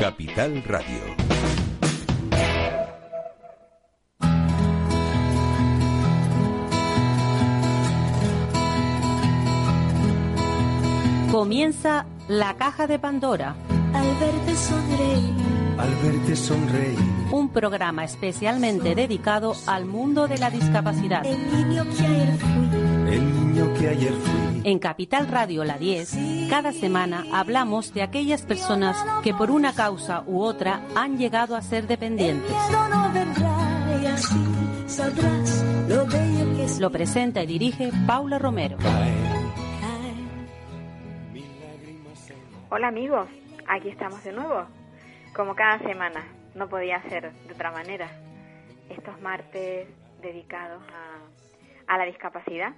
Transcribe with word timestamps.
Capital 0.00 0.62
Radio. 0.64 1.00
Comienza 11.32 12.06
la 12.28 12.54
caja 12.54 12.86
de 12.86 13.00
Pandora. 13.00 13.56
Al 13.92 14.06
verte 14.20 14.54
sonreír. 14.54 15.34
Al 15.78 15.94
verte 15.96 16.36
sonreír. 16.36 16.98
Un 17.32 17.48
programa 17.48 18.04
especialmente 18.04 18.94
dedicado 18.94 19.56
al 19.66 19.84
mundo 19.84 20.28
de 20.28 20.38
la 20.38 20.50
discapacidad. 20.50 21.26
El 21.26 21.52
niño 21.52 21.84
que 21.84 22.06
ayer 22.06 22.38
fui. 22.38 23.14
El 23.14 23.34
niño 23.34 23.74
que 23.74 23.88
ayer 23.88 24.12
fui. 24.12 24.47
En 24.64 24.78
Capital 24.78 25.28
Radio 25.28 25.64
La 25.64 25.78
10, 25.78 26.48
cada 26.50 26.72
semana 26.72 27.24
hablamos 27.32 27.94
de 27.94 28.02
aquellas 28.02 28.42
personas 28.42 28.96
que 29.22 29.32
por 29.32 29.50
una 29.50 29.74
causa 29.74 30.24
u 30.26 30.40
otra 30.40 30.82
han 30.94 31.16
llegado 31.16 31.56
a 31.56 31.62
ser 31.62 31.86
dependientes. 31.86 32.50
Lo 36.80 36.90
presenta 36.90 37.42
y 37.42 37.46
dirige 37.46 37.90
Paula 38.06 38.38
Romero. 38.38 38.76
Hola 42.70 42.88
amigos, 42.88 43.28
aquí 43.66 43.88
estamos 43.88 44.22
de 44.24 44.32
nuevo, 44.32 44.66
como 45.34 45.54
cada 45.54 45.78
semana, 45.78 46.24
no 46.54 46.68
podía 46.68 47.02
ser 47.08 47.32
de 47.32 47.52
otra 47.54 47.70
manera. 47.70 48.10
Estos 48.90 49.20
martes 49.20 49.88
dedicados 50.20 50.82
a, 50.92 51.94
a 51.94 51.98
la 51.98 52.04
discapacidad 52.04 52.74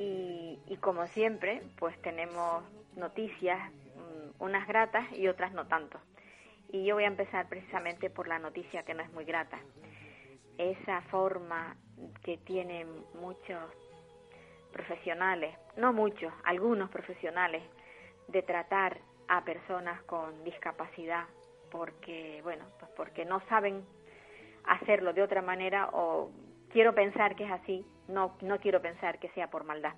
y, 0.00 0.58
y 0.66 0.76
como 0.78 1.06
siempre, 1.08 1.62
pues 1.78 2.00
tenemos 2.00 2.64
noticias, 2.96 3.70
mm, 3.70 4.42
unas 4.42 4.66
gratas 4.66 5.04
y 5.12 5.28
otras 5.28 5.52
no 5.52 5.66
tanto. 5.66 6.00
Y 6.72 6.86
yo 6.86 6.94
voy 6.94 7.04
a 7.04 7.08
empezar 7.08 7.48
precisamente 7.50 8.08
por 8.08 8.26
la 8.26 8.38
noticia 8.38 8.82
que 8.82 8.94
no 8.94 9.02
es 9.02 9.12
muy 9.12 9.24
grata. 9.26 9.58
Esa 10.56 11.02
forma 11.02 11.76
que 12.22 12.38
tienen 12.38 12.88
muchos 13.20 13.62
profesionales, 14.72 15.54
no 15.76 15.92
muchos, 15.92 16.32
algunos 16.44 16.88
profesionales, 16.88 17.62
de 18.28 18.42
tratar 18.42 18.98
a 19.28 19.44
personas 19.44 20.00
con 20.04 20.44
discapacidad 20.44 21.24
porque 21.70 22.40
bueno 22.42 22.64
pues 22.78 22.90
porque 22.96 23.24
no 23.24 23.40
saben 23.48 23.84
hacerlo 24.64 25.12
de 25.12 25.22
otra 25.22 25.40
manera 25.40 25.88
o 25.92 26.30
quiero 26.72 26.94
pensar 26.94 27.36
que 27.36 27.44
es 27.44 27.50
así 27.50 27.84
no 28.08 28.36
no 28.42 28.58
quiero 28.58 28.80
pensar 28.80 29.18
que 29.18 29.28
sea 29.30 29.48
por 29.48 29.64
maldad 29.64 29.94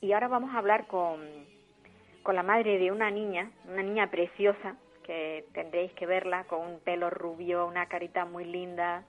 y 0.00 0.12
ahora 0.12 0.28
vamos 0.28 0.54
a 0.54 0.58
hablar 0.58 0.86
con 0.86 1.20
con 2.22 2.34
la 2.34 2.42
madre 2.42 2.78
de 2.78 2.90
una 2.92 3.10
niña 3.10 3.50
una 3.68 3.82
niña 3.82 4.10
preciosa 4.10 4.76
que 5.02 5.46
tendréis 5.52 5.92
que 5.92 6.06
verla 6.06 6.44
con 6.44 6.60
un 6.60 6.80
pelo 6.80 7.10
rubio 7.10 7.66
una 7.66 7.86
carita 7.86 8.24
muy 8.24 8.44
linda 8.44 9.04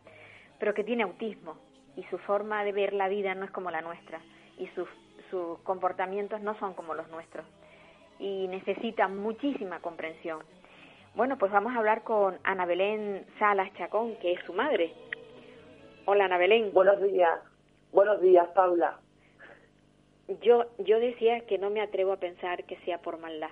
pero 0.59 0.73
que 0.73 0.83
tiene 0.83 1.03
autismo 1.03 1.57
y 1.95 2.03
su 2.05 2.17
forma 2.19 2.63
de 2.63 2.71
ver 2.71 2.93
la 2.93 3.07
vida 3.07 3.35
no 3.35 3.45
es 3.45 3.51
como 3.51 3.71
la 3.71 3.81
nuestra 3.81 4.19
y 4.57 4.67
sus 4.67 4.87
sus 5.29 5.59
comportamientos 5.59 6.41
no 6.41 6.57
son 6.59 6.73
como 6.73 6.93
los 6.93 7.09
nuestros 7.09 7.45
y 8.19 8.47
necesita 8.47 9.07
muchísima 9.07 9.79
comprensión. 9.79 10.39
Bueno, 11.15 11.37
pues 11.37 11.51
vamos 11.51 11.73
a 11.73 11.79
hablar 11.79 12.03
con 12.03 12.37
Ana 12.43 12.65
Belén 12.65 13.25
Salas 13.39 13.73
Chacón, 13.73 14.15
que 14.17 14.33
es 14.33 14.39
su 14.45 14.53
madre. 14.53 14.93
Hola 16.07 16.25
Ana 16.25 16.37
Belén. 16.37 16.71
Buenos 16.71 17.01
días, 17.01 17.39
buenos 17.91 18.21
días, 18.21 18.47
Paula. 18.49 18.99
Yo, 20.43 20.65
yo 20.77 20.99
decía 20.99 21.41
que 21.47 21.57
no 21.57 21.71
me 21.71 21.81
atrevo 21.81 22.13
a 22.13 22.17
pensar 22.17 22.63
que 22.65 22.77
sea 22.85 22.99
por 22.99 23.17
maldad 23.17 23.49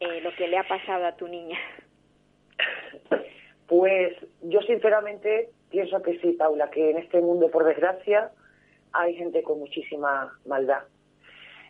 eh, 0.00 0.20
lo 0.20 0.34
que 0.36 0.48
le 0.48 0.58
ha 0.58 0.68
pasado 0.68 1.06
a 1.06 1.16
tu 1.16 1.28
niña. 1.28 1.58
Pues 3.66 4.16
yo 4.42 4.60
sinceramente 4.62 5.50
pienso 5.70 6.02
que 6.02 6.18
sí, 6.18 6.32
Paula, 6.32 6.70
que 6.70 6.90
en 6.90 6.98
este 6.98 7.20
mundo, 7.20 7.52
por 7.52 7.64
desgracia, 7.64 8.32
hay 8.92 9.14
gente 9.14 9.44
con 9.44 9.60
muchísima 9.60 10.36
maldad. 10.44 10.82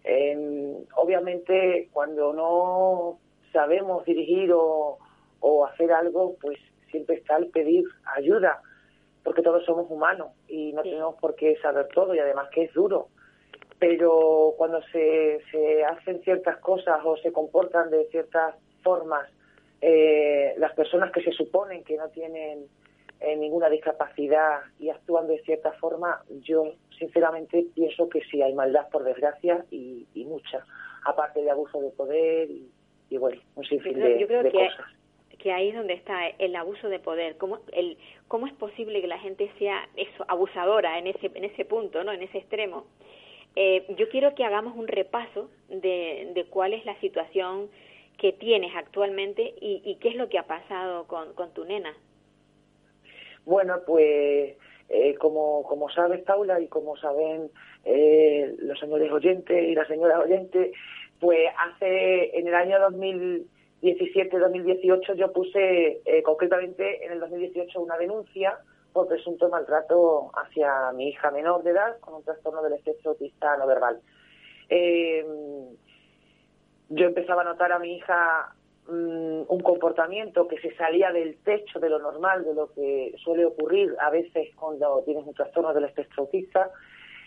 Eh, 0.05 0.79
obviamente, 0.97 1.91
cuando 1.93 2.33
no 2.33 3.19
sabemos 3.53 4.07
dirigir 4.07 4.51
o, 4.51 4.97
o 5.41 5.67
hacer 5.67 5.93
algo, 5.93 6.37
pues 6.41 6.59
siempre 6.91 7.17
está 7.17 7.37
el 7.37 7.49
pedir 7.49 7.85
ayuda, 8.17 8.63
porque 9.25 9.43
todos 9.43 9.65
somos 9.65 9.91
humanos 9.91 10.29
y 10.49 10.73
no 10.73 10.83
tenemos 10.83 11.17
por 11.17 11.35
qué 11.35 11.57
saber 11.57 11.89
todo 11.89 12.15
y 12.15 12.19
además 12.19 12.49
que 12.51 12.65
es 12.65 12.73
duro. 12.73 13.09
Pero 13.79 14.55
cuando 14.57 14.83
se, 14.93 15.41
se 15.51 15.85
hacen 15.85 16.23
ciertas 16.23 16.59
cosas 16.59 17.01
o 17.05 17.17
se 17.17 17.33
comportan 17.33 17.91
de 17.91 18.07
ciertas 18.07 18.55
formas, 18.83 19.29
eh, 19.81 20.55
las 20.59 20.75
personas 20.75 21.11
que 21.13 21.23
se 21.23 21.33
suponen 21.33 21.85
que 21.85 21.97
no 21.97 22.09
tienen 22.09 22.67
eh, 23.21 23.37
ninguna 23.37 23.69
discapacidad 23.69 24.61
y 24.79 24.91
actúan 24.91 25.27
de 25.27 25.41
cierta 25.41 25.73
forma, 25.73 26.23
yo 26.43 26.73
sinceramente 26.99 27.67
pienso 27.75 28.09
que 28.09 28.21
sí 28.31 28.43
hay 28.43 28.55
maldad 28.55 28.89
por 28.91 29.05
desgracia 29.05 29.65
y, 29.71 30.07
y 30.15 30.25
mucha, 30.25 30.65
aparte 31.05 31.43
de 31.43 31.51
abuso 31.51 31.81
de 31.81 31.91
poder 31.91 32.51
y, 32.51 32.71
y 33.11 33.17
bueno, 33.19 33.41
un 33.57 33.65
Yo 33.65 33.69
sinfín 33.69 33.95
creo, 33.95 34.09
de, 34.09 34.21
yo 34.21 34.27
creo 34.27 34.43
de 34.43 34.51
que, 34.51 34.59
cosas. 34.59 34.87
Que 35.43 35.53
ahí 35.53 35.69
es 35.69 35.75
donde 35.75 35.95
está 35.95 36.29
el 36.39 36.55
abuso 36.55 36.89
de 36.89 36.99
poder. 36.99 37.37
¿Cómo, 37.37 37.61
el, 37.73 37.97
¿Cómo 38.29 38.47
es 38.47 38.53
posible 38.55 39.01
que 39.01 39.07
la 39.07 39.19
gente 39.19 39.51
sea 39.59 39.89
eso, 39.97 40.25
abusadora 40.29 40.99
en 40.99 41.07
ese, 41.07 41.31
en 41.35 41.45
ese 41.45 41.65
punto, 41.65 42.05
¿no? 42.05 42.13
en 42.13 42.23
ese 42.23 42.39
extremo? 42.39 42.87
Eh, 43.57 43.85
yo 43.97 44.09
quiero 44.11 44.35
que 44.35 44.45
hagamos 44.45 44.77
un 44.77 44.87
repaso 44.87 45.51
de, 45.69 46.31
de 46.35 46.45
cuál 46.45 46.73
es 46.73 46.85
la 46.85 46.99
situación 47.01 47.69
que 48.19 48.33
tienes 48.33 48.73
actualmente 48.77 49.55
y, 49.61 49.83
y 49.85 49.97
qué 49.97 50.11
es 50.11 50.17
lo 50.17 50.29
que 50.29 50.39
ha 50.39 50.47
pasado 50.47 51.07
con, 51.07 51.33
con 51.35 51.53
tu 51.55 51.65
nena. 51.65 51.95
Bueno, 53.47 53.81
pues 53.87 54.57
eh, 54.91 55.15
como, 55.19 55.63
como 55.63 55.89
sabes, 55.89 56.23
Paula, 56.23 56.61
y 56.61 56.69
como 56.69 56.97
saben 56.97 57.51
eh, 57.85 58.55
los 58.59 58.79
señores 58.79 59.11
oyentes 59.11 59.69
y 59.69 59.75
las 59.75 59.89
señoras 59.89 60.21
oyentes, 60.21 60.73
pues 61.19 61.49
hace 61.59 62.39
en 62.39 62.47
el 62.47 62.55
año 62.55 62.79
2017-2018 63.83 65.15
yo 65.15 65.33
puse 65.33 66.03
eh, 66.05 66.23
concretamente 66.23 67.05
en 67.05 67.13
el 67.13 67.21
2018 67.21 67.81
una 67.81 67.97
denuncia 67.97 68.59
por 68.93 69.09
presunto 69.09 69.49
maltrato 69.49 70.31
hacia 70.35 70.93
mi 70.93 71.09
hija 71.09 71.31
menor 71.31 71.63
de 71.63 71.71
edad 71.71 71.99
con 72.01 72.15
un 72.15 72.25
trastorno 72.25 72.63
del 72.63 72.75
espectro 72.75 73.13
autista 73.13 73.57
no 73.57 73.67
verbal. 73.67 74.01
Eh, 74.69 75.25
yo 76.89 77.07
empezaba 77.07 77.43
a 77.43 77.45
notar 77.45 77.73
a 77.73 77.79
mi 77.79 77.97
hija 77.97 78.55
mm, 78.89 79.43
un 79.47 79.61
comportamiento 79.63 80.49
que 80.49 80.61
se 80.61 80.75
salía 80.75 81.13
del 81.13 81.39
techo 81.39 81.79
de 81.79 81.89
lo 81.89 82.01
normal, 82.01 82.45
de 82.45 82.55
lo 82.55 82.73
que 82.73 83.15
suele 83.23 83.45
ocurrir 83.45 83.95
a 84.01 84.11
veces 84.11 84.49
cuando 84.57 85.03
tienes 85.05 85.25
un 85.25 85.35
trastorno 85.35 85.73
del 85.73 85.85
espectro 85.85 86.25
autista, 86.25 86.71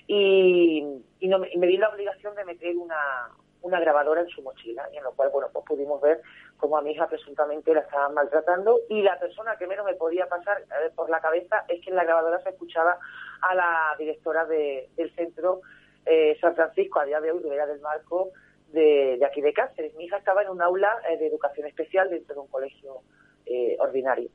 y, 0.06 0.84
y 1.22 1.28
no, 1.30 1.40
y 1.50 1.58
me 1.58 1.68
di 1.68 1.78
la 1.78 1.90
obligación 1.90 2.36
de 2.36 2.44
meter 2.44 2.76
una, 2.76 3.30
una 3.64 3.80
grabadora 3.80 4.22
en 4.22 4.28
su 4.30 4.42
mochila, 4.44 4.88
y 4.94 4.98
en 4.98 5.04
lo 5.04 5.12
cual, 5.14 5.30
bueno, 5.32 5.48
pues 5.52 5.66
pudimos 5.66 6.00
ver 6.00 6.22
cómo 6.58 6.78
a 6.78 6.82
mi 6.82 6.92
hija 6.92 7.08
presuntamente 7.08 7.74
la 7.74 7.82
estaban 7.82 8.14
maltratando, 8.14 8.80
y 8.90 9.02
la 9.02 9.20
persona 9.20 9.58
que 9.58 9.68
menos 9.68 9.86
me 9.86 9.96
podía 9.96 10.28
pasar 10.28 10.62
eh, 10.62 10.92
por 10.96 11.10
la 11.10 11.20
cabeza 11.20 11.66
es 11.68 11.82
que 11.84 11.90
en 11.90 11.96
la 11.96 12.04
grabadora 12.04 12.40
se 12.44 12.50
escuchaba 12.50 12.98
a 13.42 13.56
la 13.56 13.96
directora 13.98 14.46
de- 14.46 14.90
del 14.96 15.14
centro 15.16 15.62
eh, 16.06 16.38
San 16.42 16.54
Francisco, 16.56 17.00
a 17.00 17.06
día 17.06 17.20
de 17.22 17.32
hoy, 17.32 17.42
Rivera 17.42 17.66
del 17.66 17.80
Marco, 17.80 18.32
de, 18.74 19.18
de 19.18 19.26
aquí 19.26 19.40
de 19.42 19.54
Cáceres. 19.54 19.96
Mi 19.96 20.06
hija 20.06 20.18
estaba 20.18 20.42
en 20.44 20.50
un 20.50 20.62
aula 20.62 20.92
eh, 21.10 21.18
de 21.18 21.28
educación 21.28 21.66
especial 21.68 22.10
dentro 22.10 22.36
de 22.36 22.42
un 22.42 22.48
colegio 22.48 23.02
eh, 23.46 23.78
ordinario. 23.80 24.30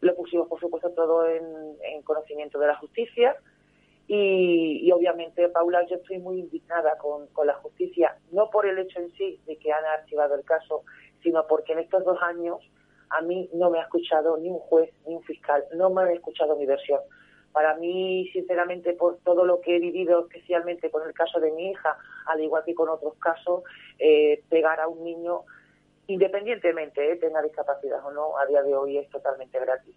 Lo 0.00 0.14
pusimos, 0.16 0.48
por 0.48 0.58
supuesto, 0.58 0.90
todo 0.90 1.26
en, 1.28 1.44
en 1.82 2.02
conocimiento 2.02 2.58
de 2.58 2.66
la 2.66 2.76
justicia 2.76 3.36
y, 4.06 4.90
obviamente, 4.92 5.48
Paula, 5.48 5.86
yo 5.86 5.96
estoy 5.96 6.18
muy 6.18 6.40
indignada 6.40 6.96
con, 6.98 7.26
con 7.28 7.46
la 7.46 7.54
justicia, 7.54 8.18
no 8.32 8.50
por 8.50 8.66
el 8.66 8.78
hecho 8.78 9.00
en 9.00 9.10
sí 9.12 9.40
de 9.46 9.56
que 9.56 9.72
han 9.72 9.84
archivado 9.84 10.34
el 10.34 10.44
caso, 10.44 10.82
sino 11.22 11.46
porque 11.46 11.72
en 11.72 11.78
estos 11.78 12.04
dos 12.04 12.18
años 12.22 12.58
a 13.10 13.22
mí 13.22 13.48
no 13.54 13.70
me 13.70 13.78
ha 13.78 13.82
escuchado 13.82 14.36
ni 14.36 14.50
un 14.50 14.58
juez 14.58 14.92
ni 15.06 15.14
un 15.14 15.22
fiscal, 15.22 15.64
no 15.74 15.90
me 15.90 16.02
han 16.02 16.10
escuchado 16.10 16.56
mi 16.56 16.66
versión. 16.66 17.00
Para 17.52 17.76
mí, 17.76 18.28
sinceramente, 18.32 18.94
por 18.94 19.18
todo 19.18 19.44
lo 19.44 19.60
que 19.60 19.76
he 19.76 19.78
vivido, 19.78 20.26
especialmente 20.26 20.90
con 20.90 21.06
el 21.06 21.14
caso 21.14 21.38
de 21.38 21.52
mi 21.52 21.70
hija, 21.70 21.96
al 22.26 22.42
igual 22.42 22.64
que 22.64 22.74
con 22.74 22.88
otros 22.88 23.14
casos, 23.14 23.62
eh, 23.98 24.42
pegar 24.50 24.80
a 24.80 24.88
un 24.88 25.04
niño, 25.04 25.42
independientemente 26.08 27.12
eh, 27.12 27.16
tenga 27.16 27.40
discapacidad 27.42 28.04
o 28.04 28.10
no, 28.10 28.36
a 28.38 28.46
día 28.46 28.62
de 28.62 28.74
hoy 28.74 28.98
es 28.98 29.08
totalmente 29.08 29.58
gratis. 29.60 29.94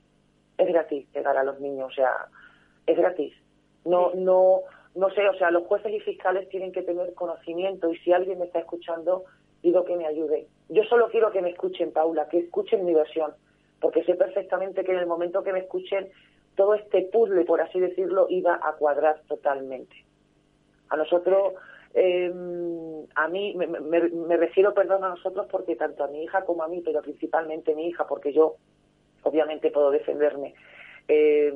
Es 0.55 0.67
gratis 0.67 1.07
pegar 1.11 1.35
a 1.35 1.43
los 1.43 1.59
niños, 1.59 1.91
o 1.91 1.95
sea, 1.95 2.27
es 2.85 2.95
gratis. 2.95 3.33
No, 3.87 4.11
no, 4.15 4.61
no 4.95 5.09
sé, 5.11 5.27
o 5.27 5.33
sea, 5.35 5.51
los 5.51 5.63
jueces 5.63 5.93
y 5.93 5.99
fiscales 6.01 6.49
tienen 6.49 6.71
que 6.71 6.81
tener 6.81 7.13
conocimiento 7.13 7.91
y 7.91 7.97
si 7.99 8.11
alguien 8.11 8.39
me 8.39 8.45
está 8.45 8.59
escuchando, 8.59 9.23
pido 9.61 9.85
que 9.85 9.95
me 9.95 10.05
ayude. 10.05 10.47
Yo 10.69 10.83
solo 10.83 11.09
quiero 11.09 11.31
que 11.31 11.41
me 11.41 11.51
escuchen, 11.51 11.91
Paula, 11.91 12.27
que 12.27 12.39
escuchen 12.39 12.85
mi 12.85 12.93
versión, 12.93 13.31
porque 13.79 14.03
sé 14.03 14.15
perfectamente 14.15 14.83
que 14.83 14.91
en 14.91 14.99
el 14.99 15.07
momento 15.07 15.43
que 15.43 15.53
me 15.53 15.59
escuchen, 15.59 16.09
todo 16.55 16.73
este 16.73 17.03
puzzle, 17.03 17.45
por 17.45 17.61
así 17.61 17.79
decirlo, 17.79 18.27
iba 18.29 18.59
a 18.61 18.73
cuadrar 18.73 19.21
totalmente. 19.27 19.95
A 20.89 20.97
nosotros 20.97 21.53
eh, 21.93 22.31
a 23.15 23.27
mí, 23.27 23.55
me, 23.55 24.37
refiero, 24.37 24.73
perdón, 24.73 25.03
a 25.03 25.09
nosotros 25.09 25.47
porque 25.49 25.75
tanto 25.75 26.03
a 26.03 26.07
mi 26.07 26.23
hija 26.23 26.43
como 26.43 26.63
a 26.63 26.67
mí, 26.67 26.81
pero 26.83 27.01
principalmente 27.01 27.71
a 27.71 27.75
mi 27.75 27.87
hija, 27.87 28.05
porque 28.07 28.33
yo 28.33 28.55
obviamente 29.23 29.71
puedo 29.71 29.91
defenderme, 29.91 30.53
eh, 31.07 31.53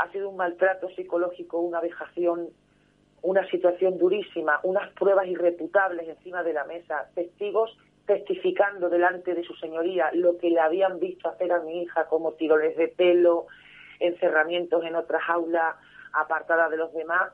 ha 0.00 0.10
sido 0.12 0.30
un 0.30 0.36
maltrato 0.36 0.88
psicológico, 0.90 1.60
una 1.60 1.80
vejación, 1.80 2.48
una 3.22 3.46
situación 3.50 3.98
durísima, 3.98 4.58
unas 4.62 4.90
pruebas 4.94 5.26
irreputables 5.26 6.08
encima 6.08 6.42
de 6.42 6.54
la 6.54 6.64
mesa, 6.64 7.10
testigos 7.14 7.76
testificando 8.06 8.88
delante 8.88 9.34
de 9.34 9.44
su 9.44 9.54
señoría 9.56 10.10
lo 10.14 10.38
que 10.38 10.48
le 10.50 10.58
habían 10.58 10.98
visto 10.98 11.28
hacer 11.28 11.52
a 11.52 11.60
mi 11.60 11.82
hija, 11.82 12.06
como 12.06 12.32
tirones 12.32 12.76
de 12.76 12.88
pelo, 12.88 13.46
encerramientos 14.00 14.84
en 14.84 14.96
otras 14.96 15.22
aulas 15.28 15.76
apartadas 16.14 16.70
de 16.70 16.78
los 16.78 16.92
demás. 16.94 17.30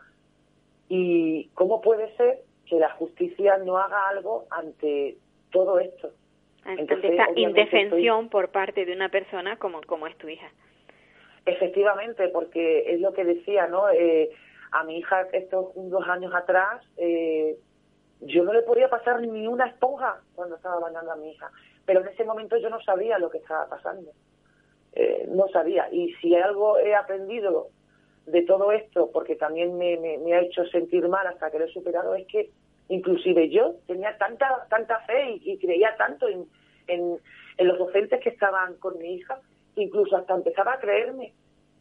¿Y 0.89 1.49
cómo 1.55 1.81
puede 1.81 2.15
ser 2.17 2.41
que 2.69 2.77
la 2.77 2.91
justicia 2.91 3.59
no 3.59 3.79
haga 3.79 4.09
algo 4.09 4.47
ante 4.51 5.17
todo 5.53 5.79
esto? 5.79 6.11
Ante 6.65 6.95
esta 6.95 7.29
indefensión 7.37 8.29
por 8.29 8.49
parte 8.49 8.85
de 8.85 8.93
una 8.93 9.09
persona 9.09 9.57
como, 9.57 9.81
como 9.83 10.09
es 10.09 10.19
tu 10.19 10.29
hija. 10.29 10.51
Efectivamente, 11.46 12.28
porque 12.31 12.93
es 12.93 13.00
lo 13.00 13.12
que 13.12 13.25
decía, 13.25 13.69
¿no? 13.69 13.88
Eh, 13.90 14.31
a 14.72 14.82
mi 14.82 14.98
hija 14.98 15.28
estos 15.32 15.69
dos 15.76 16.06
años 16.08 16.34
atrás, 16.34 16.82
eh, 16.96 17.56
yo 18.20 18.43
no 18.43 18.52
le 18.52 18.62
podía 18.62 18.90
pasar 18.90 19.20
ni 19.20 19.46
una 19.46 19.66
esponja 19.66 20.20
cuando 20.34 20.56
estaba 20.56 20.81
bañando 20.81 21.12
a 21.12 21.16
mi 21.16 21.31
hija, 21.31 21.48
pero 21.84 22.00
en 22.00 22.08
ese 22.08 22.25
momento 22.25 22.56
yo 22.56 22.69
no 22.69 22.81
sabía 22.81 23.20
lo 23.20 23.31
que 23.31 23.38
estaba 23.38 23.69
pasando, 23.69 24.10
eh, 24.94 25.28
no 25.28 25.46
sabía. 25.48 25.88
Y 25.93 26.12
si 26.14 26.34
algo 26.34 26.78
he 26.78 26.96
aprendido 26.96 27.69
de 28.26 28.43
todo 28.43 28.72
esto, 28.72 29.10
porque 29.12 29.37
también 29.37 29.78
me, 29.78 29.96
me, 29.98 30.34
ha 30.34 30.40
hecho 30.40 30.66
sentir 30.66 31.06
mal 31.08 31.28
hasta 31.28 31.52
que 31.52 31.60
lo 31.60 31.66
he 31.66 31.72
superado, 31.72 32.16
es 32.16 32.26
que 32.26 32.50
inclusive 32.88 33.50
yo 33.50 33.76
tenía 33.87 34.19
tanta 34.19 34.66
tanta 34.69 34.98
fe 35.00 35.38
y, 35.43 35.58
creía 35.58 35.94
tanto 35.96 36.26
en, 36.28 36.44
en, 36.88 37.19
en 37.56 37.69
los 37.69 37.78
docentes 37.78 38.20
que 38.20 38.31
estaban 38.31 38.75
con 38.78 38.98
mi 38.98 39.14
hija 39.14 39.40
incluso 39.82 40.17
hasta 40.17 40.34
empezaba 40.34 40.75
a 40.75 40.78
creerme 40.78 41.34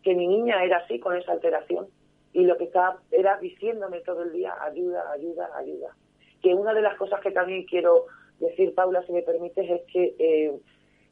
que 0.03 0.13
mi 0.13 0.27
niña 0.27 0.63
era 0.63 0.77
así, 0.77 0.99
con 0.99 1.15
esa 1.15 1.31
alteración. 1.31 1.87
Y 2.33 2.43
lo 2.45 2.57
que 2.57 2.65
estaba 2.65 2.99
era 3.11 3.37
diciéndome 3.37 4.01
todo 4.01 4.23
el 4.23 4.33
día, 4.33 4.53
ayuda, 4.61 5.11
ayuda, 5.11 5.49
ayuda. 5.55 5.95
Que 6.41 6.53
una 6.53 6.73
de 6.73 6.81
las 6.81 6.95
cosas 6.97 7.21
que 7.21 7.31
también 7.31 7.65
quiero 7.65 8.05
decir, 8.39 8.75
Paula, 8.75 9.03
si 9.05 9.13
me 9.13 9.23
permites, 9.23 9.69
es 9.69 9.81
que 9.91 10.15
eh, 10.19 10.53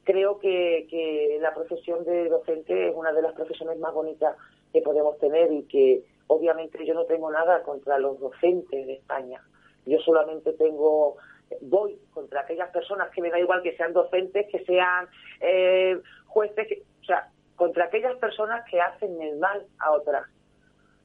creo 0.04 0.38
que, 0.40 0.86
que 0.90 1.38
la 1.42 1.54
profesión 1.54 2.04
de 2.04 2.30
docente 2.30 2.90
es 2.90 2.96
una 2.96 3.14
de 3.14 3.22
las 3.22 3.34
profesiones 3.34 3.80
más 3.80 3.94
bonitas 3.94 4.36
que 4.72 4.82
podemos 4.82 5.18
tener 5.18 5.52
y 5.52 5.64
que 5.64 6.04
obviamente 6.28 6.86
yo 6.86 6.94
no 6.94 7.06
tengo 7.06 7.32
nada 7.32 7.64
contra 7.64 7.98
los 7.98 8.20
docentes 8.20 8.86
de 8.86 8.94
España. 8.94 9.42
Yo 9.86 10.00
solamente 10.00 10.54
tengo 10.54 11.18
voy 11.62 11.98
contra 12.14 12.42
aquellas 12.42 12.70
personas 12.72 13.10
que 13.12 13.22
me 13.22 13.30
da 13.30 13.40
igual 13.40 13.62
que 13.62 13.76
sean 13.76 13.94
docentes, 13.94 14.48
que 14.52 14.64
sean 14.66 15.08
eh, 15.40 16.00
jueces, 16.34 16.68
o 17.02 17.06
sea, 17.06 17.30
contra 17.56 17.86
aquellas 17.86 18.18
personas 18.18 18.64
que 18.70 18.82
hacen 18.82 19.22
el 19.22 19.38
mal 19.38 19.66
a 19.80 19.92
otras. 19.92 20.26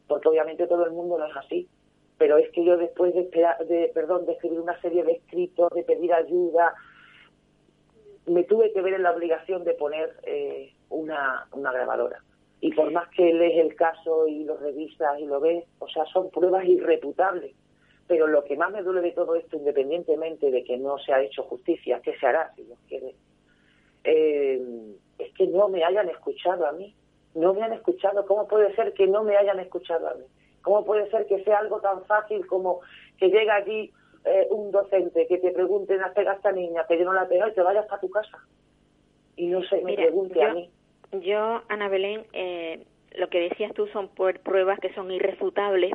Porque 0.07 0.29
obviamente 0.29 0.67
todo 0.67 0.85
el 0.85 0.93
mundo 0.93 1.19
no 1.19 1.27
es 1.27 1.37
así. 1.37 1.69
Pero 2.17 2.39
es 2.39 2.51
que 2.51 2.65
yo 2.65 2.77
después 2.77 3.15
de, 3.15 3.31
de, 3.67 3.91
perdón, 3.95 4.27
de 4.27 4.33
escribir 4.33 4.59
una 4.59 4.81
serie 4.81 5.05
de 5.05 5.13
escritos, 5.13 5.71
de 5.73 5.85
pedir 5.85 6.13
ayuda, 6.13 6.75
me 8.27 8.45
tuve 8.45 8.73
que 8.73 8.83
ver 8.83 8.95
en 8.95 9.05
la 9.05 9.13
obligación 9.13 9.65
de 9.65 9.75
poner 9.75 10.17
eh, 10.25 10.73
una, 10.89 11.47
una 11.53 11.73
grabadora. 11.73 12.23
Y 12.61 12.73
por 12.73 12.91
más 12.91 13.09
que 13.11 13.33
lees 13.33 13.65
el 13.65 13.77
caso 13.77 14.27
y 14.27 14.45
lo 14.45 14.57
revisas 14.57 15.21
y 15.21 15.27
lo 15.27 15.39
ves, 15.39 15.65
o 15.79 15.89
sea, 15.89 16.05
son 16.07 16.31
pruebas 16.31 16.65
irreputables 16.65 17.55
pero 18.09 18.27
lo 18.27 18.43
que 18.43 18.57
más 18.57 18.73
me 18.73 18.83
duele 18.83 19.03
de 19.03 19.13
todo 19.13 19.37
esto, 19.37 19.57
independientemente 19.57 20.51
de 20.51 20.65
que 20.65 20.79
no 20.79 20.99
se 20.99 21.13
ha 21.13 21.23
hecho 21.23 21.43
justicia, 21.45 22.01
que 22.01 22.19
se 22.19 22.27
hará 22.27 22.51
si 22.57 22.63
Dios 22.65 22.79
quiere, 22.89 23.15
eh, 24.03 24.97
es 25.19 25.33
que 25.35 25.47
no 25.47 25.69
me 25.69 25.85
hayan 25.85 26.09
escuchado 26.09 26.67
a 26.67 26.73
mí. 26.73 26.95
No 27.35 27.55
me 27.55 27.63
han 27.63 27.73
escuchado. 27.73 28.25
¿Cómo 28.27 28.49
puede 28.49 28.75
ser 28.75 28.93
que 28.95 29.07
no 29.07 29.23
me 29.23 29.37
hayan 29.37 29.61
escuchado 29.61 30.09
a 30.09 30.15
mí? 30.15 30.25
¿Cómo 30.63 30.85
puede 30.85 31.11
ser 31.11 31.27
que 31.27 31.43
sea 31.45 31.59
algo 31.59 31.81
tan 31.81 32.05
fácil 32.07 32.47
como 32.47 32.81
que 33.19 33.29
llega 33.29 33.57
allí 33.57 33.93
eh, 34.25 34.47
un 34.51 34.71
docente, 34.71 35.27
que 35.27 35.39
te 35.39 35.51
pregunten, 35.51 36.03
¿has 36.03 36.13
pegado 36.13 36.35
a 36.35 36.37
esta 36.37 36.53
niña? 36.53 36.85
Que 36.87 36.99
yo 36.99 37.05
no 37.05 37.13
la 37.13 37.29
pegado 37.29 37.51
y 37.51 37.55
te 37.55 37.63
vayas 37.63 37.91
a 37.91 38.01
tu 38.01 38.11
casa? 38.11 38.39
Y 39.37 39.47
no 39.47 39.63
se 39.63 39.81
me 39.83 39.95
pregunte 39.95 40.43
a 40.43 40.53
mí. 40.53 40.71
Yo, 41.13 41.63
Ana 41.69 41.89
Belén, 41.89 42.27
eh, 42.33 42.85
lo 43.13 43.29
que 43.29 43.41
decías 43.41 43.73
tú 43.75 43.87
son 43.89 44.09
pruebas 44.09 44.81
que 44.81 44.93
son 44.95 45.11
irrefutables 45.11 45.93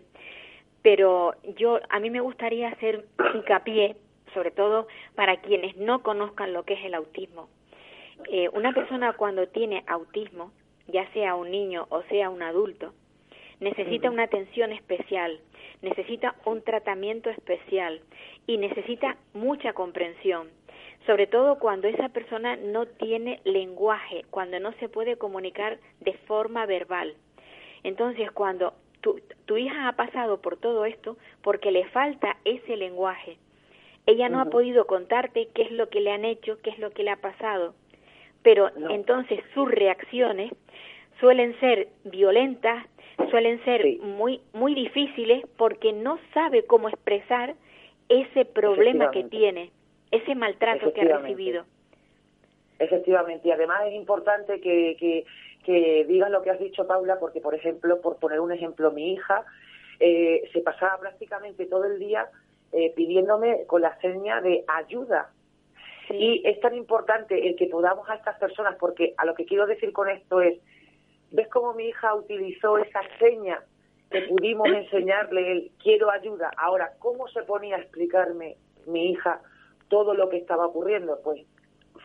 pero 0.84 1.34
yo 1.58 1.80
a 1.90 2.00
mí 2.00 2.12
me 2.12 2.20
gustaría 2.20 2.68
hacer 2.68 3.06
hincapié 3.34 3.96
sobre 4.34 4.52
todo 4.52 4.88
para 5.16 5.38
quienes 5.38 5.78
no 5.78 6.04
conozcan 6.04 6.54
lo 6.54 6.64
que 6.64 6.74
es 6.74 6.86
el 6.86 6.96
autismo. 6.96 7.50
Eh, 8.30 8.50
una 8.54 8.74
persona 8.74 9.14
cuando 9.14 9.48
tiene 9.48 9.84
autismo, 9.88 10.52
ya 10.88 11.12
sea 11.14 11.36
un 11.36 11.52
niño 11.52 11.88
o 11.90 12.04
sea 12.04 12.30
un 12.30 12.42
adulto, 12.42 12.94
necesita 13.60 14.10
una 14.10 14.24
atención 14.24 14.72
especial, 14.72 15.40
necesita 15.81 16.36
un 16.46 16.62
tratamiento 16.62 17.30
especial 17.30 18.02
y 18.48 18.58
necesita 18.58 19.18
mucha 19.34 19.74
comprensión, 19.74 20.50
sobre 21.06 21.28
todo 21.28 21.60
cuando 21.60 21.88
esa 21.88 22.10
persona 22.10 22.56
no 22.56 22.86
tiene 22.86 23.40
lenguaje, 23.44 24.25
cuando 24.30 24.60
no 24.60 24.74
se 24.74 24.90
puede 24.90 25.18
comunicar 25.18 25.80
de 26.02 26.14
forma 26.25 26.66
verbal. 26.66 27.16
Entonces, 27.84 28.31
cuando 28.31 28.74
tu, 29.02 29.58
hija 29.58 29.88
ha 29.88 29.94
pasado 29.94 30.42
por 30.42 30.58
todo 30.58 30.86
esto 30.86 31.18
porque 31.42 31.72
le 31.72 31.86
falta 31.90 32.38
ese 32.46 32.78
lenguaje. 32.78 33.38
Ella 34.06 34.30
no 34.30 34.40
ha 34.42 34.46
podido 34.46 34.86
contarte 34.88 35.50
qué 35.54 35.64
es 35.64 35.72
lo 35.72 35.90
que 35.90 36.02
le 36.02 36.12
han 36.12 36.25
hecho, 36.25 36.58
qué 36.62 36.72
es 36.72 36.80
lo 36.80 36.92
que 36.92 37.04
le 37.04 37.12
ha 37.12 37.18
pasado, 37.18 37.74
pero 38.44 38.69
entonces 38.90 39.40
sus 39.54 39.69
reacciones 39.69 40.51
suelen 41.19 41.57
ser 41.60 41.88
violentas, 42.04 42.86
suelen 43.30 43.63
ser 43.63 43.98
muy 44.00 44.42
muy 44.54 44.75
difíciles 44.75 45.44
porque 45.57 45.94
no 45.94 46.19
sabe 46.34 46.66
cómo 46.66 46.90
expresar 46.90 47.56
ese 48.10 48.45
problema 48.45 49.12
que 49.12 49.24
tiene, 49.24 49.72
ese 50.12 50.36
maltrato 50.36 50.94
que 50.94 51.01
ha 51.01 51.18
recibido. 51.18 51.66
Efectivamente, 52.80 53.48
y 53.48 53.51
además 53.51 53.84
es 53.88 53.94
importante 53.94 54.60
que, 54.60 54.98
que, 55.00 55.25
que 55.63 56.06
digas 56.06 56.30
lo 56.30 56.42
que 56.42 56.50
has 56.50 56.60
dicho, 56.60 56.86
Paula, 56.86 57.18
porque, 57.19 57.39
por 57.39 57.56
ejemplo, 57.56 58.01
por 58.01 58.18
poner 58.18 58.39
un 58.39 58.51
ejemplo, 58.51 58.92
mi 58.92 59.13
hija 59.13 59.46
eh, 60.00 60.50
se 60.51 60.60
pasaba 60.62 61.00
prácticamente 61.00 61.66
todo 61.66 61.86
el 61.86 62.00
día 62.00 62.28
eh, 62.72 62.92
pidiéndome 62.96 63.66
con 63.68 63.81
la 63.81 63.98
seña 64.01 64.42
de 64.42 64.66
ayuda. 64.68 65.30
Y 66.09 66.41
es 66.45 66.59
tan 66.59 66.75
importante 66.75 67.47
el 67.47 67.55
que 67.55 67.67
podamos 67.67 68.09
a 68.09 68.15
estas 68.15 68.38
personas, 68.38 68.75
porque 68.79 69.13
a 69.17 69.25
lo 69.25 69.33
que 69.33 69.45
quiero 69.45 69.65
decir 69.65 69.93
con 69.93 70.10
esto 70.10 70.41
es, 70.41 70.60
¿ves 71.31 71.48
cómo 71.48 71.74
mi 71.74 71.88
hija 71.88 72.13
utilizó 72.13 72.77
esa 72.77 73.01
seña 73.19 73.63
que 74.10 74.22
pudimos 74.24 74.67
enseñarle 74.74 75.51
el 75.51 75.72
quiero 75.81 76.12
ayuda? 76.12 76.51
Ahora, 76.57 76.93
¿cómo 77.00 77.27
se 77.29 77.43
ponía 77.43 77.77
a 77.77 77.79
explicarme 77.79 78.57
mi 78.86 79.12
hija 79.12 79.41
todo 79.88 80.13
lo 80.13 80.29
que 80.29 80.38
estaba 80.38 80.67
ocurriendo? 80.67 81.19
Pues 81.24 81.45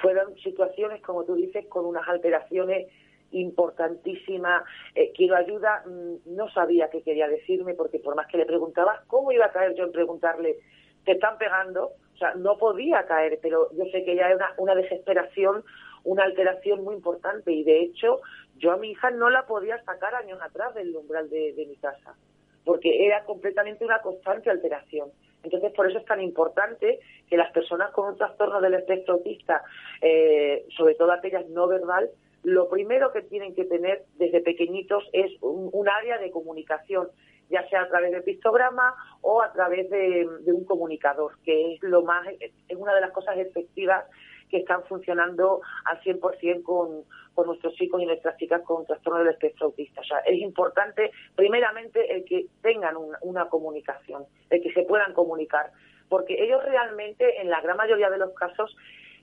fueron 0.00 0.37
situaciones, 0.38 1.02
como 1.02 1.25
tú 1.25 1.35
dices, 1.35 1.67
con 1.67 1.85
unas 1.85 2.07
alteraciones 2.09 2.87
importantísima, 3.31 4.64
eh, 4.95 5.12
quiero 5.14 5.37
ayuda, 5.37 5.83
mm, 5.87 6.35
no 6.35 6.49
sabía 6.50 6.88
qué 6.88 7.02
quería 7.02 7.28
decirme 7.28 7.75
porque 7.75 7.99
por 7.99 8.14
más 8.14 8.26
que 8.26 8.38
le 8.38 8.47
preguntaba, 8.47 9.02
¿cómo 9.07 9.33
iba 9.33 9.47
a 9.47 9.52
caer 9.52 9.75
yo 9.75 9.85
en 9.85 9.93
preguntarle, 9.93 10.57
te 11.05 11.12
están 11.12 11.37
pegando? 11.37 11.93
O 12.19 12.21
sea, 12.21 12.35
no 12.35 12.59
podía 12.59 13.07
caer, 13.07 13.39
pero 13.41 13.71
yo 13.77 13.85
sé 13.93 14.05
que 14.05 14.17
ya 14.17 14.29
era 14.29 14.53
una, 14.57 14.75
desesperación, 14.75 15.63
una 16.03 16.25
alteración 16.25 16.83
muy 16.83 16.97
importante 16.97 17.53
y 17.53 17.63
de 17.63 17.81
hecho 17.81 18.21
yo 18.57 18.73
a 18.73 18.77
mi 18.77 18.91
hija 18.91 19.13
no 19.13 19.31
la 19.31 19.47
podía 19.47 19.81
sacar 19.85 20.17
años 20.17 20.41
atrás 20.43 20.75
del 20.75 20.97
umbral 20.97 21.31
de, 21.31 21.55
mi 21.69 21.77
casa 21.77 22.17
porque 22.65 23.07
era 23.07 23.23
completamente 23.23 23.85
una 23.85 24.03
constante 24.03 24.51
alteración. 24.51 25.11
Entonces, 25.45 25.73
por 25.73 25.89
eso 25.89 25.99
es 25.99 26.05
tan 26.07 26.21
importante 26.21 26.99
que 27.31 27.37
las 27.37 27.53
personas 27.53 27.93
con 27.93 28.09
un 28.09 28.19
trastorno 28.19 28.61
del 28.61 28.75
espectro 28.75 29.15
autista, 29.15 29.63
eh, 30.03 30.67
sobre 30.77 30.97
todo 30.97 31.13
aquellas 31.13 31.49
no 31.51 31.69
verbal, 31.69 32.11
lo 32.43 32.69
primero 32.69 33.13
que 33.13 33.23
tienen 33.23 33.55
que 33.55 33.65
tener 33.65 34.05
desde 34.17 34.41
pequeñitos 34.41 35.09
es 35.13 35.31
un, 35.41 35.89
área 35.89 36.19
de 36.19 36.33
comunicación, 36.33 37.09
ya 37.50 37.67
sea 37.69 37.83
a 37.83 37.88
través 37.88 38.12
del 38.12 38.23
pictograma 38.23 38.95
o 39.23 39.43
a 39.43 39.52
través 39.52 39.88
de, 39.90 40.26
un 40.47 40.64
comunicador, 40.64 41.38
que 41.45 41.75
es 41.75 41.83
lo 41.83 42.02
más 42.02 42.26
es 42.38 42.76
una 42.76 42.95
de 42.95 43.00
las 43.00 43.12
cosas 43.12 43.37
efectivas 43.38 44.05
que 44.50 44.59
están 44.59 44.83
funcionando 44.85 45.61
al 45.85 46.00
100% 46.00 46.62
con, 46.62 47.05
con 47.35 47.47
nuestros 47.47 47.75
chicos 47.75 48.00
y 48.02 48.07
nuestras 48.07 48.37
chicas 48.38 48.62
con 48.62 48.87
trastorno 48.87 49.19
del 49.19 49.28
espectro 49.28 49.67
autista. 49.67 50.00
O 50.00 50.05
sea, 50.05 50.19
es 50.21 50.40
importante, 50.40 51.11
primeramente, 51.37 52.14
el 52.14 52.25
que 52.25 52.47
tengan 52.62 52.97
una 53.21 53.49
comunicación, 53.49 54.25
el 54.49 54.62
que 54.62 54.73
se 54.73 54.83
puedan 54.83 55.12
comunicar, 55.12 55.71
porque 56.09 56.43
ellos 56.43 56.64
realmente, 56.64 57.40
en 57.43 57.50
la 57.50 57.61
gran 57.61 57.76
mayoría 57.76 58.09
de 58.09 58.19
los 58.19 58.33
casos, 58.33 58.75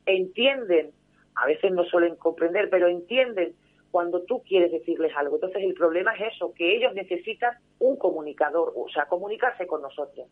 entienden 0.06 0.92
a 1.36 1.46
veces 1.46 1.72
no 1.72 1.84
suelen 1.86 2.16
comprender, 2.16 2.70
pero 2.70 2.88
entienden 2.88 3.54
cuando 3.96 4.24
tú 4.24 4.44
quieres 4.44 4.74
decirles 4.74 5.14
algo. 5.16 5.36
Entonces 5.36 5.64
el 5.64 5.74
problema 5.74 6.14
es 6.16 6.34
eso, 6.36 6.54
que 6.54 6.76
ellos 6.76 6.94
necesitan 6.94 7.54
un 7.80 7.96
comunicador, 7.96 8.74
o 8.76 8.90
sea, 8.90 9.06
comunicarse 9.06 9.66
con 9.66 9.82
nosotros. 9.82 10.28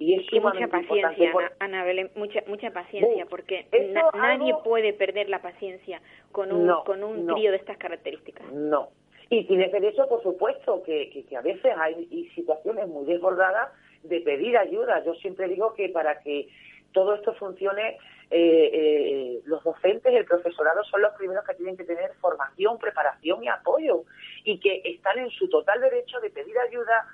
Y 0.00 0.14
es 0.14 0.42
mucha 0.42 0.66
paciencia, 0.66 1.30
Ana, 1.60 1.84
Belén, 1.84 2.10
mucha, 2.16 2.42
mucha 2.48 2.72
paciencia, 2.72 3.26
porque 3.26 3.68
nadie 4.12 4.52
puede 4.64 4.92
perder 4.92 5.28
la 5.28 5.40
paciencia 5.40 6.02
con 6.32 6.50
un, 6.50 6.68
con 6.84 7.04
un 7.04 7.28
trío 7.28 7.52
de 7.52 7.58
estas 7.58 7.76
características. 7.76 8.50
No. 8.52 8.88
Y 9.28 9.44
tienes 9.44 9.70
derecho, 9.70 10.08
por 10.08 10.20
supuesto, 10.24 10.82
que, 10.82 11.10
que, 11.10 11.36
a 11.36 11.42
veces 11.42 11.72
hay 11.78 12.28
situaciones 12.34 12.88
muy 12.88 13.04
desbordadas 13.06 13.68
de 14.02 14.20
pedir 14.22 14.58
ayuda. 14.58 15.04
Yo 15.04 15.14
siempre 15.14 15.46
digo 15.46 15.74
que 15.74 15.90
para 15.90 16.18
que 16.22 16.48
todo 16.92 17.14
esto 17.14 17.34
funcione, 17.34 17.98
eh, 18.30 18.70
eh, 18.72 19.40
los 19.44 19.62
docentes, 19.62 20.14
el 20.14 20.24
profesorado 20.24 20.82
son 20.84 21.02
los 21.02 21.12
primeros 21.14 21.44
que 21.44 21.54
tienen 21.54 21.76
que 21.76 21.84
tener 21.84 22.12
formación, 22.20 22.78
preparación 22.78 23.42
y 23.42 23.48
apoyo 23.48 24.04
y 24.44 24.58
que 24.60 24.82
están 24.84 25.18
en 25.18 25.30
su 25.30 25.48
total 25.48 25.80
derecho 25.80 26.20
de 26.20 26.30
pedir 26.30 26.56
ayuda, 26.58 27.06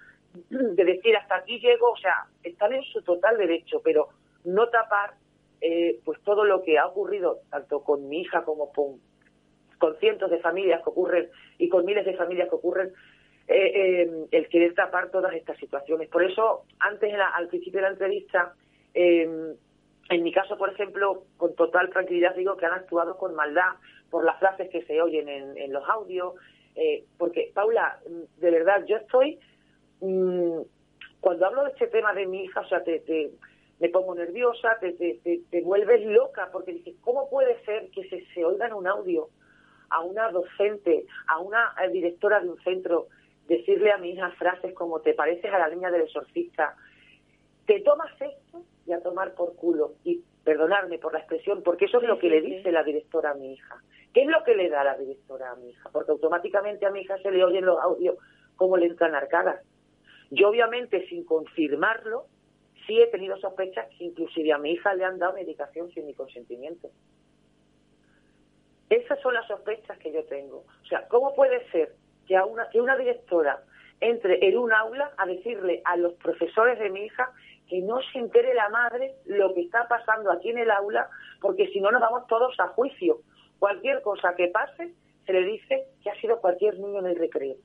de 0.51 0.85
decir 0.85 1.17
hasta 1.17 1.37
aquí 1.37 1.59
llego, 1.59 1.91
o 1.91 1.97
sea, 1.97 2.27
están 2.43 2.73
en 2.73 2.83
su 2.85 3.03
total 3.03 3.39
derecho, 3.39 3.81
pero 3.83 4.09
no 4.45 4.69
tapar 4.69 5.15
eh, 5.61 6.01
pues 6.05 6.21
todo 6.23 6.45
lo 6.45 6.63
que 6.63 6.79
ha 6.79 6.87
ocurrido 6.87 7.41
tanto 7.51 7.83
con 7.83 8.09
mi 8.09 8.21
hija 8.21 8.45
como 8.45 8.73
con, 8.73 9.01
con 9.79 9.97
cientos 9.97 10.31
de 10.31 10.41
familias 10.41 10.83
que 10.83 10.91
ocurren 10.91 11.31
y 11.59 11.69
con 11.69 11.85
miles 11.85 12.05
de 12.05 12.15
familias 12.15 12.49
que 12.49 12.57
ocurren 12.57 12.93
el 13.49 14.49
querer 14.49 14.75
tapar 14.75 15.13
todas 15.13 15.33
estas 15.33 15.57
situaciones. 15.59 16.09
Por 16.09 16.25
eso, 16.25 16.65
antes, 16.81 17.15
al 17.15 17.47
principio 17.47 17.79
de 17.79 17.83
la 17.83 17.93
entrevista, 17.93 18.53
eh, 18.99 19.55
en 20.09 20.23
mi 20.23 20.33
caso, 20.33 20.57
por 20.57 20.71
ejemplo, 20.71 21.25
con 21.37 21.55
total 21.55 21.91
tranquilidad 21.91 22.35
digo 22.35 22.57
que 22.57 22.67
han 22.67 22.75
actuado 22.75 23.17
con 23.17 23.35
maldad 23.35 23.73
por 24.11 24.25
las 24.25 24.39
frases 24.39 24.71
que 24.71 24.83
se 24.83 25.01
oyen 25.03 25.29
en, 25.29 25.73
los 25.73 25.89
audios, 25.89 26.35
eh, 26.77 27.05
porque, 27.19 27.51
Paula, 27.55 27.99
mm, 28.09 28.41
de 28.41 28.51
verdad, 28.51 28.85
yo 28.87 28.97
estoy, 28.97 29.39
mm, 30.01 30.61
cuando 31.21 31.47
hablo 31.47 31.65
de 31.65 31.71
este 31.71 31.89
tema 31.89 32.13
de 32.15 32.27
mi 32.27 32.45
hija, 32.45 32.61
o 32.61 32.69
sea, 32.69 32.85
te, 32.85 33.33
me 33.81 33.89
pongo 33.89 34.15
nerviosa, 34.15 34.79
te, 34.81 34.93
te, 34.93 35.41
te, 35.51 35.61
vuelves 35.63 36.05
loca, 36.07 36.51
porque 36.53 36.75
dices, 36.75 36.95
¿cómo 37.01 37.29
puede 37.29 37.63
ser 37.65 37.91
que 37.91 38.09
se, 38.09 38.25
se 38.33 38.45
oiga 38.45 38.67
en 38.67 38.75
un 38.75 38.87
audio 38.87 39.29
a 39.91 40.03
una 40.03 40.31
docente, 40.31 41.05
a 41.29 41.39
una 41.39 41.75
eh, 41.83 41.91
directora 41.91 42.41
de 42.41 42.51
un 42.51 42.63
centro, 42.63 43.09
decirle 43.49 43.93
a 43.93 43.99
mi 43.99 44.11
hija 44.11 44.31
frases 44.33 44.75
como 44.75 45.01
te 45.01 45.15
pareces 45.15 45.53
a 45.53 45.59
la 45.59 45.69
niña 45.69 45.91
del 45.91 46.03
exorcista, 46.03 46.77
te 47.67 47.81
tomas 47.81 48.13
esto 48.21 48.63
y 48.87 48.93
a 48.93 49.01
tomar 49.01 49.35
por 49.35 49.57
culo. 49.57 49.95
Y 50.05 50.23
perdonarme 50.47 50.99
por 50.99 51.13
la 51.13 51.19
expresión, 51.19 51.65
porque 51.65 51.87
eso 51.87 52.01
es 52.01 52.05
lo 52.05 52.21
que 52.21 52.31
le 52.31 52.41
dice 52.41 52.71
la 52.71 52.85
directora 52.85 53.33
a 53.33 53.35
mi 53.35 53.55
hija. 53.55 53.83
¿Qué 54.15 54.23
es 54.23 54.29
lo 54.29 54.45
que 54.45 54.55
le 54.55 54.69
da 54.69 54.85
la 54.85 54.97
directora 54.97 55.51
a 55.51 55.57
mi 55.57 55.71
hija? 55.71 55.91
Porque 55.93 56.13
automáticamente 56.13 56.87
a 56.87 56.91
mi 56.91 57.01
hija 57.01 57.19
se 57.19 57.33
le 57.33 57.45
oyen 57.45 57.67
los 57.67 57.81
audios 57.83 58.17
como 58.55 58.77
le 58.77 58.87
entran 58.87 59.17
arcadas. 59.17 59.61
Yo 60.31 60.49
obviamente 60.49 61.07
sin 61.09 61.25
confirmarlo, 61.25 62.27
sí 62.87 63.01
he 63.01 63.09
tenido 63.09 63.37
sospechas 63.39 63.89
que 63.99 64.05
inclusive 64.05 64.53
a 64.53 64.59
mi 64.59 64.71
hija 64.71 64.95
le 64.95 65.05
han 65.05 65.19
dado 65.19 65.33
medicación 65.33 65.91
sin 65.91 66.07
mi 66.07 66.15
consentimiento. 66.15 66.91
Esas 68.89 69.21
son 69.21 69.35
las 69.35 69.49
sospechas 69.49 69.99
que 69.99 70.13
yo 70.13 70.25
tengo. 70.27 70.59
O 70.59 70.87
sea, 70.89 71.09
¿cómo 71.09 71.35
puede 71.35 71.69
ser 71.71 71.93
que, 72.29 72.37
a 72.37 72.45
una, 72.45 72.69
que 72.71 72.81
una 72.81 72.97
directora 72.97 73.65
entre 74.01 74.47
en 74.47 74.59
un 74.59 74.73
aula 74.73 75.11
a 75.17 75.27
decirle 75.27 75.83
a 75.85 75.97
los 75.97 76.13
profesores 76.15 76.79
de 76.79 76.91
mi 76.91 77.07
hija 77.07 77.33
que 77.69 77.81
no 77.81 78.01
se 78.13 78.19
entere 78.19 78.55
la 78.55 78.69
madre 78.69 79.15
lo 79.25 79.53
que 79.55 79.63
está 79.63 79.89
pasando 79.89 80.31
aquí 80.31 80.51
en 80.51 80.59
el 80.59 80.71
aula, 80.71 81.09
porque 81.41 81.69
si 81.69 81.81
no 81.81 81.91
nos 81.91 82.01
vamos 82.01 82.27
todos 82.27 82.59
a 82.61 82.69
juicio. 82.69 83.19
Cualquier 83.59 84.03
cosa 84.03 84.35
que 84.37 84.49
pase, 84.49 84.93
se 85.25 85.33
le 85.33 85.43
dice 85.45 85.87
que 86.03 86.11
ha 86.11 86.21
sido 86.21 86.41
cualquier 86.41 86.79
niño 86.79 87.01
en 87.01 87.07
el 87.07 87.17
recreo. 87.17 87.57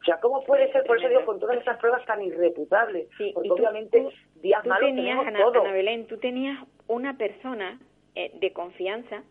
O 0.00 0.04
sea, 0.04 0.20
¿cómo 0.20 0.44
puede 0.44 0.70
ser, 0.72 0.84
por 0.84 0.98
eso 0.98 1.08
digo, 1.08 1.24
con 1.24 1.40
todas 1.40 1.58
esas 1.58 1.78
pruebas 1.78 2.04
tan 2.04 2.22
irreputables? 2.22 3.08
porque 3.34 3.50
obviamente 3.50 4.06
días 4.36 4.62
tú 4.62 4.68
malos 4.68 4.88
tenías, 4.88 5.18
Ana, 5.26 5.40
Ana, 5.44 5.72
Belén, 5.72 6.06
tú 6.06 6.18
tenías 6.18 6.58
una 6.86 7.16
persona 7.16 7.80
eh, 8.14 8.30
de 8.34 8.52
confianza 8.52 9.24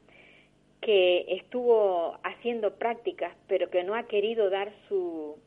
que 0.82 1.26
estuvo 1.30 2.20
haciendo 2.24 2.76
prácticas, 2.76 3.34
pero 3.48 3.70
que 3.70 3.84
no 3.84 3.96
ha 3.96 4.04
querido 4.04 4.50
dar 4.50 4.72
su 4.90 5.38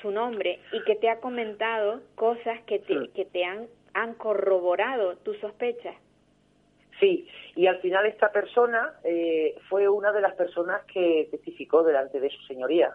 su 0.00 0.10
nombre 0.10 0.60
y 0.72 0.82
que 0.84 0.96
te 0.96 1.08
ha 1.08 1.20
comentado 1.20 2.00
cosas 2.14 2.60
que 2.66 2.78
te, 2.78 3.08
que 3.14 3.24
te 3.24 3.44
han, 3.44 3.66
han 3.94 4.14
corroborado 4.14 5.16
tus 5.18 5.38
sospechas. 5.38 5.96
Sí, 6.98 7.26
y 7.56 7.66
al 7.66 7.80
final 7.80 8.04
esta 8.06 8.30
persona 8.30 8.94
eh, 9.04 9.56
fue 9.68 9.88
una 9.88 10.12
de 10.12 10.20
las 10.20 10.34
personas 10.34 10.84
que 10.84 11.28
testificó 11.30 11.82
delante 11.82 12.20
de 12.20 12.28
su 12.28 12.42
señoría. 12.42 12.94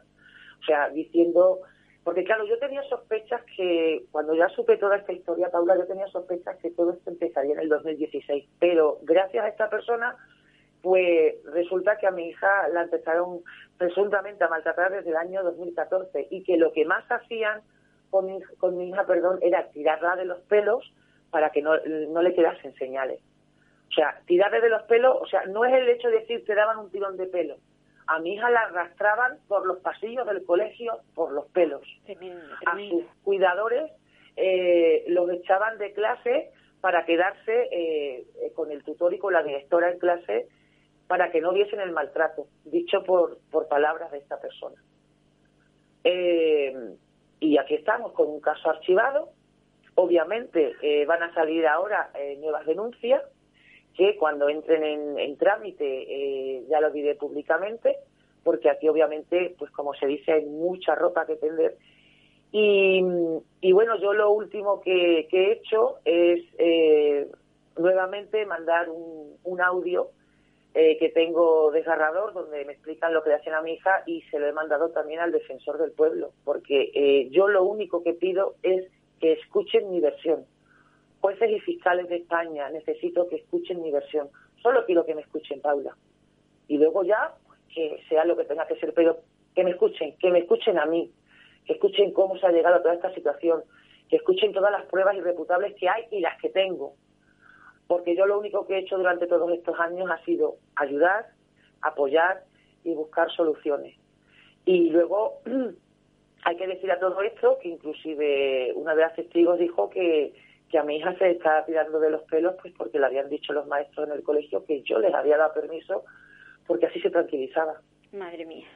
O 0.61 0.63
sea, 0.63 0.89
diciendo, 0.89 1.59
porque 2.03 2.23
claro, 2.23 2.45
yo 2.45 2.59
tenía 2.59 2.83
sospechas 2.83 3.41
que 3.57 4.03
cuando 4.11 4.35
ya 4.35 4.47
supe 4.49 4.77
toda 4.77 4.97
esta 4.97 5.11
historia, 5.11 5.49
Paula, 5.49 5.75
yo 5.75 5.87
tenía 5.87 6.07
sospechas 6.07 6.57
que 6.57 6.69
todo 6.71 6.93
esto 6.93 7.09
empezaría 7.09 7.53
en 7.53 7.61
el 7.61 7.69
2016, 7.69 8.45
pero 8.59 8.99
gracias 9.01 9.43
a 9.43 9.49
esta 9.49 9.69
persona 9.69 10.15
pues 10.85 11.33
resulta 11.45 11.97
que 11.97 12.05
a 12.05 12.11
mi 12.11 12.27
hija 12.27 12.67
la 12.67 12.83
empezaron 12.83 13.41
presuntamente 13.75 14.43
a 14.43 14.49
maltratar 14.49 14.91
desde 14.91 15.09
el 15.09 15.15
año 15.15 15.41
2014 15.41 16.27
y 16.29 16.43
que 16.43 16.57
lo 16.57 16.71
que 16.73 16.85
más 16.85 17.03
hacían 17.11 17.61
con 18.11 18.27
mi, 18.27 18.39
con 18.59 18.77
mi 18.77 18.89
hija 18.89 19.03
perdón, 19.07 19.39
era 19.41 19.67
tirarla 19.71 20.15
de 20.15 20.25
los 20.25 20.39
pelos 20.41 20.93
para 21.31 21.49
que 21.49 21.63
no, 21.63 21.71
no 22.09 22.21
le 22.21 22.35
quedasen 22.35 22.75
señales. 22.75 23.19
O 23.89 23.93
sea, 23.93 24.21
tirarle 24.27 24.61
de 24.61 24.69
los 24.69 24.83
pelos, 24.83 25.17
o 25.19 25.25
sea, 25.25 25.47
no 25.47 25.65
es 25.65 25.73
el 25.73 25.89
hecho 25.89 26.07
de 26.09 26.19
decir 26.19 26.45
te 26.45 26.53
daban 26.53 26.77
un 26.77 26.91
tirón 26.91 27.17
de 27.17 27.25
pelo. 27.25 27.55
A 28.05 28.19
mi 28.19 28.35
hija 28.35 28.51
la 28.51 28.59
arrastraban 28.59 29.39
por 29.47 29.65
los 29.65 29.79
pasillos 29.79 30.27
del 30.27 30.45
colegio 30.45 30.99
por 31.15 31.31
los 31.31 31.47
pelos. 31.47 31.81
A 32.67 32.77
sus 32.77 33.05
cuidadores 33.23 33.91
eh, 34.35 35.03
los 35.07 35.31
echaban 35.31 35.79
de 35.79 35.93
clase 35.93 36.51
para 36.79 37.05
quedarse 37.05 37.69
eh, 37.71 38.27
con 38.53 38.69
el 38.69 38.83
tutor 38.83 39.15
y 39.15 39.17
con 39.17 39.33
la 39.33 39.41
directora 39.41 39.89
en 39.89 39.97
clase 39.97 40.47
para 41.07 41.31
que 41.31 41.41
no 41.41 41.53
viesen 41.53 41.79
el 41.79 41.91
maltrato, 41.91 42.47
dicho 42.63 43.03
por, 43.03 43.39
palabras 43.67 44.11
de 44.11 44.17
esta 44.17 44.39
persona. 44.39 44.81
Eh, 46.03 46.95
y 47.39 47.57
aquí 47.57 47.75
estamos 47.75 48.11
con 48.13 48.27
un 48.27 48.39
caso 48.39 48.69
archivado. 48.69 49.29
Obviamente 49.95 50.73
eh, 50.81 51.05
van 51.05 51.23
a 51.23 51.33
salir 51.33 51.67
ahora 51.67 52.09
eh, 52.15 52.37
nuevas 52.37 52.65
denuncias 52.65 53.21
que 53.95 54.17
cuando 54.17 54.49
entren 54.49 55.17
en, 55.17 55.37
trámite 55.37 56.65
ya 56.67 56.81
lo 56.81 56.91
diré 56.91 57.15
públicamente, 57.15 57.95
porque 58.43 58.69
aquí 58.69 58.89
obviamente, 58.89 59.55
pues 59.57 59.71
como 59.71 59.93
se 59.93 60.05
dice, 60.05 60.33
hay 60.33 60.45
mucha 60.45 60.95
ropa 60.95 61.25
que 61.25 61.37
tender. 61.37 61.77
Y, 62.51 63.01
bueno, 63.71 63.97
yo 63.99 64.13
lo 64.13 64.31
último 64.31 64.81
que, 64.81 65.27
he 65.31 65.51
hecho 65.51 65.99
es 66.03 66.41
nuevamente 67.77 68.45
mandar 68.45 68.89
un 68.89 69.61
audio 69.61 70.09
eh, 70.77 70.97
que 70.97 71.07
tengo 71.07 71.71
desgarrador, 71.71 72.33
donde 72.33 72.65
me 72.65 72.73
explican 72.73 73.13
lo 73.13 73.23
que 73.23 73.29
le 73.29 73.35
hacen 73.35 73.53
a 73.53 73.61
mi 73.61 73.75
hija 73.75 74.03
y 74.05 74.23
se 74.23 74.37
lo 74.39 74.45
he 74.45 74.51
mandado 74.51 74.89
también 74.89 75.21
al 75.21 75.31
defensor 75.31 75.77
del 75.77 75.93
pueblo, 75.93 76.33
porque 76.43 76.91
eh, 76.93 77.29
yo 77.31 77.47
lo 77.47 77.63
único 77.63 78.03
que 78.03 78.11
pido 78.11 78.55
es 78.61 78.85
que 79.21 79.31
escuchen 79.31 79.89
mi 79.89 80.01
versión. 80.01 80.45
Jueces 81.21 81.49
y 81.49 81.61
fiscales 81.61 82.09
de 82.09 82.17
España, 82.17 82.69
necesito 82.71 83.29
que 83.29 83.37
escuchen 83.37 83.81
mi 83.81 83.89
versión. 83.89 84.27
Solo 84.61 84.85
quiero 84.85 85.05
que 85.05 85.15
me 85.15 85.21
escuchen, 85.21 85.61
Paula. 85.61 85.95
Y 86.67 86.77
luego 86.77 87.05
ya, 87.05 87.35
pues, 87.47 87.57
que 87.73 88.03
sea 88.09 88.25
lo 88.25 88.35
que 88.35 88.43
tenga 88.43 88.67
que 88.67 88.75
ser, 88.75 88.93
pero 88.93 89.19
que 89.55 89.63
me 89.63 89.71
escuchen, 89.71 90.17
que 90.17 90.29
me 90.29 90.39
escuchen 90.39 90.77
a 90.77 90.85
mí, 90.85 91.09
que 91.65 91.71
escuchen 91.71 92.11
cómo 92.11 92.37
se 92.37 92.47
ha 92.47 92.51
llegado 92.51 92.75
a 92.75 92.81
toda 92.81 92.95
esta 92.95 93.13
situación, 93.13 93.63
que 94.09 94.17
escuchen 94.17 94.51
todas 94.51 94.73
las 94.73 94.83
pruebas 94.87 95.15
irreputables 95.15 95.73
que 95.75 95.87
hay 95.87 96.03
y 96.11 96.19
las 96.19 96.37
que 96.41 96.49
tengo, 96.49 96.95
porque 97.87 98.15
yo 98.15 98.25
lo 98.25 98.39
único 98.39 98.65
que 98.65 98.75
he 98.75 98.79
hecho 98.79 98.97
durante 98.97 99.27
todos 99.27 99.51
estos 99.51 99.79
años 99.79 100.09
ha 100.09 100.23
sido 100.25 100.55
ayudar, 100.75 101.27
apoyar 101.81 102.43
y 102.83 102.93
buscar 102.93 103.31
soluciones. 103.31 103.95
Y 104.65 104.89
luego 104.89 105.41
hay 106.43 106.57
que 106.57 106.67
decir 106.67 106.91
a 106.91 106.99
todo 106.99 107.21
esto 107.21 107.57
que 107.61 107.69
inclusive 107.69 108.73
una 108.75 108.95
de 108.95 109.01
las 109.01 109.15
testigos 109.15 109.59
dijo 109.59 109.89
que, 109.89 110.33
que 110.69 110.77
a 110.77 110.83
mi 110.83 110.97
hija 110.97 111.15
se 111.17 111.31
estaba 111.31 111.65
tirando 111.65 111.99
de 111.99 112.09
los 112.09 112.23
pelos 112.23 112.55
pues 112.61 112.73
porque 112.75 112.99
le 112.99 113.05
habían 113.05 113.29
dicho 113.29 113.53
los 113.53 113.67
maestros 113.67 114.07
en 114.07 114.15
el 114.15 114.23
colegio 114.23 114.65
que 114.65 114.81
yo 114.81 114.99
les 114.99 115.13
había 115.13 115.37
dado 115.37 115.53
permiso 115.53 116.03
porque 116.65 116.87
así 116.87 116.99
se 117.01 117.11
tranquilizaba. 117.11 117.81
Madre 118.11 118.45
mía. 118.45 118.67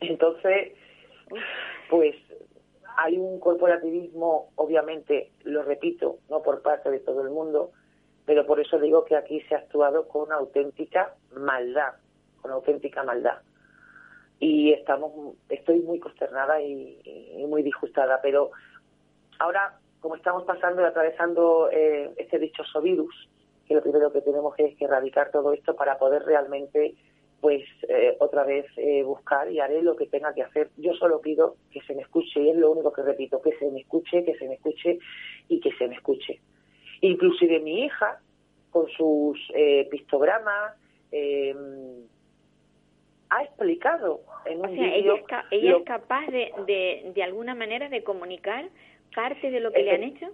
Entonces, 0.00 0.72
pues 1.90 2.14
hay 2.96 3.18
un 3.18 3.38
corporativismo, 3.40 4.50
obviamente, 4.56 5.30
lo 5.44 5.62
repito, 5.62 6.18
no 6.30 6.42
por 6.42 6.62
parte 6.62 6.90
de 6.90 7.00
todo 7.00 7.22
el 7.22 7.30
mundo, 7.30 7.72
pero 8.26 8.44
por 8.44 8.60
eso 8.60 8.78
digo 8.78 9.04
que 9.04 9.16
aquí 9.16 9.40
se 9.42 9.54
ha 9.54 9.58
actuado 9.58 10.08
con 10.08 10.30
auténtica 10.32 11.14
maldad, 11.32 11.94
con 12.42 12.50
auténtica 12.50 13.04
maldad. 13.04 13.38
Y 14.40 14.72
estamos, 14.72 15.36
estoy 15.48 15.80
muy 15.80 16.00
consternada 16.00 16.60
y, 16.60 17.00
muy 17.48 17.62
disgustada, 17.62 18.20
pero 18.20 18.50
ahora, 19.38 19.78
como 20.00 20.16
estamos 20.16 20.42
pasando 20.42 20.82
y 20.82 20.84
atravesando 20.84 21.70
eh, 21.70 22.10
este 22.16 22.38
dichoso 22.38 22.82
virus, 22.82 23.28
que 23.66 23.74
lo 23.74 23.82
primero 23.82 24.12
que 24.12 24.20
tenemos 24.20 24.54
es 24.58 24.76
que 24.76 24.84
erradicar 24.84 25.30
todo 25.30 25.52
esto 25.52 25.74
para 25.76 25.96
poder 25.96 26.24
realmente 26.24 26.94
pues 27.40 27.62
eh, 27.88 28.16
otra 28.18 28.44
vez 28.44 28.66
eh, 28.76 29.02
buscar 29.04 29.50
y 29.50 29.60
haré 29.60 29.82
lo 29.82 29.94
que 29.94 30.06
tenga 30.06 30.34
que 30.34 30.42
hacer. 30.42 30.70
Yo 30.76 30.94
solo 30.94 31.20
pido 31.20 31.56
que 31.70 31.80
se 31.82 31.94
me 31.94 32.02
escuche 32.02 32.40
y 32.40 32.50
es 32.50 32.56
lo 32.56 32.72
único 32.72 32.92
que 32.92 33.02
repito, 33.02 33.40
que 33.40 33.56
se 33.58 33.70
me 33.70 33.80
escuche, 33.80 34.24
que 34.24 34.36
se 34.36 34.48
me 34.48 34.54
escuche 34.54 34.98
y 35.48 35.60
que 35.60 35.72
se 35.72 35.86
me 35.86 35.94
escuche. 35.94 36.40
Inclusive 37.06 37.60
mi 37.60 37.84
hija, 37.84 38.20
con 38.70 38.88
sus 38.88 39.38
eh, 39.54 39.88
pistogramas, 39.90 40.74
ha 43.28 43.42
explicado 43.42 44.20
en 44.44 44.60
un 44.60 44.66
o 44.66 44.74
sea, 44.74 44.94
ella, 44.94 45.14
es, 45.50 45.84
capaz 45.84 46.26
de, 46.26 46.52
de, 46.66 47.12
de 47.14 47.22
alguna 47.22 47.54
manera 47.54 47.88
de 47.88 48.04
comunicar 48.04 48.68
parte 49.14 49.50
de 49.50 49.60
lo 49.60 49.72
que 49.72 49.82
le 49.82 49.92
han 49.92 50.02
hecho. 50.04 50.26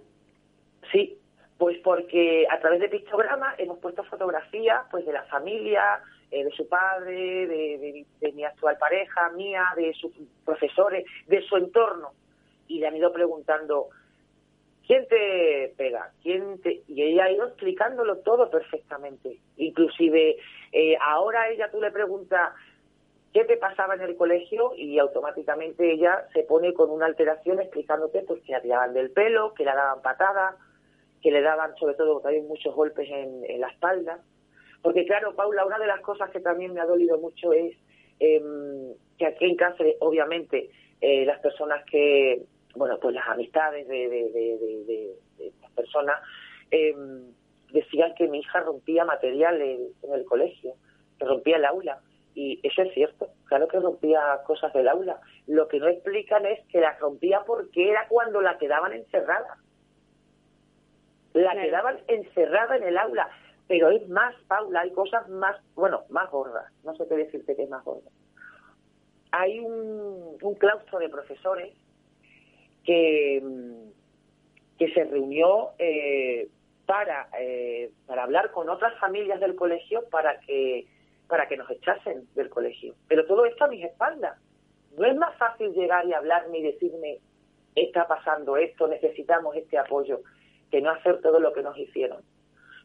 Sí, 0.91 1.17
pues 1.57 1.77
porque 1.83 2.45
a 2.49 2.59
través 2.59 2.81
de 2.81 2.89
pictogramas 2.89 3.57
hemos 3.57 3.79
puesto 3.79 4.03
fotografías 4.03 4.85
pues 4.91 5.05
de 5.05 5.13
la 5.13 5.23
familia, 5.23 6.01
eh, 6.29 6.43
de 6.43 6.51
su 6.51 6.67
padre, 6.67 7.47
de, 7.47 8.31
mi 8.33 8.43
actual 8.43 8.77
pareja, 8.77 9.29
mía, 9.29 9.63
de 9.75 9.93
sus 9.93 10.11
profesores, 10.43 11.05
de 11.27 11.41
su 11.43 11.55
entorno. 11.57 12.11
Y 12.67 12.79
le 12.79 12.87
han 12.87 12.95
ido 12.95 13.13
preguntando, 13.13 13.89
¿quién 14.85 15.07
te 15.07 15.73
pega? 15.77 16.11
¿Quién 16.21 16.61
te...? 16.61 16.83
Y 16.87 17.01
ella 17.01 17.25
ha 17.25 17.31
ido 17.31 17.47
explicándolo 17.47 18.17
todo 18.19 18.49
perfectamente. 18.49 19.39
Inclusive 19.57 20.37
eh, 20.71 20.97
ahora 21.01 21.49
ella 21.49 21.69
tú 21.71 21.81
le 21.81 21.91
preguntas, 21.91 22.53
¿qué 23.33 23.45
te 23.45 23.57
pasaba 23.57 23.95
en 23.95 24.01
el 24.01 24.15
colegio? 24.15 24.73
Y 24.75 24.99
automáticamente 24.99 25.91
ella 25.91 26.27
se 26.33 26.43
pone 26.43 26.73
con 26.73 26.89
una 26.89 27.05
alteración 27.05 27.59
explicándote 27.59 28.21
pues, 28.21 28.41
que 28.43 28.51
la 28.51 28.61
tiraban 28.61 28.93
del 28.93 29.11
pelo, 29.11 29.53
que 29.53 29.65
la 29.65 29.75
daban 29.75 30.01
patadas, 30.01 30.55
que 31.21 31.31
le 31.31 31.41
daban 31.41 31.75
sobre 31.77 31.95
todo 31.95 32.19
también 32.19 32.47
muchos 32.47 32.75
golpes 32.75 33.09
en, 33.09 33.59
la 33.59 33.69
espalda. 33.69 34.19
Porque 34.81 35.05
claro, 35.05 35.35
Paula, 35.35 35.65
una 35.65 35.79
de 35.79 35.87
las 35.87 36.01
cosas 36.01 36.29
que 36.31 36.41
también 36.41 36.73
me 36.73 36.81
ha 36.81 36.85
dolido 36.85 37.17
mucho 37.17 37.53
es 37.53 37.77
em, 38.19 38.93
que 39.17 39.25
aquí 39.25 39.45
en 39.45 39.55
Cáceres, 39.55 39.95
obviamente, 40.01 40.69
eh, 40.99 41.25
las 41.25 41.39
personas 41.39 41.85
que, 41.85 42.41
bueno, 42.75 42.97
pues 42.99 43.15
las 43.15 43.27
amistades 43.27 43.87
de, 43.87 44.09
de, 44.09 45.51
las 45.61 45.71
personas 45.71 46.15
em, 46.71 47.33
decían 47.71 48.13
que 48.15 48.27
mi 48.27 48.39
hija 48.39 48.61
rompía 48.61 49.05
material 49.05 49.61
en, 49.61 49.89
el 50.13 50.25
colegio, 50.25 50.73
que 51.19 51.25
rompía 51.25 51.57
el 51.57 51.65
aula. 51.65 51.99
Y 52.35 52.59
eso 52.63 52.81
es 52.81 52.93
cierto, 52.93 53.29
claro 53.45 53.67
que 53.67 53.79
rompía 53.79 54.39
cosas 54.47 54.73
del 54.73 54.87
aula. 54.87 55.19
Lo 55.45 55.67
que 55.67 55.79
no 55.79 55.87
explican 55.87 56.45
es 56.47 56.65
que 56.67 56.81
las 56.81 56.99
rompía 56.99 57.41
porque 57.45 57.91
era 57.91 58.07
cuando 58.07 58.41
la 58.41 58.57
quedaban 58.57 58.93
encerrada 58.93 59.57
la 61.33 61.53
quedaban 61.53 61.99
encerrada 62.07 62.77
en 62.77 62.83
el 62.83 62.97
aula. 62.97 63.29
Pero 63.67 63.89
es 63.89 64.07
más, 64.09 64.35
Paula, 64.47 64.81
hay 64.81 64.91
cosas 64.91 65.27
más, 65.29 65.55
bueno, 65.75 66.03
más 66.09 66.29
gordas, 66.29 66.71
no 66.83 66.95
sé 66.95 67.07
qué 67.07 67.15
decirte 67.15 67.55
que 67.55 67.63
es 67.63 67.69
más 67.69 67.83
gorda. 67.83 68.09
Hay 69.31 69.59
un, 69.59 70.37
claustro 70.59 70.99
de 70.99 71.09
profesores 71.09 71.73
que, 72.83 73.41
que 74.77 74.93
se 74.93 75.03
reunió 75.05 75.71
eh, 75.79 76.49
para, 76.85 77.29
eh, 77.39 77.91
para 78.05 78.23
hablar 78.23 78.51
con 78.51 78.69
otras 78.69 78.97
familias 78.99 79.39
del 79.39 79.55
colegio 79.55 80.03
para 80.09 80.39
que, 80.41 80.87
para 81.27 81.47
que 81.47 81.57
nos 81.57 81.69
echasen 81.69 82.27
del 82.35 82.49
colegio. 82.49 82.95
Pero 83.07 83.25
todo 83.25 83.45
esto 83.45 83.65
a 83.65 83.67
mis 83.67 83.83
espaldas. 83.83 84.37
No 84.97 85.05
es 85.05 85.15
más 85.15 85.35
fácil 85.37 85.73
llegar 85.73 86.05
y 86.05 86.13
hablarme 86.13 86.59
y 86.59 86.63
decirme, 86.63 87.17
está 87.75 88.07
pasando 88.07 88.57
esto, 88.57 88.87
necesitamos 88.87 89.55
este 89.55 89.77
apoyo 89.77 90.21
que 90.69 90.81
no 90.81 90.91
hacer 90.91 91.19
todo 91.21 91.39
lo 91.39 91.53
que 91.53 91.63
nos 91.63 91.77
hicieron. 91.77 92.21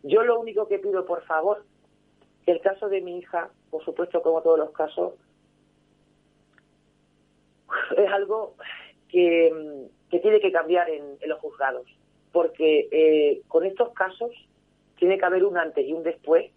Yo 0.02 0.23
lo 0.23 0.40
único 0.40 0.69
que 0.69 0.78
pido, 0.78 1.05
por 1.05 1.23
favor, 1.25 1.64
el 2.47 2.61
caso 2.61 2.88
de 2.88 3.02
mi 3.02 3.19
hija, 3.19 3.50
por 3.71 3.85
supuesto, 3.85 4.23
como 4.23 4.40
todos 4.43 4.59
los 4.59 4.71
casos, 4.71 5.14
es 7.97 8.11
algo 8.11 8.55
que, 9.09 9.88
tiene 10.11 10.41
que 10.41 10.53
cambiar 10.53 10.88
en, 10.91 11.19
los 11.27 11.38
juzgados, 11.41 11.87
porque 12.33 12.88
eh, 12.91 13.43
con 13.49 13.65
estos 13.65 13.93
casos 13.93 14.31
tiene 14.99 15.19
que 15.19 15.25
haber 15.25 15.45
un 15.45 15.57
antes 15.57 15.87
y 15.87 15.93
un 15.93 16.03
después 16.03 16.50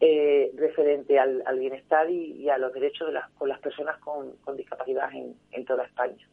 eh, 0.00 0.50
referente 0.56 1.18
al, 1.18 1.58
bienestar 1.58 2.10
y, 2.10 2.48
a 2.50 2.58
los 2.58 2.72
derechos 2.72 3.06
de 3.08 3.14
las, 3.14 3.30
con 3.32 3.48
las 3.48 3.58
personas 3.60 3.98
con, 3.98 4.34
discapacidad 4.56 5.10
en, 5.12 5.64
toda 5.64 5.84
España. 5.84 6.28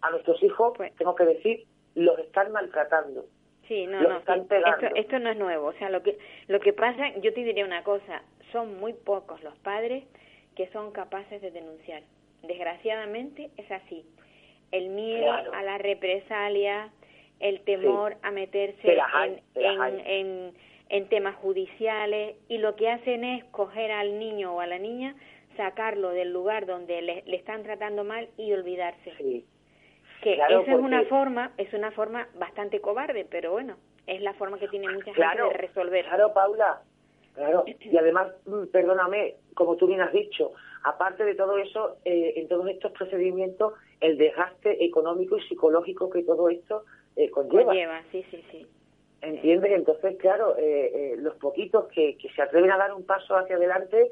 A 0.00 0.10
nuestros 0.10 0.42
hijos, 0.42 0.72
pues, 0.76 0.94
tengo 0.96 1.14
que 1.14 1.24
decir 1.24 1.64
los 1.94 2.18
están 2.20 2.52
maltratando. 2.52 3.26
Sí, 3.68 3.86
no, 3.86 4.00
no, 4.00 4.18
Esto, 4.18 4.86
esto 4.94 5.18
no 5.18 5.30
es 5.30 5.36
nuevo. 5.36 5.68
O 5.68 5.72
sea, 5.74 5.90
lo 5.90 6.02
que, 6.02 6.18
lo 6.48 6.58
que 6.60 6.72
pasa, 6.72 7.10
yo 7.20 7.32
te 7.32 7.44
diría 7.44 7.64
una 7.64 7.84
cosa, 7.84 8.22
son 8.50 8.78
muy 8.80 8.92
pocos 8.92 9.42
los 9.42 9.56
padres 9.58 10.04
que 10.56 10.68
son 10.68 10.92
capaces 10.92 11.40
de 11.40 11.50
denunciar. 11.50 12.02
Desgraciadamente 12.42 13.50
es 13.56 13.70
así. 13.70 14.04
El 14.72 14.88
miedo 14.88 15.30
a 15.30 15.62
la 15.62 15.78
represalia, 15.78 16.90
el 17.40 17.60
temor 17.60 18.16
a 18.22 18.30
meterse 18.30 18.98
en, 19.54 20.00
en, 20.04 20.52
en, 20.88 21.08
temas 21.08 21.36
judiciales 21.36 22.36
y 22.48 22.58
lo 22.58 22.74
que 22.74 22.88
hacen 22.90 23.24
es 23.24 23.44
coger 23.46 23.92
al 23.92 24.18
niño 24.18 24.54
o 24.54 24.60
a 24.60 24.66
la 24.66 24.78
niña, 24.78 25.14
sacarlo 25.56 26.10
del 26.10 26.32
lugar 26.32 26.66
donde 26.66 27.00
le, 27.02 27.22
le 27.26 27.36
están 27.36 27.62
tratando 27.62 28.02
mal 28.02 28.28
y 28.36 28.52
olvidarse. 28.52 29.12
Sí 29.18 29.44
que 30.22 30.34
esa 30.34 30.60
es 30.60 30.68
una 30.68 31.04
forma, 31.04 31.52
es 31.58 31.72
una 31.74 31.90
forma 31.90 32.28
bastante 32.34 32.80
cobarde, 32.80 33.26
pero 33.28 33.50
bueno, 33.52 33.76
es 34.06 34.22
la 34.22 34.32
forma 34.34 34.58
que 34.58 34.68
tiene 34.68 34.88
mucha 34.88 35.12
gente 35.12 35.42
de 35.42 35.52
resolver. 35.52 36.04
Claro, 36.06 36.32
Paula, 36.32 36.80
claro. 37.34 37.64
Y 37.66 37.96
además, 37.96 38.28
mm, 38.46 38.66
perdóname, 38.72 39.34
como 39.54 39.76
tú 39.76 39.88
bien 39.88 40.00
has 40.00 40.12
dicho, 40.12 40.52
aparte 40.84 41.24
de 41.24 41.34
todo 41.34 41.58
eso, 41.58 41.96
eh, 42.04 42.34
en 42.36 42.48
todos 42.48 42.68
estos 42.68 42.92
procedimientos, 42.92 43.74
el 44.02 44.18
desgaste 44.18 44.84
económico 44.84 45.36
y 45.38 45.42
psicológico 45.48 46.10
que 46.10 46.22
todo 46.24 46.48
esto 46.48 46.84
eh, 47.16 47.30
conlleva. 47.30 47.66
Conlleva, 47.66 48.02
sí, 48.10 48.24
sí, 48.30 48.44
sí. 48.50 48.66
¿Entiendes? 49.20 49.72
Entonces, 49.72 50.16
claro, 50.18 50.56
eh, 50.58 51.14
los 51.18 51.36
poquitos 51.36 51.86
que, 51.88 52.16
que 52.16 52.28
se 52.30 52.42
atreven 52.42 52.72
a 52.72 52.76
dar 52.76 52.92
un 52.92 53.06
paso 53.06 53.36
hacia 53.36 53.56
adelante, 53.56 54.10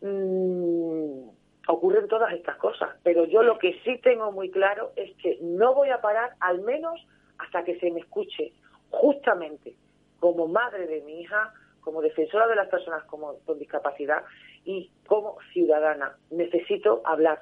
mmm, 0.00 1.28
ocurren 1.68 2.08
todas 2.08 2.32
estas 2.32 2.56
cosas, 2.56 2.96
pero 3.02 3.26
yo 3.26 3.42
lo 3.42 3.58
que 3.58 3.78
sí 3.84 3.98
tengo 3.98 4.32
muy 4.32 4.50
claro 4.50 4.92
es 4.96 5.14
que 5.16 5.38
no 5.42 5.74
voy 5.74 5.90
a 5.90 6.00
parar 6.00 6.30
al 6.40 6.62
menos 6.62 7.06
hasta 7.38 7.64
que 7.64 7.78
se 7.78 7.90
me 7.90 8.00
escuche 8.00 8.52
justamente 8.90 9.74
como 10.18 10.48
madre 10.48 10.86
de 10.86 11.02
mi 11.02 11.20
hija, 11.20 11.52
como 11.80 12.00
defensora 12.00 12.46
de 12.46 12.56
las 12.56 12.68
personas 12.68 13.04
con 13.04 13.58
discapacidad 13.58 14.24
y 14.64 14.90
como 15.06 15.38
ciudadana. 15.52 16.16
Necesito 16.30 17.02
hablar, 17.04 17.38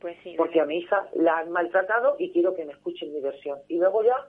pues 0.00 0.16
sí, 0.22 0.34
porque 0.36 0.60
a 0.60 0.66
mi 0.66 0.78
hija 0.78 1.08
la 1.14 1.38
han 1.38 1.50
maltratado 1.50 2.16
y 2.18 2.30
quiero 2.30 2.54
que 2.54 2.64
me 2.64 2.72
escuchen 2.72 3.12
mi 3.12 3.20
versión. 3.20 3.58
Y 3.68 3.78
luego 3.78 4.04
ya 4.04 4.28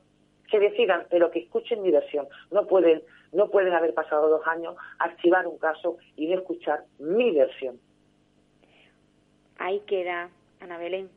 que 0.50 0.60
decidan, 0.60 1.06
pero 1.10 1.30
que 1.30 1.40
escuchen 1.40 1.82
mi 1.82 1.92
versión. 1.92 2.28
No 2.52 2.68
pueden, 2.68 3.04
no 3.34 3.50
pueden 3.50 3.74
haber 3.74 3.94
pasado 3.94 4.30
dos 4.30 4.48
años, 4.48 4.76
archivar 5.00 5.46
un 5.46 5.58
caso 5.58 5.98
y 6.16 6.28
no 6.28 6.36
escuchar 6.36 6.84
mi 7.00 7.32
versión 7.32 7.80
ahí 9.60 9.82
queda 9.88 10.30
Ana 10.60 10.78
Belén. 10.78 11.10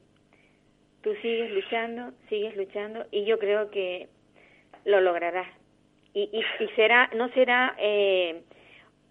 Tú 1.02 1.14
sigues 1.22 1.50
luchando, 1.52 2.12
sigues 2.28 2.56
luchando 2.56 3.06
y 3.10 3.24
yo 3.24 3.38
creo 3.38 3.70
que 3.70 4.08
lo 4.84 5.00
lograrás. 5.00 5.48
Y, 6.12 6.22
y, 6.32 6.68
será, 6.74 7.08
no 7.14 7.28
será 7.30 7.74
eh, 7.78 8.42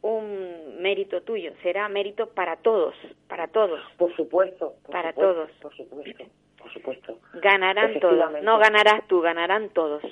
un 0.01 0.81
mérito 0.81 1.21
tuyo, 1.21 1.51
será 1.61 1.89
mérito 1.89 2.27
para 2.29 2.57
todos, 2.57 2.95
para 3.27 3.47
todos. 3.47 3.81
Por 3.97 4.15
supuesto. 4.15 4.75
para 4.91 5.13
todos. 5.13 5.51
Por 5.61 5.75
supuesto, 5.75 6.23
por 6.57 6.73
supuesto. 6.73 7.19
Ganarán 7.33 7.99
todos, 7.99 8.41
no 8.43 8.57
ganarás 8.59 9.05
tú, 9.07 9.21
ganarán 9.21 9.69
todos. 9.69 10.03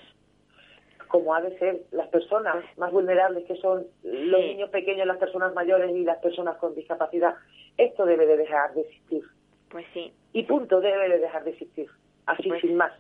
Como 1.08 1.34
ha 1.34 1.42
de 1.42 1.58
ser 1.58 1.84
las 1.92 2.10
personas 2.10 2.56
pues 2.56 2.78
más 2.78 2.92
vulnerables 2.92 3.46
que 3.46 3.56
son 3.56 3.88
los 4.04 4.42
niños 4.42 4.70
pequeños, 4.72 5.08
las 5.08 5.18
personas 5.18 5.54
mayores 5.54 5.96
y 5.96 6.04
las 6.04 6.18
personas 6.18 6.58
con 6.58 6.76
discapacidad 6.76 7.36
esto 7.78 8.06
debe 8.06 8.26
de 8.26 8.38
dejar 8.38 8.74
de 8.74 8.82
existir. 8.82 9.24
Pues 9.70 9.86
sí. 9.94 10.12
Y 10.34 10.44
punto, 10.44 10.82
debe 10.82 11.10
de 11.10 11.20
dejar 11.20 11.44
de 11.44 11.52
existir. 11.52 11.88
Así, 12.26 12.50
pues 12.50 12.62
sin 12.62 12.76
más. 12.76 12.92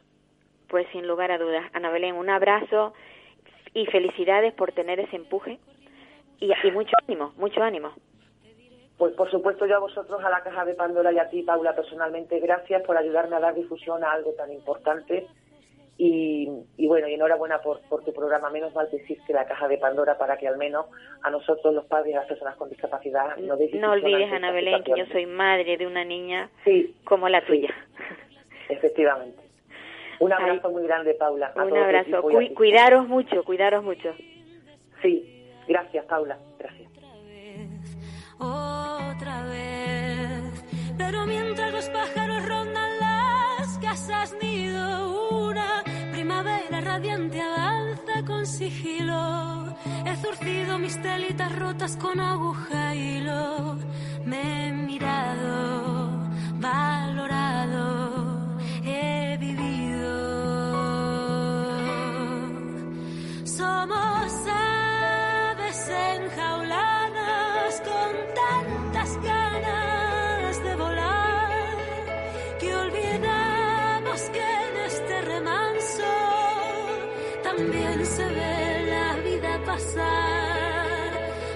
Pues 0.69 0.87
sin 0.91 1.07
lugar 1.07 1.31
a 1.31 1.37
dudas. 1.37 1.65
Ana 1.73 1.89
Belén, 1.89 2.15
un 2.15 2.29
abrazo 2.29 2.93
y 3.73 3.85
felicidades 3.87 4.53
por 4.53 4.71
tener 4.71 4.99
ese 4.99 5.15
empuje 5.15 5.59
y, 6.39 6.51
y 6.51 6.71
mucho 6.71 6.93
ánimo, 7.07 7.33
mucho 7.37 7.61
ánimo. 7.61 7.91
Pues 8.97 9.13
por 9.13 9.29
supuesto 9.29 9.67
yo 9.67 9.75
a 9.75 9.79
vosotros, 9.79 10.23
a 10.23 10.29
la 10.29 10.41
Caja 10.41 10.65
de 10.65 10.73
Pandora 10.73 11.11
y 11.11 11.19
a 11.19 11.29
ti, 11.29 11.43
Paula, 11.43 11.75
personalmente, 11.75 12.39
gracias 12.39 12.81
por 12.83 12.97
ayudarme 12.97 13.35
a 13.35 13.39
dar 13.39 13.53
difusión 13.53 14.03
a 14.03 14.11
algo 14.11 14.31
tan 14.33 14.51
importante 14.51 15.27
y, 15.99 16.47
bueno, 16.87 17.07
y 17.07 17.13
enhorabuena 17.13 17.59
por, 17.59 17.81
por 17.89 18.03
tu 18.03 18.13
programa. 18.13 18.49
Menos 18.49 18.73
mal 18.73 18.87
que 18.89 18.97
existe 18.97 19.33
la 19.33 19.45
caja 19.45 19.67
de 19.67 19.77
Pandora 19.77 20.17
para 20.17 20.37
que 20.37 20.47
al 20.47 20.57
menos 20.57 20.87
a 21.21 21.29
nosotros, 21.29 21.73
los 21.73 21.85
padres 21.85 22.13
de 22.13 22.19
las 22.19 22.27
personas 22.27 22.55
con 22.55 22.69
discapacidad, 22.69 23.37
no 23.37 23.55
No 23.73 23.91
olvides, 23.91 24.31
Ana 24.31 24.51
Belén, 24.51 24.83
que 24.83 24.93
yo 24.95 25.05
soy 25.11 25.27
madre 25.27 25.77
de 25.77 25.85
una 25.85 26.03
niña 26.03 26.49
como 27.03 27.29
la 27.29 27.45
tuya. 27.45 27.73
Efectivamente. 28.69 29.43
Un 30.19 30.33
abrazo 30.33 30.71
muy 30.71 30.83
grande, 30.83 31.13
Paula. 31.13 31.51
un 31.55 31.77
abrazo. 31.77 32.23
cuidaros 32.55 33.07
mucho, 33.07 33.43
cuidaros 33.43 33.83
mucho. 33.83 34.15
Sí, 35.03 35.36
Gracias, 35.67 36.05
Paula. 36.05 36.37
Gracias. 36.59 36.89
Otra 36.89 37.13
vez, 37.23 37.97
otra 38.39 39.43
vez. 39.45 40.63
Pero 40.97 41.25
mientras 41.25 41.71
los 41.73 41.89
pájaros 41.89 42.45
rondan 42.45 42.99
las 42.99 43.77
casas 43.79 44.35
nido, 44.41 45.39
una 45.45 45.83
primavera 46.11 46.81
radiante 46.81 47.41
avanza 47.41 48.23
con 48.25 48.45
sigilo. 48.45 49.75
He 50.05 50.15
zurcido 50.17 50.79
mis 50.79 51.01
telitas 51.01 51.53
rotas 51.57 51.97
con 51.97 52.19
aguja 52.19 52.95
y 52.95 53.17
hilo. 53.17 53.77
Me 54.25 54.67
he 54.67 54.71
mirado, 54.71 56.09
valorado, 56.59 58.57
he 58.83 59.37
vivido. 59.39 60.17
Somos 63.45 64.16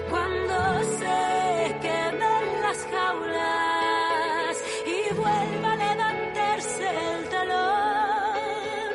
Cuando 0.08 0.54
se 0.98 1.76
quemen 1.82 2.44
las 2.62 2.86
jaulas 2.92 4.56
y 4.86 5.14
vuelva 5.14 5.72
a 5.72 5.76
levantarse 5.76 6.88
el 7.14 7.28
telón, 7.28 8.94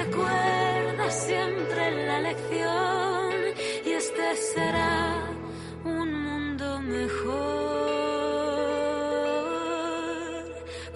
recuerda 0.00 1.10
siempre 1.10 2.06
la 2.06 2.20
lección 2.20 3.34
y 3.84 3.90
este 3.90 4.34
será 4.34 5.24
un 5.84 6.24
mundo 6.24 6.80
mejor. 6.80 7.64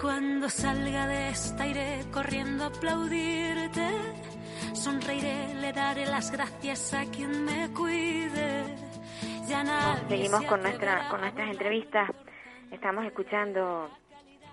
Cuando 0.01 0.49
salga 0.49 1.05
de 1.05 1.29
esta 1.29 1.67
iré 1.67 2.03
corriendo 2.11 2.63
a 2.63 2.67
aplaudirte. 2.67 4.18
Sonreiré, 4.79 5.55
le 5.55 5.73
daré 5.73 6.05
las 6.05 6.31
gracias 6.31 6.93
a 6.93 7.03
quien 7.11 7.43
me 7.43 7.67
cuide. 7.73 8.63
Ya 9.45 9.61
Seguimos 10.07 10.39
se 10.39 10.47
con 10.47 10.61
nuestra 10.61 11.09
con 11.09 11.19
nuestras 11.19 11.49
entrevistas. 11.49 12.09
Estamos 12.71 13.05
escuchando 13.05 13.89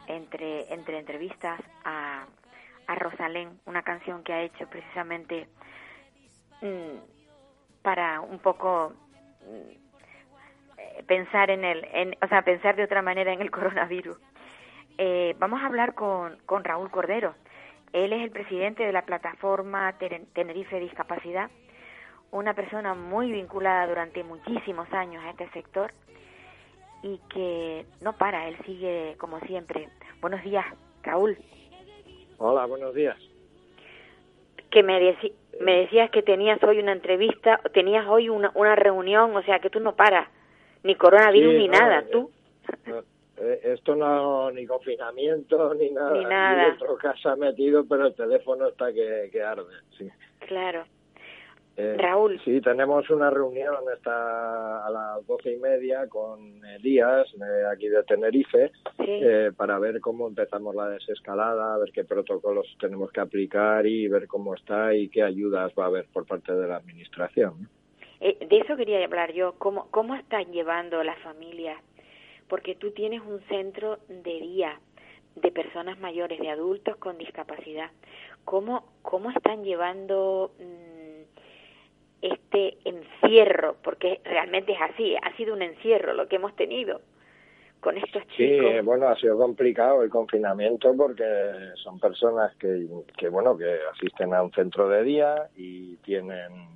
entre 0.09 0.75
entre 0.75 0.99
entrevistas 0.99 1.61
a 1.85 2.27
a 2.89 2.95
Rosalén, 2.97 3.61
una 3.67 3.83
canción 3.83 4.25
que 4.25 4.33
ha 4.33 4.43
hecho 4.43 4.67
precisamente 4.69 5.47
mm, 6.61 6.99
para 7.83 8.21
un 8.21 8.41
poco 8.41 8.95
mm, 9.43 9.71
eh, 10.79 11.05
pensar 11.07 11.51
en 11.51 11.65
el, 11.65 11.85
en, 11.93 12.17
o 12.21 12.27
sea, 12.27 12.43
pensar 12.43 12.75
de 12.75 12.83
otra 12.83 13.01
manera 13.01 13.33
en 13.33 13.41
el 13.41 13.51
coronavirus. 13.53 14.19
Eh, 14.99 15.37
vamos 15.39 15.63
a 15.63 15.67
hablar 15.67 15.95
con, 15.95 16.37
con 16.47 16.65
Raúl 16.65 16.91
Cordero. 16.91 17.37
Él 17.93 18.13
es 18.13 18.23
el 18.23 18.31
presidente 18.31 18.85
de 18.85 18.93
la 18.93 19.03
plataforma 19.07 19.95
Tenerife 20.35 20.79
Discapacidad, 20.81 21.51
una 22.31 22.55
persona 22.55 22.95
muy 22.95 23.33
vinculada 23.33 23.87
durante 23.87 24.23
muchísimos 24.25 24.93
años 24.93 25.25
a 25.25 25.31
este 25.31 25.49
sector 25.51 25.93
y 27.03 27.21
que 27.33 27.87
no 28.03 28.15
para, 28.15 28.49
él 28.49 28.57
sigue 28.67 29.15
como 29.19 29.41
siempre. 29.41 29.89
Buenos 30.21 30.43
días, 30.43 30.65
Raúl. 31.03 31.39
Hola, 32.39 32.67
buenos 32.67 32.95
días. 32.95 33.17
Que 34.71 34.83
me, 34.83 35.01
deci- 35.01 35.33
me 35.61 35.77
decías 35.81 36.11
que 36.11 36.23
tenías 36.23 36.63
hoy 36.63 36.81
una 36.81 36.93
entrevista, 36.93 37.61
tenías 37.73 38.07
hoy 38.07 38.29
una, 38.29 38.51
una 38.55 38.75
reunión, 38.75 39.35
o 39.37 39.43
sea 39.43 39.61
que 39.61 39.71
tú 39.71 39.81
no 39.81 39.95
paras, 39.95 40.29
ni 40.83 40.97
coronavirus 40.97 41.53
Sí, 41.53 41.59
ni 41.59 41.69
no, 41.69 41.79
nada, 41.79 42.01
eh, 42.01 42.09
tú. 42.13 42.31
No, 42.87 43.03
esto 43.37 43.95
no, 43.95 44.51
ni 44.51 44.67
confinamiento, 44.67 45.75
ni 45.75 45.91
nada. 45.91 46.13
Ni 46.13 46.25
nada. 46.25 46.63
Aquí 46.63 46.71
dentro 46.71 46.97
casa 46.97 47.37
metido, 47.37 47.85
pero 47.89 48.07
el 48.07 48.15
teléfono 48.15 48.69
está 48.69 48.93
que, 48.93 49.29
que 49.31 49.43
arde. 49.43 49.75
Sí. 49.99 50.09
Claro. 50.47 50.85
Eh, 51.79 51.95
Raúl. 51.99 52.41
Sí, 52.43 52.63
tenemos 52.63 53.11
una 53.11 53.29
reunión 53.29 53.75
esta 53.95 54.87
a 54.87 54.91
las 54.91 55.27
doce 55.27 55.53
y 55.53 55.59
media 55.59 56.09
con 56.09 56.65
Elías, 56.65 57.27
de 57.37 57.69
aquí 57.71 57.89
de 57.89 58.03
Tenerife, 58.05 58.73
Sí. 58.97 59.05
eh, 59.07 59.53
para 59.55 59.79
ver 59.79 60.01
cómo 60.01 60.27
empezamos 60.27 60.75
la 60.75 60.89
desescalada, 60.89 61.77
ver 61.77 61.93
qué 61.93 62.05
protocolos 62.05 62.67
tenemos 62.81 63.13
que 63.13 63.21
aplicar 63.21 63.85
y 63.87 64.09
ver 64.09 64.27
cómo 64.27 64.55
está 64.55 64.95
y 64.95 65.11
qué 65.11 65.23
ayudas 65.23 65.71
va 65.79 65.85
a 65.85 65.89
haber 65.89 66.07
por 66.07 66.25
parte 66.27 66.55
de 66.55 66.67
la 66.67 66.77
Administración. 66.77 67.69
Eh, 68.21 68.47
de 68.49 68.57
eso 68.57 68.75
quería 68.77 69.05
hablar 69.05 69.35
yo. 69.35 69.57
¿Cómo, 69.59 69.89
¿Cómo 69.91 70.15
están 70.15 70.51
llevando 70.51 71.03
las 71.05 71.19
familias? 71.19 71.79
Porque 72.49 72.75
tú 72.75 72.91
tienes 72.93 73.23
un 73.23 73.41
centro 73.49 73.99
de 74.09 74.41
día 74.41 74.81
de 75.35 75.51
personas 75.51 75.99
mayores, 75.99 76.39
de 76.41 76.51
adultos 76.51 76.97
con 76.97 77.19
discapacidad. 77.19 77.91
¿Cómo, 78.45 78.87
cómo 79.03 79.31
están 79.31 79.65
llevando 79.65 80.53
mm, 80.59 81.23
este 82.23 82.79
encierro? 82.85 83.77
Porque 83.83 84.21
realmente 84.25 84.73
es 84.73 84.81
así, 84.81 85.17
ha 85.17 85.37
sido 85.37 85.55
un 85.55 85.63
encierro 85.63 86.15
lo 86.15 86.29
que 86.29 86.37
hemos 86.37 86.55
tenido 86.57 87.01
con 87.81 87.99
estos 87.99 88.23
Sí, 88.37 88.49
chicos. 88.49 88.67
eh, 88.73 88.81
bueno, 88.83 89.09
ha 89.09 89.17
sido 89.17 89.37
complicado 89.37 90.03
el 90.03 90.11
confinamiento 90.11 90.95
porque 90.97 91.25
son 91.77 92.01
personas 92.01 92.55
que, 92.57 92.87
que, 93.17 93.29
bueno, 93.29 93.57
que 93.57 93.79
asisten 93.93 94.33
a 94.35 94.43
un 94.43 94.51
centro 94.53 94.89
de 94.89 95.03
día 95.05 95.49
y 95.57 95.97
tienen 95.99 96.69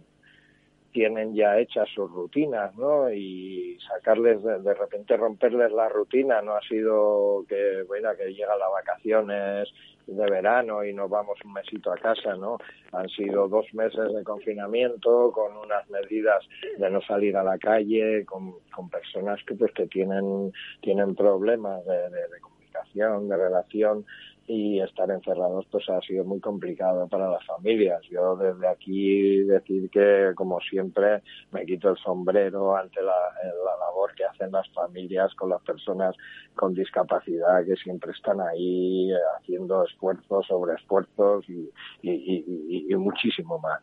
tienen 0.93 1.35
ya 1.35 1.59
hechas 1.59 1.89
sus 1.95 2.11
rutinas, 2.11 2.75
¿no? 2.77 3.11
Y 3.13 3.79
sacarles, 3.89 4.43
de, 4.43 4.61
de 4.61 4.75
repente 4.75 5.17
romperles 5.17 5.73
la 5.73 5.89
rutina 5.89 6.43
no 6.43 6.55
ha 6.55 6.61
sido 6.63 7.45
que, 7.49 7.83
bueno, 7.87 8.11
que 8.17 8.33
llegan 8.33 8.59
las 8.59 8.71
vacaciones 8.71 9.69
de 10.07 10.31
verano 10.31 10.85
y 10.85 10.93
nos 10.93 11.09
vamos 11.09 11.39
un 11.45 11.53
mesito 11.53 11.93
a 11.93 11.97
casa, 11.97 12.35
¿no? 12.35 12.59
Han 12.93 13.09
sido 13.09 13.49
dos 13.49 13.67
meses 13.75 14.13
de 14.13 14.25
confinamiento 14.25 15.31
con 15.33 15.57
unas 15.57 15.89
medidas 15.89 16.45
de 16.79 16.91
no 16.91 17.01
salir 17.03 17.37
a 17.37 17.45
la 17.45 17.59
calle, 17.59 18.25
con, 18.25 18.55
con 18.75 18.91
personas 18.91 19.39
que 19.47 19.55
pues 19.55 19.73
que 19.73 19.87
tienen 19.87 20.53
tienen 20.81 21.15
problemas 21.15 21.85
de, 21.87 22.11
de, 22.11 22.29
de 22.29 22.41
comunicación, 22.41 23.29
de 23.29 23.37
relación 23.37 24.05
y 24.53 24.81
estar 24.81 25.09
encerrados 25.11 25.65
pues 25.71 25.89
ha 25.89 26.01
sido 26.01 26.25
muy 26.25 26.41
complicado 26.41 27.07
para 27.07 27.31
las 27.31 27.47
familias. 27.47 28.03
Yo 28.11 28.35
desde 28.35 28.67
aquí 28.67 29.45
decir 29.45 29.89
que 29.91 30.33
como 30.35 30.59
siempre 30.61 31.23
me 31.53 31.65
quito 31.65 31.91
el 31.91 31.97
sombrero 31.99 32.77
ante 32.77 33.01
la, 33.01 33.15
la 33.45 33.77
labor 33.87 34.13
que 34.17 34.25
hacen 34.25 34.51
las 34.51 34.69
familias 34.73 35.33
con 35.37 35.51
las 35.51 35.63
personas 35.63 36.17
con 36.57 36.75
discapacidad 36.75 37.65
que 37.65 37.77
siempre 37.77 38.11
están 38.11 38.41
ahí 38.41 39.13
eh, 39.13 39.17
haciendo 39.39 39.85
esfuerzos 39.85 40.45
sobre 40.49 40.75
esfuerzos 40.75 41.49
y, 41.49 41.71
y 42.03 42.97
muchísimo 42.97 43.61
más. 43.61 43.81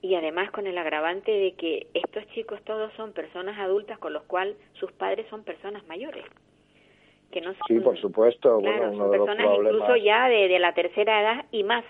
Y 0.00 0.14
además 0.14 0.52
con 0.52 0.68
el 0.68 0.78
agravante 0.78 1.32
de 1.32 1.54
que 1.54 1.88
estos 1.92 2.24
chicos 2.28 2.62
todos 2.64 2.92
son 2.94 3.12
personas 3.12 3.58
adultas 3.58 3.98
con 3.98 4.12
los 4.12 4.22
cuales 4.24 4.56
sus 4.74 4.92
padres 4.92 5.26
son 5.28 5.42
personas 5.42 5.84
mayores. 5.88 6.24
Que 7.32 7.40
no 7.40 7.52
son, 7.54 7.62
Sí, 7.66 7.80
por 7.80 7.98
supuesto. 7.98 8.60
Claro, 8.60 8.78
bueno, 8.78 8.92
son 8.92 8.94
uno 9.00 9.10
de 9.10 9.18
los 9.18 9.26
personas 9.26 9.52
problemas. 9.54 9.72
incluso 9.82 9.96
ya 10.04 10.28
de, 10.28 10.48
de 10.48 10.58
la 10.58 10.74
tercera 10.74 11.20
edad 11.20 11.44
y 11.50 11.64
más. 11.64 11.84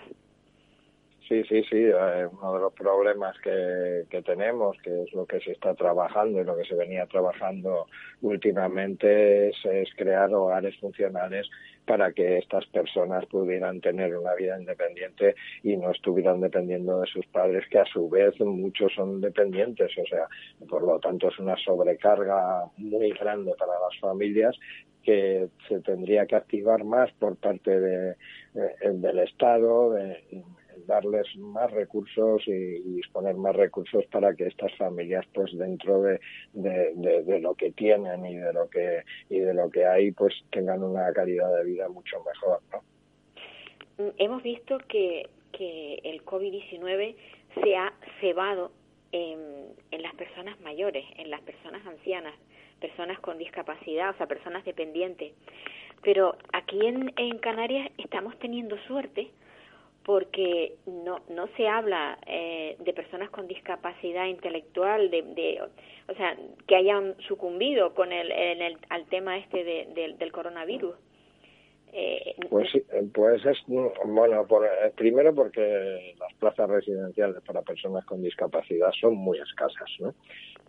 Sí, 1.27 1.41
sí, 1.45 1.63
sí. 1.69 1.77
eh, 1.77 2.27
uno 2.31 2.53
de 2.53 2.59
los 2.59 2.73
problemas 2.73 3.37
que, 3.39 4.03
que 4.09 4.21
tenemos, 4.23 4.77
que 4.83 5.03
es 5.03 5.13
lo 5.13 5.25
que 5.25 5.39
se 5.39 5.51
está 5.53 5.73
trabajando 5.73 6.41
y 6.41 6.43
lo 6.43 6.57
que 6.57 6.65
se 6.65 6.75
venía 6.75 7.05
trabajando 7.05 7.85
últimamente, 8.21 9.47
es, 9.49 9.55
es 9.65 9.89
crear 9.95 10.33
hogares 10.33 10.77
funcionales 10.81 11.49
para 11.85 12.11
que 12.11 12.39
estas 12.39 12.65
personas 12.67 13.25
pudieran 13.27 13.79
tener 13.79 14.17
una 14.17 14.33
vida 14.35 14.59
independiente 14.59 15.35
y 15.63 15.77
no 15.77 15.91
estuvieran 15.91 16.41
dependiendo 16.41 16.99
de 16.99 17.07
sus 17.07 17.25
padres, 17.27 17.65
que 17.69 17.79
a 17.79 17.85
su 17.85 18.09
vez 18.09 18.37
muchos 18.41 18.93
son 18.93 19.21
dependientes. 19.21 19.91
O 19.97 20.05
sea, 20.05 20.27
por 20.69 20.83
lo 20.83 20.99
tanto 20.99 21.29
es 21.29 21.39
una 21.39 21.55
sobrecarga 21.55 22.65
muy 22.77 23.11
grande 23.11 23.53
para 23.57 23.73
las 23.79 23.97
familias 24.01 24.57
que 25.03 25.47
se 25.67 25.79
tendría 25.81 26.25
que 26.25 26.35
activar 26.35 26.83
más 26.85 27.11
por 27.13 27.35
parte 27.37 27.79
de, 27.79 28.15
de- 28.53 28.93
del 28.93 29.19
Estado, 29.19 29.91
de, 29.91 30.43
darles 30.85 31.27
más 31.37 31.71
recursos 31.71 32.41
y, 32.47 32.79
disponer 32.93 33.35
más 33.35 33.55
recursos 33.55 34.05
para 34.11 34.33
que 34.35 34.47
estas 34.47 34.75
familias 34.77 35.25
pues 35.33 35.55
dentro 35.57 36.01
de, 36.01 36.19
lo 37.41 37.55
que 37.55 37.71
tienen 37.71 38.25
y 38.25 38.35
de 38.35 38.53
lo 38.53 38.69
que 38.69 39.03
y 39.29 39.39
de 39.39 39.53
lo 39.53 39.69
que 39.69 39.85
hay 39.85 40.11
pues 40.11 40.33
tengan 40.51 40.83
una 40.83 41.11
calidad 41.13 41.55
de 41.57 41.63
vida 41.65 41.89
mucho 41.89 42.17
mejor 42.23 42.59
¿no? 42.71 42.83
Hemos 44.17 44.41
visto 44.41 44.79
que, 44.87 45.29
que 45.51 45.99
el 46.03 46.25
COVID-19 46.25 47.15
se 47.63 47.75
ha 47.75 47.93
cebado 48.19 48.71
en, 49.11 49.67
en 49.91 50.01
las 50.01 50.15
personas 50.15 50.59
mayores, 50.61 51.05
en 51.17 51.29
las 51.29 51.41
personas 51.41 51.85
ancianas, 51.85 52.33
personas 52.81 53.19
con 53.19 53.37
discapacidad, 53.37 54.09
o 54.09 54.17
sea, 54.17 54.27
personas 54.27 54.65
dependientes. 54.65 55.33
Pero 56.01 56.35
aquí 56.51 56.85
en, 56.85 57.13
en 57.15 57.37
Canarias 57.37 57.89
estamos 57.97 58.37
teniendo 58.39 58.77
suerte 58.87 59.31
porque 60.05 60.75
no 60.85 61.21
no 61.29 61.47
se 61.55 61.67
habla 61.67 62.17
eh, 62.27 62.75
de 62.79 62.93
personas 62.93 63.29
con 63.29 63.47
discapacidad 63.47 64.25
intelectual 64.25 65.09
de, 65.09 65.21
de 65.21 65.61
o 65.61 66.13
sea 66.15 66.35
que 66.67 66.75
hayan 66.75 67.15
sucumbido 67.27 67.93
con 67.93 68.11
el, 68.11 68.31
en 68.31 68.61
el 68.61 68.77
al 68.89 69.05
tema 69.05 69.37
este 69.37 69.63
de, 69.63 69.87
del- 70.17 70.31
coronavirus 70.31 70.95
Eh, 71.95 72.33
pues, 72.49 72.69
pues 73.13 73.45
es, 73.45 73.57
bueno, 73.67 74.47
por, 74.47 74.67
primero 74.95 75.31
porque 75.35 76.15
las 76.17 76.33
plazas 76.39 76.67
residenciales 76.67 77.39
para 77.45 77.61
personas 77.61 78.03
con 78.05 78.23
discapacidad 78.23 78.91
son 78.99 79.13
muy 79.15 79.37
escasas, 79.37 79.89
¿no? 79.99 80.15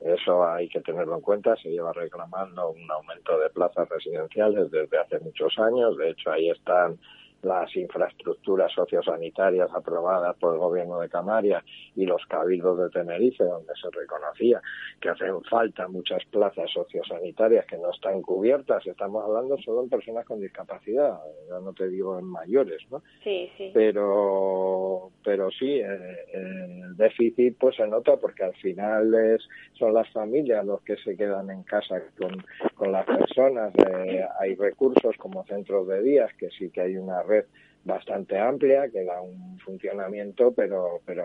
Eso 0.03 0.45
hay 0.45 0.69
que 0.69 0.81
tenerlo 0.83 1.15
en 1.17 1.23
cuenta. 1.23 1.57
Se 1.57 1.71
lleva 1.71 1.95
reclamando 1.95 2.69
un 2.73 2.91
aumento 2.91 3.39
de 3.39 3.49
plazas 3.49 3.89
residenciales 3.89 4.71
desde 4.71 4.99
hace 4.99 5.19
muchos 5.21 5.59
años. 5.59 5.97
De 5.97 6.11
hecho, 6.11 6.31
ahí 6.31 6.51
están 6.51 6.99
las 7.45 7.75
infraestructuras 7.77 8.73
sociosanitarias 8.73 9.71
aprobadas 9.75 10.37
por 10.37 10.55
el 10.55 10.61
gobierno 10.61 11.01
de 11.01 11.09
Canarias 11.09 11.65
y 11.95 12.07
los 12.07 12.25
cabildos 12.27 12.79
de 12.79 12.91
Tenerife, 12.91 13.45
donde 13.45 13.73
se 13.81 13.89
reconocía 13.91 14.61
que 15.01 15.11
hacen 15.11 15.43
falta 15.45 15.89
muchas 15.89 16.25
plazas 16.27 16.71
sociosanitarias 16.73 17.67
que 17.67 17.77
no 17.79 17.91
están 17.91 18.23
cubiertas. 18.23 18.87
Estamos 18.87 19.25
hablando 19.25 19.57
solo 19.59 19.83
en 19.83 19.89
personas 19.89 20.25
con 20.25 20.41
discapacidad, 20.41 21.19
ya 21.49 21.61
no 21.61 21.73
te 21.73 21.89
digo 21.89 22.19
en 22.19 22.25
mayores, 22.25 22.83
¿no? 22.91 23.03
Sí, 23.23 23.51
sí. 23.57 23.71
Pero, 23.75 25.11
pero 25.23 25.51
sí, 25.51 25.81
eh, 25.81 26.27
el 26.33 26.97
déficit 26.97 27.57
pues 27.59 27.77
se 27.77 27.87
nota 27.87 28.17
porque 28.17 28.45
al 28.45 28.55
final 28.57 29.15
es, 29.15 29.43
son 29.75 29.95
las 29.95 30.11
familias 30.13 30.65
los 30.65 30.81
que 30.83 30.97
se 30.97 31.17
quedan 31.17 31.51
en 31.51 31.63
casa 31.63 32.03
con, 32.19 32.45
con 32.75 32.93
las 32.93 33.07
personas. 33.07 33.73
Eh, 33.77 34.25
hay 34.41 34.55
recursos 34.55 35.17
como 35.19 35.45
centros 35.47 35.89
de 35.89 36.03
días 36.03 36.31
que 36.39 36.49
sí 36.51 36.71
que 36.71 36.83
hay 36.83 36.97
una 36.97 37.23
red 37.23 37.45
bastante 37.85 38.39
amplia 38.39 38.89
que 38.89 39.05
da 39.05 39.21
un 39.21 39.59
funcionamiento, 39.59 40.53
pero, 40.55 41.01
pero 41.05 41.25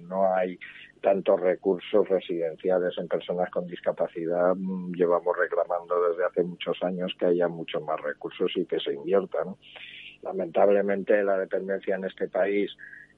no 0.00 0.32
hay 0.32 0.58
tantos 1.00 1.40
recursos 1.40 2.08
residenciales 2.08 2.96
en 2.98 3.08
personas 3.08 3.50
con 3.50 3.66
discapacidad. 3.66 4.54
Llevamos 4.94 5.36
reclamando 5.36 6.08
desde 6.08 6.24
hace 6.24 6.42
muchos 6.44 6.80
años 6.82 7.14
que 7.18 7.26
haya 7.26 7.48
muchos 7.48 7.82
más 7.82 8.00
recursos 8.00 8.50
y 8.56 8.64
que 8.64 8.78
se 8.78 8.94
inviertan. 8.94 9.56
Lamentablemente 10.22 11.22
la 11.22 11.38
dependencia 11.38 11.96
en 11.96 12.04
este 12.04 12.28
país 12.28 12.70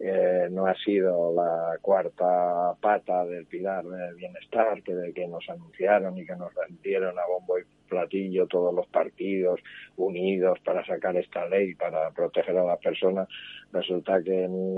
eh, 0.03 0.49
no 0.51 0.67
ha 0.67 0.75
sido 0.77 1.35
la 1.35 1.77
cuarta 1.83 2.75
pata 2.81 3.27
del 3.27 3.45
pilar 3.45 3.85
del 3.85 4.15
bienestar 4.15 4.83
que, 4.83 4.95
que 5.15 5.29
nos 5.29 5.47
anunciaron 5.51 6.17
y 6.17 6.25
que 6.25 6.35
nos 6.37 6.55
vendieron 6.55 7.19
a 7.19 7.27
bombo 7.27 7.59
y 7.59 7.63
platillo 7.87 8.47
todos 8.47 8.75
los 8.75 8.87
partidos 8.87 9.61
unidos 9.97 10.59
para 10.65 10.87
sacar 10.87 11.17
esta 11.17 11.47
ley 11.47 11.75
para 11.75 12.11
proteger 12.13 12.57
a 12.57 12.65
las 12.65 12.79
personas 12.79 13.29
resulta 13.73 14.23
que, 14.23 14.45
en, 14.45 14.77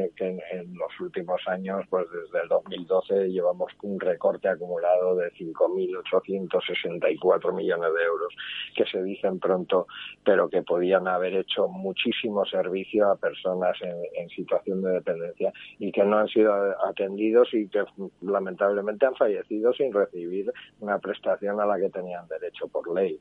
los 0.74 1.00
últimos 1.00 1.40
años 1.46 1.85
pues 1.88 2.07
desde 2.11 2.42
el 2.42 2.48
2012 2.48 3.31
llevamos 3.31 3.72
un 3.83 3.98
recorte 3.98 4.48
acumulado 4.48 5.16
de 5.16 5.33
5.864 5.33 7.55
millones 7.55 7.94
de 7.94 8.02
euros 8.02 8.35
que 8.74 8.85
se 8.87 9.02
dicen 9.02 9.38
pronto 9.38 9.87
pero 10.24 10.48
que 10.48 10.62
podían 10.62 11.07
haber 11.09 11.35
hecho 11.35 11.68
muchísimo 11.68 12.46
servicio 12.46 13.11
a 13.11 13.16
personas 13.16 13.76
en, 13.83 13.96
en 14.14 14.31
situación 14.31 14.81
de 14.83 14.92
dependencia 14.92 15.52
y 15.78 15.92
que 15.92 16.05
no 16.05 16.16
han 16.18 16.28
sido 16.28 16.52
atendidos 16.87 17.52
y 17.55 17.68
que 17.68 17.85
lamentablemente 18.20 19.07
han 19.07 19.16
fallecido 19.16 19.72
sin 19.72 19.92
recibir 19.92 20.52
una 20.81 20.98
prestación 20.98 21.61
a 21.61 21.66
la 21.66 21.78
que 21.78 21.90
tenían 21.90 22.26
derecho 22.28 22.68
por 22.68 22.94
ley 22.94 23.18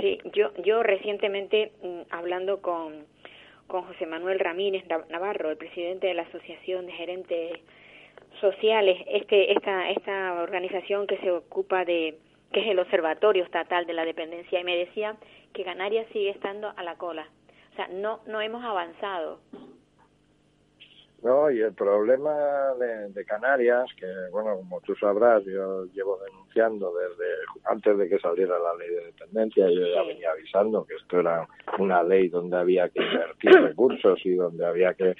Sí, 0.00 0.18
yo, 0.34 0.52
yo 0.62 0.82
recientemente, 0.82 1.72
mm, 1.82 2.12
hablando 2.12 2.60
con, 2.60 3.06
con 3.66 3.82
José 3.82 4.06
Manuel 4.06 4.38
Ramírez 4.38 4.84
Navarro, 5.10 5.50
el 5.50 5.56
presidente 5.56 6.06
de 6.06 6.14
la 6.14 6.22
Asociación 6.22 6.86
de 6.86 6.92
Gerentes 6.92 7.60
Sociales, 8.40 8.98
este, 9.08 9.52
esta, 9.52 9.90
esta 9.90 10.42
organización 10.42 11.06
que 11.06 11.18
se 11.18 11.30
ocupa 11.30 11.84
de, 11.84 12.18
que 12.52 12.60
es 12.60 12.66
el 12.68 12.78
Observatorio 12.78 13.44
Estatal 13.44 13.86
de 13.86 13.92
la 13.92 14.04
Dependencia, 14.04 14.60
y 14.60 14.64
me 14.64 14.76
decía 14.76 15.16
que 15.52 15.64
Canarias 15.64 16.06
sigue 16.12 16.30
estando 16.30 16.72
a 16.76 16.82
la 16.82 16.96
cola. 16.96 17.26
O 17.72 17.76
sea, 17.76 17.88
no, 17.88 18.20
no 18.26 18.40
hemos 18.40 18.64
avanzado. 18.64 19.40
No, 21.22 21.50
y 21.50 21.60
el 21.60 21.72
problema 21.72 22.32
de, 22.78 23.24
Canarias, 23.24 23.86
que 23.98 24.06
bueno, 24.30 24.56
como 24.56 24.80
tú 24.82 24.94
sabrás, 24.94 25.44
yo 25.44 25.86
llevo 25.86 26.18
desde 26.56 27.26
antes 27.64 27.98
de 27.98 28.08
que 28.08 28.18
saliera 28.18 28.58
la 28.58 28.74
ley 28.76 28.88
de 28.88 29.04
dependencia, 29.06 29.68
yo 29.68 29.86
ya 29.86 30.02
venía 30.02 30.30
avisando 30.30 30.84
que 30.84 30.94
esto 30.94 31.20
era 31.20 31.46
una 31.78 32.02
ley 32.02 32.28
donde 32.28 32.56
había 32.56 32.88
que 32.88 33.02
invertir 33.02 33.50
recursos 33.62 34.18
y 34.24 34.34
donde 34.34 34.64
había 34.64 34.94
que 34.94 35.14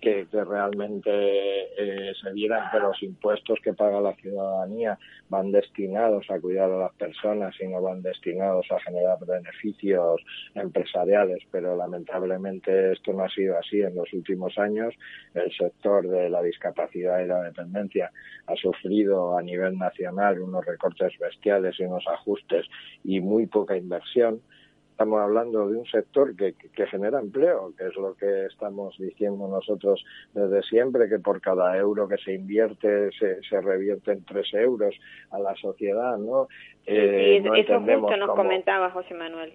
que, 0.00 0.26
realmente 0.32 1.10
eh, 1.10 2.12
se 2.20 2.32
vieran 2.32 2.70
que 2.70 2.78
los 2.80 3.02
impuestos 3.02 3.58
que 3.62 3.74
paga 3.74 4.00
la 4.00 4.14
ciudadanía 4.14 4.98
van 5.28 5.52
destinados 5.52 6.30
a 6.30 6.40
cuidar 6.40 6.70
a 6.70 6.78
las 6.78 6.94
personas 6.94 7.54
y 7.60 7.66
no 7.66 7.82
van 7.82 8.02
destinados 8.02 8.66
a 8.70 8.80
generar 8.80 9.18
beneficios 9.26 10.22
empresariales, 10.54 11.42
pero 11.50 11.76
lamentablemente 11.76 12.92
esto 12.92 13.12
no 13.12 13.24
ha 13.24 13.28
sido 13.28 13.58
así. 13.58 13.82
En 13.82 13.94
los 13.94 14.12
últimos 14.12 14.56
años 14.58 14.94
el 15.34 15.52
sector 15.52 16.08
de 16.08 16.30
la 16.30 16.42
discapacidad 16.42 17.20
y 17.20 17.26
la 17.26 17.42
dependencia 17.42 18.10
ha 18.46 18.56
sufrido 18.56 19.36
a 19.36 19.42
nivel 19.42 19.76
nacional 19.76 20.40
unos 20.40 20.64
recortes 20.78 21.18
bestiales 21.18 21.78
y 21.78 21.84
unos 21.84 22.06
ajustes 22.06 22.66
y 23.04 23.20
muy 23.20 23.46
poca 23.46 23.76
inversión 23.76 24.40
estamos 24.98 25.20
hablando 25.20 25.68
de 25.68 25.76
un 25.76 25.86
sector 25.86 26.34
que, 26.34 26.54
que, 26.54 26.86
genera 26.88 27.20
empleo, 27.20 27.72
que 27.78 27.86
es 27.86 27.94
lo 27.94 28.16
que 28.16 28.46
estamos 28.46 28.96
diciendo 28.98 29.46
nosotros 29.46 30.04
desde 30.34 30.60
siempre, 30.64 31.08
que 31.08 31.20
por 31.20 31.40
cada 31.40 31.76
euro 31.76 32.08
que 32.08 32.16
se 32.16 32.34
invierte 32.34 33.12
se, 33.12 33.40
se 33.44 33.60
revierte 33.60 34.10
en 34.10 34.24
tres 34.24 34.52
euros 34.54 34.92
a 35.30 35.38
la 35.38 35.54
sociedad, 35.54 36.18
¿no? 36.18 36.48
Eh, 36.84 37.40
eso 37.54 37.80
justo 37.80 38.16
nos 38.16 38.34
comentaba 38.34 38.90
José 38.90 39.14
Manuel. 39.14 39.52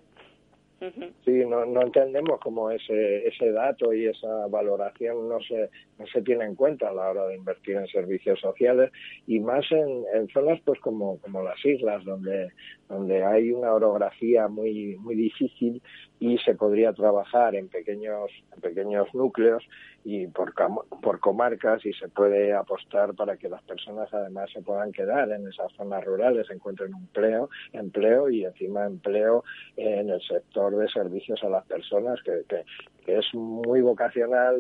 Sí, 1.24 1.46
no, 1.46 1.66
no 1.66 1.82
entendemos 1.82 2.40
cómo 2.42 2.70
ese, 2.72 3.28
ese 3.28 3.52
dato 3.52 3.94
y 3.94 4.08
esa 4.08 4.48
valoración 4.48 5.30
no 5.30 5.40
se, 5.42 5.70
no 5.98 6.06
se 6.08 6.22
tiene 6.22 6.46
en 6.46 6.56
cuenta 6.56 6.90
a 6.90 6.94
la 6.94 7.10
hora 7.10 7.28
de 7.28 7.36
invertir 7.36 7.78
en 7.78 7.88
servicios 7.88 8.40
sociales 8.40 8.92
y 9.28 9.40
más 9.40 9.66
en, 9.72 10.04
en 10.14 10.28
zonas 10.30 10.60
pues 10.66 10.80
como, 10.80 11.20
como 11.20 11.44
las 11.44 11.64
islas 11.66 12.04
donde, 12.04 12.50
donde 12.94 13.24
hay 13.24 13.52
una 13.52 13.74
orografía 13.74 14.48
muy, 14.48 14.96
muy 14.98 15.16
difícil 15.16 15.82
y 16.20 16.38
se 16.38 16.56
podría 16.56 16.94
trabajar 16.94 17.56
en 17.56 17.68
pequeños, 17.68 18.32
en 18.54 18.62
pequeños 18.62 19.14
núcleos 19.14 19.64
y 20.06 20.28
por, 20.28 20.54
por 21.02 21.20
comarcas 21.20 21.86
y 21.86 21.94
se 21.94 22.08
puede 22.08 22.54
apostar 22.54 23.14
para 23.14 23.38
que 23.38 23.50
las 23.50 23.62
personas 23.64 24.14
además 24.14 24.50
se 24.54 24.62
puedan 24.62 24.92
quedar 24.92 25.30
en 25.32 25.48
esas 25.48 25.72
zonas 25.74 26.04
rurales, 26.06 26.50
encuentren 26.50 26.94
empleo, 26.94 27.50
empleo 27.72 28.30
y 28.30 28.46
encima 28.46 28.86
empleo 28.86 29.44
en 29.76 30.10
el 30.10 30.22
sector 30.22 30.76
de 30.76 30.88
servicios 30.90 31.44
a 31.44 31.50
las 31.50 31.66
personas 31.66 32.22
que, 32.24 32.44
que, 32.48 32.64
es 33.08 33.34
muy 33.34 33.82
vocacional 33.82 34.58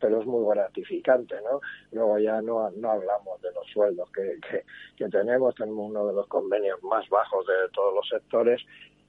pero 0.00 0.20
es 0.20 0.26
muy 0.26 0.44
gratificante, 0.54 1.36
¿no? 1.42 1.60
Luego 1.92 2.18
ya 2.18 2.40
no, 2.42 2.70
no 2.70 2.90
hablamos 2.90 3.40
de 3.42 3.52
los 3.52 3.66
sueldos 3.72 4.10
que, 4.12 4.38
que, 4.48 4.64
que 4.96 5.08
tenemos, 5.08 5.54
tenemos 5.54 5.90
uno 5.90 6.06
de 6.06 6.14
los 6.14 6.26
convenios 6.28 6.82
más 6.82 7.08
bajos 7.08 7.46
de 7.46 7.68
todos 7.72 7.94
los 7.94 8.08
sectores 8.08 8.62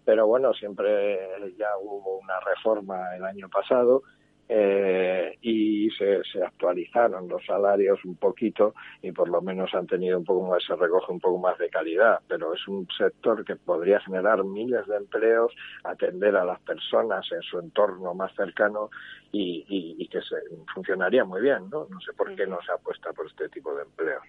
pero 0.06 0.28
bueno, 0.28 0.54
siempre 0.54 1.20
ya 1.58 1.76
hubo 1.82 2.20
una 2.20 2.40
reforma 2.42 3.16
el 3.16 3.26
año 3.26 3.50
pasado 3.50 4.04
eh, 4.48 5.38
y 5.42 5.90
se, 5.92 6.24
se, 6.24 6.44
actualizaron 6.44 7.28
los 7.28 7.44
salarios 7.46 8.04
un 8.06 8.16
poquito 8.16 8.76
y 9.02 9.12
por 9.12 9.28
lo 9.28 9.42
menos 9.42 9.74
han 9.74 9.88
tenido 9.88 10.20
un 10.20 10.24
poco 10.24 10.48
más, 10.48 10.64
se 10.64 10.76
recoge 10.76 11.12
un 11.12 11.20
poco 11.20 11.40
más 11.40 11.58
de 11.58 11.70
calidad, 11.70 12.20
pero 12.28 12.54
es 12.54 12.68
un 12.68 12.88
sector 12.96 13.44
que 13.44 13.56
podría 13.56 14.00
generar 14.02 14.44
miles 14.44 14.86
de 14.86 14.98
empleos, 14.98 15.52
atender 15.84 16.36
a 16.36 16.46
las 16.46 16.60
personas 16.62 17.26
en 17.32 17.42
su 17.42 17.58
entorno 17.58 18.14
más 18.14 18.36
cercano 18.36 18.92
y, 19.32 19.66
y, 19.68 19.96
y 20.04 20.08
que 20.08 20.22
se, 20.22 20.36
funcionaría 20.74 21.26
muy 21.26 21.42
bien, 21.42 21.70
¿no? 21.72 21.88
No 21.90 22.00
sé 22.02 22.14
por 22.14 22.36
qué 22.36 22.46
no 22.46 22.60
se 22.64 22.72
apuesta 22.72 23.14
por 23.14 23.26
este 23.26 23.50
tipo 23.50 23.74
de 23.76 23.84
empleos 23.84 24.24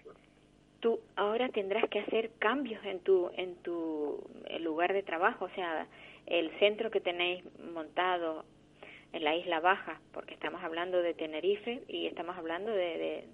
tú 0.79 0.99
ahora 1.15 1.49
tendrás 1.49 1.89
que 1.89 1.99
hacer 1.99 2.31
cambios 2.37 2.83
en 2.85 2.99
tu 2.99 3.31
en 3.35 3.55
tu 3.63 4.23
lugar 4.59 4.93
de 4.93 5.01
trabajo, 5.01 5.45
o 5.45 5.49
sea, 5.49 5.87
el 6.27 6.51
centro 6.59 6.91
que 6.91 7.01
tenéis 7.01 7.43
montado 7.73 8.45
en 9.13 9.23
la 9.23 9.35
Isla 9.35 9.59
Baja, 9.59 9.99
porque 10.13 10.33
estamos 10.33 10.63
hablando 10.63 11.01
de 11.01 11.13
Tenerife 11.13 11.81
y 11.87 12.07
estamos 12.07 12.37
hablando 12.37 12.71
de, 12.71 13.25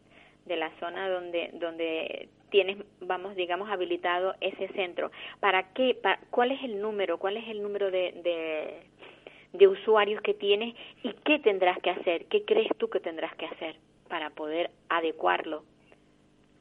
de, 0.46 0.56
la 0.58 0.72
zona 0.80 1.10
donde 1.10 1.52
donde 1.54 2.30
tienes, 2.50 2.78
vamos, 3.02 3.36
digamos, 3.36 3.70
habilitado 3.70 4.36
ese 4.42 4.68
centro. 4.70 5.12
¿Para 5.40 5.74
qué? 5.74 6.00
¿Cuál 6.30 6.52
es 6.52 6.64
el 6.64 6.82
número? 6.82 7.18
¿Cuál 7.18 7.38
es 7.38 7.48
el 7.48 7.62
número 7.64 7.90
de, 7.90 8.12
de, 8.24 9.58
de 9.58 9.68
usuarios 9.68 10.22
que 10.22 10.34
tienes 10.34 10.76
y 11.04 11.14
qué 11.26 11.40
tendrás 11.40 11.80
que 11.80 11.90
hacer? 11.90 12.26
¿Qué 12.26 12.46
crees 12.46 12.70
tú 12.78 12.90
que 12.90 13.00
tendrás 13.00 13.36
que 13.36 13.48
hacer 13.48 13.76
para 14.08 14.30
poder 14.30 14.70
adecuarlo 14.90 15.64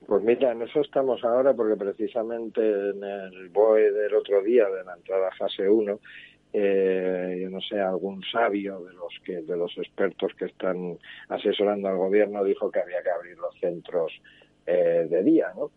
pues 0.07 0.23
mira, 0.23 0.53
en 0.53 0.63
eso 0.63 0.81
estamos 0.81 1.23
ahora 1.25 1.55
porque 1.55 1.77
precisamente 1.77 2.61
en 2.61 3.05
el 3.05 3.49
BOE 3.51 3.93
del 3.93 4.15
otro 4.15 4.43
día 4.43 4.69
de 4.69 4.85
la 4.85 4.95
entrada 4.95 5.31
fase 5.39 5.69
1, 5.69 6.01
eh, 6.53 7.39
yo 7.41 7.51
no 7.51 7.61
sé, 7.61 7.81
algún 7.81 8.23
sabio 8.31 8.81
de 8.81 8.93
los 8.93 9.13
que 9.25 9.43
de 9.43 9.57
los 9.57 9.77
expertos 9.79 10.33
que 10.39 10.47
están 10.47 10.99
asesorando 11.29 11.89
al 11.89 11.97
gobierno 11.97 12.45
dijo 12.45 12.71
que 12.71 12.81
había 12.81 13.03
que 13.03 13.11
abrir 13.11 13.39
los 13.39 13.55
centros 13.59 14.13
eh, 14.67 15.07
de 15.09 15.23
día, 15.23 15.53
¿no? 15.57 15.71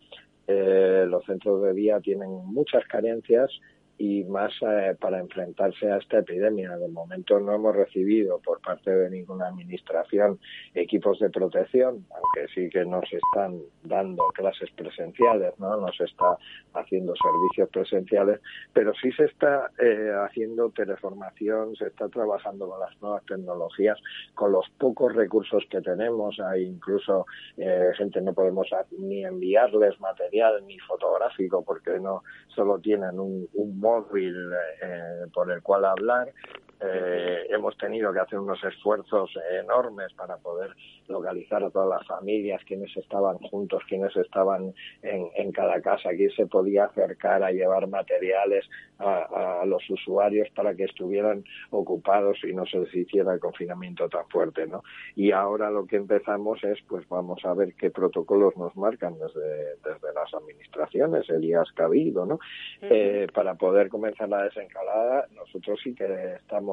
Eh, 0.46 1.06
los 1.08 1.24
centros 1.24 1.62
de 1.62 1.72
día 1.72 2.00
tienen 2.00 2.28
muchas 2.28 2.84
carencias 2.86 3.50
y 3.98 4.24
más 4.24 4.52
eh, 4.60 4.94
para 5.00 5.18
enfrentarse 5.18 5.90
a 5.90 5.98
esta 5.98 6.18
epidemia. 6.18 6.76
De 6.76 6.88
momento 6.88 7.40
no 7.40 7.54
hemos 7.54 7.74
recibido 7.74 8.38
por 8.40 8.60
parte 8.60 8.90
de 8.90 9.10
ninguna 9.10 9.48
administración 9.48 10.38
equipos 10.74 11.18
de 11.18 11.30
protección, 11.30 12.06
aunque 12.10 12.52
sí 12.54 12.68
que 12.68 12.84
nos 12.84 13.04
están 13.10 13.60
dando 13.84 14.24
clases 14.34 14.70
presenciales, 14.72 15.58
no 15.58 15.76
nos 15.80 15.98
está 16.00 16.36
haciendo 16.74 17.14
servicios 17.16 17.68
presenciales, 17.70 18.40
pero 18.72 18.92
sí 19.00 19.10
se 19.12 19.24
está 19.24 19.70
eh, 19.78 20.12
haciendo 20.24 20.70
teleformación, 20.70 21.74
se 21.76 21.86
está 21.86 22.08
trabajando 22.08 22.68
con 22.68 22.80
las 22.80 23.00
nuevas 23.00 23.24
tecnologías, 23.24 23.98
con 24.34 24.52
los 24.52 24.68
pocos 24.78 25.14
recursos 25.14 25.64
que 25.70 25.80
tenemos, 25.80 26.38
hay 26.40 26.64
incluso 26.64 27.26
eh, 27.56 27.90
gente 27.96 28.20
no 28.20 28.34
podemos 28.34 28.68
ni 28.98 29.24
enviarles 29.24 29.98
material 30.00 30.66
ni 30.66 30.78
fotográfico 30.80 31.64
porque 31.64 31.98
no 31.98 32.22
solo 32.48 32.78
tienen 32.78 33.18
un, 33.18 33.48
un 33.54 33.80
móvil 33.86 34.52
eh, 34.82 35.26
por 35.32 35.50
el 35.52 35.62
cual 35.62 35.84
hablar 35.84 36.32
eh, 36.80 37.46
hemos 37.50 37.76
tenido 37.76 38.12
que 38.12 38.20
hacer 38.20 38.38
unos 38.38 38.62
esfuerzos 38.64 39.30
enormes 39.60 40.12
para 40.14 40.36
poder 40.36 40.70
localizar 41.08 41.62
a 41.62 41.70
todas 41.70 41.88
las 41.88 42.06
familias, 42.06 42.62
quienes 42.64 42.94
estaban 42.96 43.38
juntos, 43.38 43.82
quienes 43.88 44.14
estaban 44.16 44.74
en, 45.02 45.28
en 45.36 45.52
cada 45.52 45.80
casa, 45.80 46.10
quién 46.10 46.30
se 46.30 46.46
podía 46.46 46.84
acercar 46.84 47.42
a 47.42 47.52
llevar 47.52 47.86
materiales 47.86 48.68
a, 48.98 49.60
a, 49.60 49.66
los 49.66 49.88
usuarios 49.88 50.48
para 50.54 50.74
que 50.74 50.84
estuvieran 50.84 51.44
ocupados 51.70 52.38
y 52.44 52.52
no 52.52 52.66
se 52.66 52.78
les 52.78 52.94
hiciera 52.94 53.34
el 53.34 53.40
confinamiento 53.40 54.08
tan 54.08 54.26
fuerte, 54.28 54.66
¿no? 54.66 54.82
Y 55.14 55.32
ahora 55.32 55.70
lo 55.70 55.86
que 55.86 55.96
empezamos 55.96 56.62
es, 56.64 56.78
pues 56.88 57.08
vamos 57.08 57.44
a 57.44 57.54
ver 57.54 57.74
qué 57.74 57.90
protocolos 57.90 58.56
nos 58.56 58.76
marcan 58.76 59.14
desde, 59.18 59.76
desde 59.84 60.12
las 60.14 60.32
administraciones, 60.34 61.28
el 61.30 61.44
IAS 61.44 61.72
Cabildo, 61.72 62.26
¿no? 62.26 62.38
eh, 62.82 63.26
para 63.32 63.54
poder 63.54 63.88
comenzar 63.88 64.28
la 64.28 64.44
desencalada, 64.44 65.26
nosotros 65.34 65.78
sí 65.82 65.94
que 65.94 66.34
estamos 66.34 66.65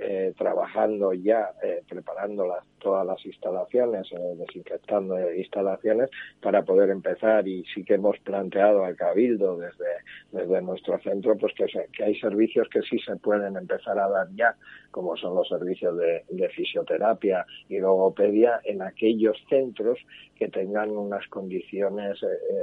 eh, 0.00 0.32
trabajando 0.38 1.12
ya, 1.12 1.50
eh, 1.60 1.82
preparando 1.88 2.46
todas 2.78 3.04
las 3.04 3.24
instalaciones, 3.26 4.06
eh, 4.12 4.34
desinfectando 4.36 5.16
instalaciones 5.34 6.08
para 6.40 6.62
poder 6.62 6.90
empezar. 6.90 7.48
Y 7.48 7.64
sí 7.74 7.84
que 7.84 7.94
hemos 7.94 8.16
planteado 8.20 8.84
al 8.84 8.94
Cabildo 8.94 9.58
desde, 9.58 10.62
nuestro 10.62 10.98
centro 11.00 11.36
pues 11.36 11.52
que, 11.54 12.04
hay 12.04 12.14
servicios 12.20 12.68
que 12.68 12.82
sí 12.82 12.98
se 13.00 13.16
pueden 13.16 13.56
empezar 13.56 13.98
a 13.98 14.08
dar 14.08 14.28
ya, 14.34 14.54
como 14.92 15.16
son 15.16 15.34
los 15.34 15.48
servicios 15.48 15.96
de, 15.96 16.24
de 16.28 16.48
fisioterapia 16.50 17.44
y 17.68 17.78
logopedia 17.78 18.60
en 18.64 18.82
aquellos 18.82 19.36
centros 19.48 19.98
que 20.36 20.48
tengan 20.48 20.90
unas 20.90 21.26
condiciones 21.28 22.18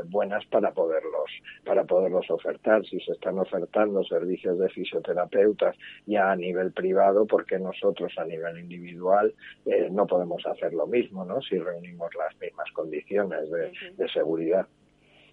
buenas 0.06 0.46
para 0.46 0.72
poderlos 0.72 1.30
para 1.66 1.84
poderlos 1.84 2.30
ofertar. 2.30 2.86
Si 2.86 3.00
se 3.02 3.14
están 3.14 3.40
ofertando 3.40 4.04
servicios 4.04 4.58
de 4.60 4.70
fisioterapeutas 4.70 5.76
ya 6.06 6.32
a 6.32 6.36
nivel 6.36 6.65
privado 6.72 7.26
porque 7.26 7.60
nosotros 7.60 8.14
a 8.18 8.26
nivel 8.26 8.60
individual 8.60 9.34
eh, 9.66 9.90
no 9.92 10.06
podemos 10.08 10.46
hacer 10.46 10.74
lo 10.74 10.88
mismo 10.88 11.26
no 11.26 11.42
si 11.42 11.58
reunimos 11.58 12.14
las 12.16 12.40
mismas 12.40 12.72
condiciones 12.74 13.50
de, 13.50 13.72
de 13.96 14.10
seguridad. 14.10 14.68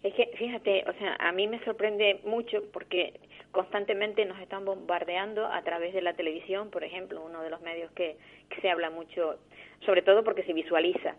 Es 0.02 0.14
que, 0.14 0.26
fíjate, 0.36 0.84
o 0.88 0.92
sea, 0.94 1.14
a 1.20 1.30
mí 1.30 1.46
me 1.46 1.62
sorprende 1.64 2.20
mucho 2.24 2.64
porque 2.72 3.20
constantemente 3.52 4.24
nos 4.24 4.40
están 4.40 4.64
bombardeando 4.64 5.46
a 5.46 5.62
través 5.62 5.94
de 5.94 6.02
la 6.02 6.14
televisión, 6.14 6.70
por 6.70 6.82
ejemplo, 6.82 7.22
uno 7.24 7.40
de 7.42 7.50
los 7.50 7.60
medios 7.60 7.92
que, 7.92 8.16
que 8.48 8.60
se 8.60 8.68
habla 8.68 8.90
mucho, 8.90 9.38
sobre 9.86 10.02
todo 10.02 10.24
porque 10.24 10.42
se 10.42 10.52
visualiza. 10.52 11.14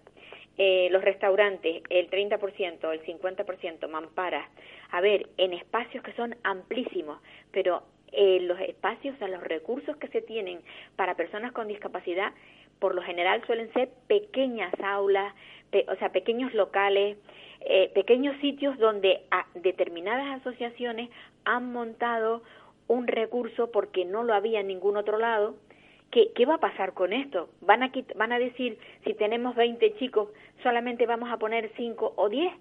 Eh, 0.58 0.90
los 0.92 1.04
restaurantes, 1.04 1.82
el 1.90 2.10
30%, 2.10 2.92
el 2.92 3.04
50%, 3.04 3.88
mamparas, 3.88 4.48
a 4.92 5.02
ver, 5.02 5.30
en 5.38 5.54
espacios 5.54 6.04
que 6.04 6.14
son 6.14 6.36
amplísimos, 6.44 7.20
pero 7.52 7.84
eh, 8.14 8.40
los 8.42 8.60
espacios, 8.60 9.16
o 9.16 9.18
sea, 9.18 9.28
los 9.28 9.44
recursos 9.44 9.98
que 9.98 10.08
se 10.10 10.22
tienen 10.22 10.62
para 10.96 11.16
personas 11.16 11.52
con 11.52 11.68
discapacidad, 11.68 12.32
por 12.80 12.96
lo 12.96 13.02
general 13.02 13.44
suelen 13.46 13.72
ser 13.74 13.90
pequeñas 14.08 14.74
aulas, 14.84 15.34
pe 15.72 15.86
o 15.90 15.96
sea, 15.96 16.10
pequeños 16.10 16.54
locales, 16.54 17.18
eh, 17.62 17.92
pequeños 17.94 18.40
sitios 18.40 18.78
donde 18.78 19.22
a 19.32 19.46
determinadas 19.56 20.42
asociaciones 20.42 21.10
han 21.46 21.72
montado 21.72 22.44
un 22.88 23.08
recurso 23.08 23.72
porque 23.72 24.06
no 24.06 24.24
lo 24.24 24.34
había 24.34 24.60
en 24.60 24.68
ningún 24.68 24.98
otro 24.98 25.18
lado. 25.18 25.56
¿Qué, 26.12 26.32
¿Qué 26.36 26.46
va 26.46 26.56
a 26.56 26.60
pasar 26.60 26.94
con 26.94 27.14
esto? 27.14 27.50
¿Van 27.62 27.82
a, 27.82 27.92
van 28.16 28.32
a 28.32 28.38
decir, 28.38 28.78
si 29.04 29.16
tenemos 29.16 29.56
20 29.56 29.96
chicos, 29.96 30.30
solamente 30.62 31.08
vamos 31.08 31.32
a 31.32 31.38
poner 31.38 31.72
5 31.76 32.14
o 32.16 32.30
10? 32.30 32.54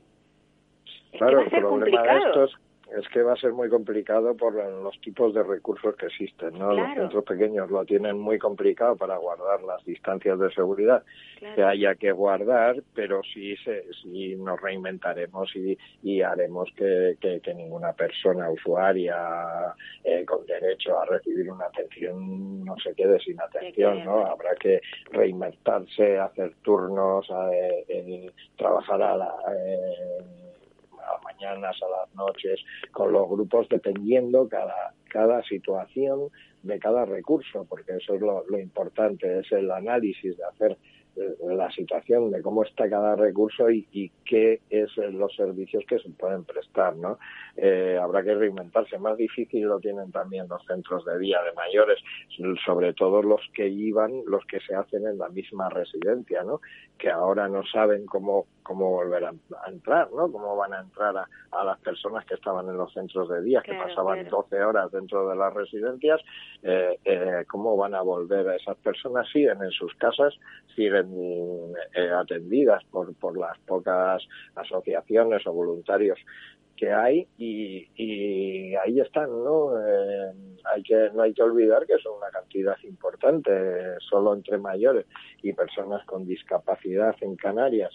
Es 1.12 1.18
claro, 1.18 1.30
que 1.30 1.36
va 1.36 1.42
a 1.42 1.50
ser 1.50 1.58
el 1.58 1.64
problema 1.66 1.96
complicado. 1.98 2.46
de 2.46 2.50
es 2.98 3.08
que 3.08 3.22
va 3.22 3.32
a 3.32 3.36
ser 3.36 3.52
muy 3.52 3.68
complicado 3.68 4.36
por 4.36 4.54
los 4.54 5.00
tipos 5.00 5.34
de 5.34 5.42
recursos 5.42 5.96
que 5.96 6.06
existen, 6.06 6.58
¿no? 6.58 6.70
Claro. 6.70 6.88
Los 6.88 6.94
centros 6.94 7.24
pequeños 7.24 7.70
lo 7.70 7.84
tienen 7.84 8.18
muy 8.18 8.38
complicado 8.38 8.96
para 8.96 9.16
guardar 9.16 9.62
las 9.62 9.84
distancias 9.84 10.38
de 10.38 10.50
seguridad 10.52 11.02
claro. 11.38 11.54
que 11.54 11.62
haya 11.62 11.94
que 11.94 12.12
guardar, 12.12 12.82
pero 12.94 13.22
sí, 13.22 13.56
se, 13.64 13.84
sí 14.02 14.36
nos 14.36 14.60
reinventaremos 14.60 15.54
y, 15.56 15.78
y 16.02 16.22
haremos 16.22 16.70
que, 16.76 17.16
que, 17.20 17.40
que, 17.40 17.54
ninguna 17.54 17.92
persona 17.92 18.50
usuaria 18.50 19.74
eh, 20.04 20.24
con 20.24 20.44
derecho 20.46 20.98
a 20.98 21.06
recibir 21.06 21.50
una 21.50 21.66
atención 21.66 22.64
no 22.64 22.76
se 22.78 22.94
quede 22.94 23.18
sin 23.20 23.40
atención, 23.40 24.04
¿no? 24.04 24.26
Habrá 24.26 24.54
que 24.56 24.80
reinventarse, 25.10 26.18
hacer 26.18 26.54
turnos, 26.62 27.28
eh, 27.52 27.84
eh, 27.88 28.30
trabajar 28.56 29.02
a 29.02 29.16
la... 29.16 29.34
Eh, 29.56 30.18
a 30.20 30.61
las 31.12 31.22
mañanas, 31.22 31.76
a 31.82 32.00
las 32.00 32.14
noches, 32.14 32.60
con 32.90 33.12
los 33.12 33.28
grupos, 33.28 33.68
dependiendo 33.68 34.48
cada, 34.48 34.94
cada 35.08 35.42
situación 35.44 36.28
de 36.62 36.78
cada 36.78 37.04
recurso, 37.04 37.66
porque 37.68 37.96
eso 37.96 38.14
es 38.14 38.20
lo 38.20 38.58
importante, 38.58 39.40
es 39.40 39.50
el 39.52 39.70
análisis 39.70 40.36
de 40.36 40.44
hacer 40.44 40.78
la 41.46 41.70
situación 41.70 42.30
de 42.30 42.42
cómo 42.42 42.64
está 42.64 42.88
cada 42.88 43.16
recurso 43.16 43.70
y, 43.70 43.86
y 43.92 44.10
qué 44.24 44.60
es 44.70 44.96
los 44.96 45.34
servicios 45.34 45.84
que 45.86 45.98
se 45.98 46.08
pueden 46.10 46.44
prestar, 46.44 46.96
¿no? 46.96 47.18
Eh, 47.56 47.98
habrá 48.00 48.22
que 48.22 48.34
reinventarse. 48.34 48.98
Más 48.98 49.16
difícil 49.16 49.62
lo 49.64 49.78
tienen 49.78 50.10
también 50.10 50.48
los 50.48 50.64
centros 50.66 51.04
de 51.04 51.18
día 51.18 51.42
de 51.42 51.52
mayores, 51.52 51.98
sobre 52.64 52.94
todo 52.94 53.22
los 53.22 53.40
que 53.54 53.68
iban, 53.68 54.22
los 54.26 54.44
que 54.46 54.60
se 54.60 54.74
hacen 54.74 55.06
en 55.06 55.18
la 55.18 55.28
misma 55.28 55.68
residencia, 55.68 56.42
¿no? 56.42 56.60
Que 56.98 57.10
ahora 57.10 57.48
no 57.48 57.62
saben 57.64 58.06
cómo 58.06 58.46
cómo 58.62 58.90
volver 58.90 59.24
a, 59.24 59.30
a 59.30 59.70
entrar, 59.70 60.08
¿no? 60.12 60.30
Cómo 60.30 60.56
van 60.56 60.72
a 60.72 60.80
entrar 60.80 61.16
a, 61.16 61.28
a, 61.50 61.64
las 61.64 61.78
personas 61.80 62.24
que 62.24 62.34
estaban 62.34 62.68
en 62.68 62.76
los 62.76 62.92
centros 62.92 63.28
de 63.28 63.42
día, 63.42 63.60
claro, 63.60 63.80
que 63.80 63.88
pasaban 63.88 64.20
claro. 64.20 64.46
12 64.48 64.64
horas 64.64 64.92
dentro 64.92 65.28
de 65.28 65.36
las 65.36 65.52
residencias, 65.52 66.20
eh, 66.62 66.98
eh, 67.04 67.44
cómo 67.48 67.76
van 67.76 67.94
a 67.94 68.02
volver 68.02 68.48
a 68.48 68.56
esas 68.56 68.76
personas, 68.78 69.28
siguen 69.32 69.62
en 69.62 69.70
sus 69.70 69.94
casas, 69.96 70.34
siguen 70.74 71.01
eh, 71.02 72.10
atendidas 72.10 72.82
por, 72.84 73.14
por 73.14 73.38
las 73.38 73.58
pocas 73.60 74.22
asociaciones 74.54 75.46
o 75.46 75.52
voluntarios 75.52 76.18
que 76.76 76.90
hay 76.92 77.28
y, 77.38 77.88
y 77.94 78.74
ahí 78.74 78.98
están, 79.00 79.30
¿no? 79.30 79.78
Eh, 79.78 80.32
hay 80.64 80.82
que 80.82 81.10
no 81.14 81.22
hay 81.22 81.32
que 81.32 81.42
olvidar 81.42 81.86
que 81.86 81.98
son 81.98 82.16
una 82.16 82.30
cantidad 82.30 82.76
importante, 82.84 83.50
solo 84.00 84.34
entre 84.34 84.58
mayores 84.58 85.06
y 85.42 85.52
personas 85.52 86.04
con 86.06 86.26
discapacidad 86.26 87.14
en 87.20 87.36
Canarias 87.36 87.92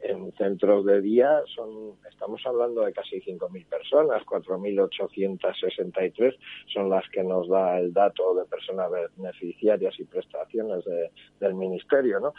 en 0.00 0.32
centros 0.32 0.84
de 0.84 1.00
día 1.00 1.42
son 1.54 1.94
estamos 2.08 2.40
hablando 2.44 2.82
de 2.82 2.92
casi 2.92 3.20
5.000 3.20 3.66
personas, 3.66 4.22
4.863 4.24 6.36
son 6.72 6.90
las 6.90 7.08
que 7.10 7.22
nos 7.22 7.48
da 7.48 7.78
el 7.78 7.92
dato 7.92 8.34
de 8.34 8.44
personas 8.44 8.90
beneficiarias 9.16 9.94
y 9.98 10.04
prestaciones 10.04 10.84
de, 10.84 11.10
del 11.40 11.54
ministerio, 11.54 12.20
¿no? 12.20 12.34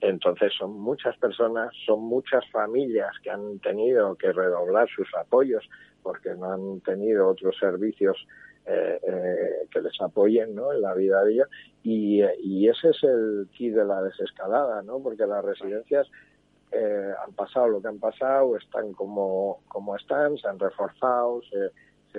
Entonces 0.00 0.52
son 0.58 0.78
muchas 0.78 1.16
personas, 1.16 1.72
son 1.86 2.02
muchas 2.02 2.44
familias 2.50 3.12
que 3.22 3.30
han 3.30 3.58
tenido 3.60 4.14
que 4.16 4.32
redoblar 4.32 4.88
sus 4.90 5.08
apoyos 5.14 5.64
porque 6.02 6.34
no 6.34 6.52
han 6.52 6.80
tenido 6.80 7.28
otros 7.28 7.56
servicios 7.58 8.16
eh, 8.66 9.00
eh, 9.02 9.68
que 9.70 9.80
les 9.80 9.98
apoyen 10.00 10.54
¿no? 10.54 10.72
en 10.72 10.82
la 10.82 10.94
vida 10.94 11.20
a 11.20 11.24
día 11.24 11.46
y, 11.82 12.22
y 12.42 12.68
ese 12.68 12.90
es 12.90 13.02
el 13.04 13.48
key 13.56 13.70
de 13.70 13.84
la 13.84 14.02
desescalada, 14.02 14.82
¿no? 14.82 15.00
porque 15.00 15.26
las 15.26 15.44
residencias 15.44 16.06
eh, 16.72 17.12
han 17.24 17.32
pasado 17.32 17.68
lo 17.68 17.80
que 17.80 17.88
han 17.88 17.98
pasado, 17.98 18.56
están 18.56 18.92
como, 18.92 19.60
como 19.68 19.96
están, 19.96 20.36
se 20.36 20.48
han 20.48 20.58
reforzado, 20.58 21.40
se, 21.42 21.70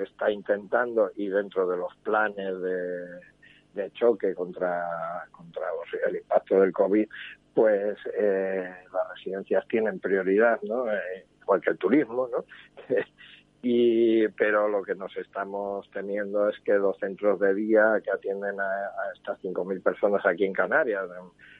está 0.03 0.31
intentando 0.31 1.11
y 1.15 1.27
dentro 1.27 1.67
de 1.67 1.75
los 1.75 1.95
planes 2.03 2.53
de, 2.61 3.91
choque 3.93 4.35
contra, 4.35 4.85
contra 5.31 5.63
el 6.07 6.17
impacto 6.17 6.61
del 6.61 6.71
COVID, 6.71 7.07
pues 7.55 7.97
eh, 8.15 8.75
las 8.93 9.09
residencias 9.15 9.67
tienen 9.67 9.99
prioridad, 9.99 10.61
¿no? 10.61 10.91
Eh, 10.91 11.25
igual 11.41 11.61
que 11.61 11.71
el 11.71 11.77
turismo, 11.79 12.27
¿no? 12.31 12.45
y 13.63 14.27
pero 14.29 14.67
lo 14.67 14.83
que 14.83 14.93
nos 14.93 15.15
estamos 15.17 15.89
teniendo 15.91 16.47
es 16.49 16.59
que 16.59 16.73
los 16.73 16.97
centros 16.99 17.39
de 17.39 17.55
día 17.55 17.99
que 18.03 18.11
atienden 18.11 18.59
a, 18.59 18.63
a 18.63 19.13
estas 19.15 19.41
5.000 19.41 19.81
personas 19.81 20.25
aquí 20.25 20.45
en 20.45 20.53
Canarias, 20.53 21.07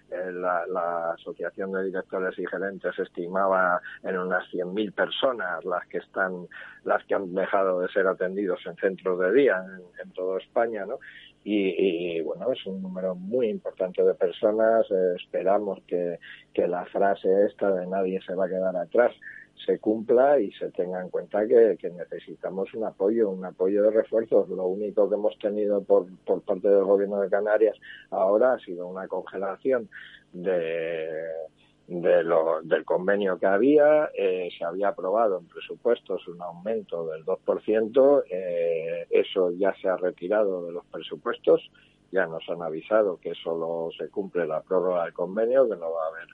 la, 0.10 0.66
la, 0.68 1.12
Asociación 1.12 1.72
de 1.72 1.86
Directores 1.86 2.38
y 2.40 2.46
Gerentes 2.46 2.98
estimaba 3.00 3.82
en 4.04 4.18
unas 4.18 4.44
100.000 4.52 4.94
personas 4.94 5.66
las 5.66 5.86
que 5.88 5.98
están, 5.98 6.48
las 6.84 7.04
que 7.06 7.16
han 7.16 7.34
dejado 7.34 7.82
de 7.82 7.90
ser 7.90 8.08
atendidos 8.08 8.60
en 8.66 8.76
centros 8.76 9.20
de 9.20 9.34
día 9.34 9.58
en, 9.58 10.08
en 10.08 10.14
toda 10.14 10.40
España, 10.40 10.86
¿no? 10.86 11.00
Y, 11.44 12.18
y, 12.18 12.22
bueno, 12.22 12.52
es 12.52 12.66
un 12.66 12.82
número 12.82 13.16
muy 13.16 13.48
importante 13.48 14.04
de 14.04 14.14
personas. 14.16 14.86
Eh, 14.92 15.16
esperamos 15.16 15.80
que, 15.88 16.20
que 16.54 16.68
la 16.68 16.86
frase 16.86 17.46
esta 17.46 17.72
de 17.72 17.88
nadie 17.88 18.20
se 18.26 18.36
va 18.36 18.46
a 18.46 18.50
quedar 18.50 18.76
atrás 18.76 19.14
se 19.66 19.80
cumpla 19.80 20.40
y 20.40 20.52
se 20.54 20.72
tenga 20.72 21.02
en 21.02 21.10
cuenta 21.10 21.48
que, 21.48 21.78
que, 21.80 21.90
necesitamos 21.90 22.74
un 22.74 22.86
apoyo, 22.86 23.30
un 23.30 23.44
apoyo 23.46 23.84
de 23.84 23.92
refuerzos. 23.92 24.48
Lo 24.50 24.66
único 24.66 25.10
que 25.10 25.16
hemos 25.16 25.38
tenido 25.40 25.84
por, 25.84 26.08
por 26.26 26.42
parte 26.42 26.70
del 26.70 26.84
Gobierno 26.84 27.20
de 27.22 27.30
Canarias 27.30 27.76
ahora 28.12 28.54
ha 28.54 28.60
sido 28.60 28.88
una 28.88 29.08
congelación 29.08 29.90
de, 30.34 31.08
de 31.88 32.24
lo, 32.24 32.62
del 32.62 32.86
convenio 32.86 33.40
que 33.40 33.46
había. 33.46 34.12
Eh, 34.14 34.50
se 34.58 34.64
había 34.64 34.90
aprobado 34.90 35.40
en 35.40 35.48
presupuestos 35.48 36.28
un 36.28 36.42
aumento 36.42 37.08
del 37.08 37.26
2%. 37.26 38.24
Eh, 38.30 39.08
eso 39.10 39.52
ya 39.52 39.74
se 39.82 39.88
ha 39.88 39.98
retirado 39.98 40.66
de 40.66 40.74
los 40.74 40.86
presupuestos. 40.86 41.72
Ya 42.12 42.26
nos 42.26 42.48
han 42.50 42.62
avisado 42.62 43.18
que 43.18 43.34
solo 43.36 43.90
se 43.98 44.10
cumple 44.10 44.46
la 44.46 44.62
prórroga 44.62 45.06
del 45.06 45.14
convenio, 45.14 45.68
que 45.68 45.76
no 45.76 45.92
va 45.92 46.06
a 46.06 46.08
haber 46.10 46.28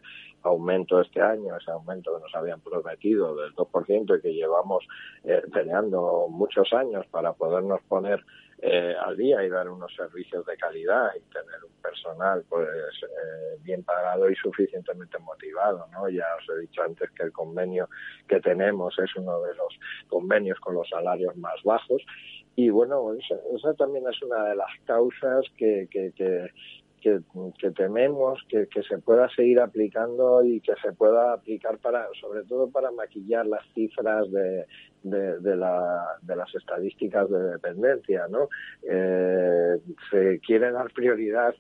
aumento 0.44 1.02
este 1.02 1.22
año, 1.22 1.56
ese 1.58 1.72
aumento 1.72 2.16
que 2.16 2.22
nos 2.22 2.36
habían 2.36 2.62
prometido 2.62 3.36
del 3.36 3.54
2% 3.56 4.18
y 4.18 4.22
que 4.22 4.34
llevamos 4.34 4.86
eh, 5.24 5.42
peleando 5.52 6.28
muchos 6.30 6.72
años 6.74 7.06
para 7.08 7.34
podernos 7.34 7.82
poner 7.88 8.24
eh, 8.66 8.96
al 8.98 9.18
día 9.18 9.44
y 9.44 9.50
dar 9.50 9.68
unos 9.70 9.94
servicios 9.94 10.46
de 10.46 10.56
calidad 10.56 11.10
y 11.18 11.20
tener 11.34 11.64
un 11.66 11.82
personal 11.82 12.46
pues 12.48 12.68
eh, 13.04 13.58
bien 13.62 13.84
pagado 13.84 14.30
y 14.30 14.36
suficientemente 14.36 15.20
motivado, 15.20 15.86
¿no? 15.92 16.08
Ya 16.08 16.26
os 16.40 16.50
he 16.50 16.62
dicho 16.62 16.82
antes 16.82 17.10
que 17.12 17.24
el 17.24 17.34
convenio 17.34 17.90
que 18.28 18.40
tenemos 18.40 18.98
es 19.00 19.14
uno 19.18 19.42
de 19.42 19.54
los 19.56 19.78
convenios 20.08 20.60
con 20.62 20.76
los 20.76 20.88
salarios 20.88 21.36
más 21.36 21.62
bajos 21.64 22.02
y 22.56 22.70
bueno, 22.70 23.14
esa, 23.14 23.36
esa 23.56 23.74
también 23.74 24.06
es 24.08 24.22
una 24.22 24.46
de 24.46 24.56
las 24.56 24.70
causas 24.86 25.46
que, 25.58 25.88
que, 25.90 26.12
que, 26.16 26.52
que, 27.04 27.20
que 27.60 27.72
tememos 27.72 28.42
que, 28.48 28.68
que, 28.68 28.82
se 28.84 28.98
pueda 29.00 29.28
seguir 29.36 29.60
aplicando 29.60 30.42
y 30.42 30.62
que 30.62 30.74
se 30.82 30.94
pueda 30.94 31.34
aplicar 31.34 31.78
para, 31.80 32.08
sobre 32.22 32.44
todo 32.44 32.70
para 32.72 32.92
maquillar 32.92 33.46
las 33.46 33.62
cifras 33.74 34.32
de, 34.32 34.66
de, 35.04 35.40
de, 35.40 35.56
la, 35.58 36.18
de 36.22 36.36
las 36.38 36.56
estadísticas 36.56 37.30
de 37.30 37.44
dependencia, 37.44 38.28
¿no? 38.30 38.48
Eh, 38.90 39.80
se 40.10 40.40
quiere 40.40 40.72
dar 40.72 40.92
prioridad 40.94 41.54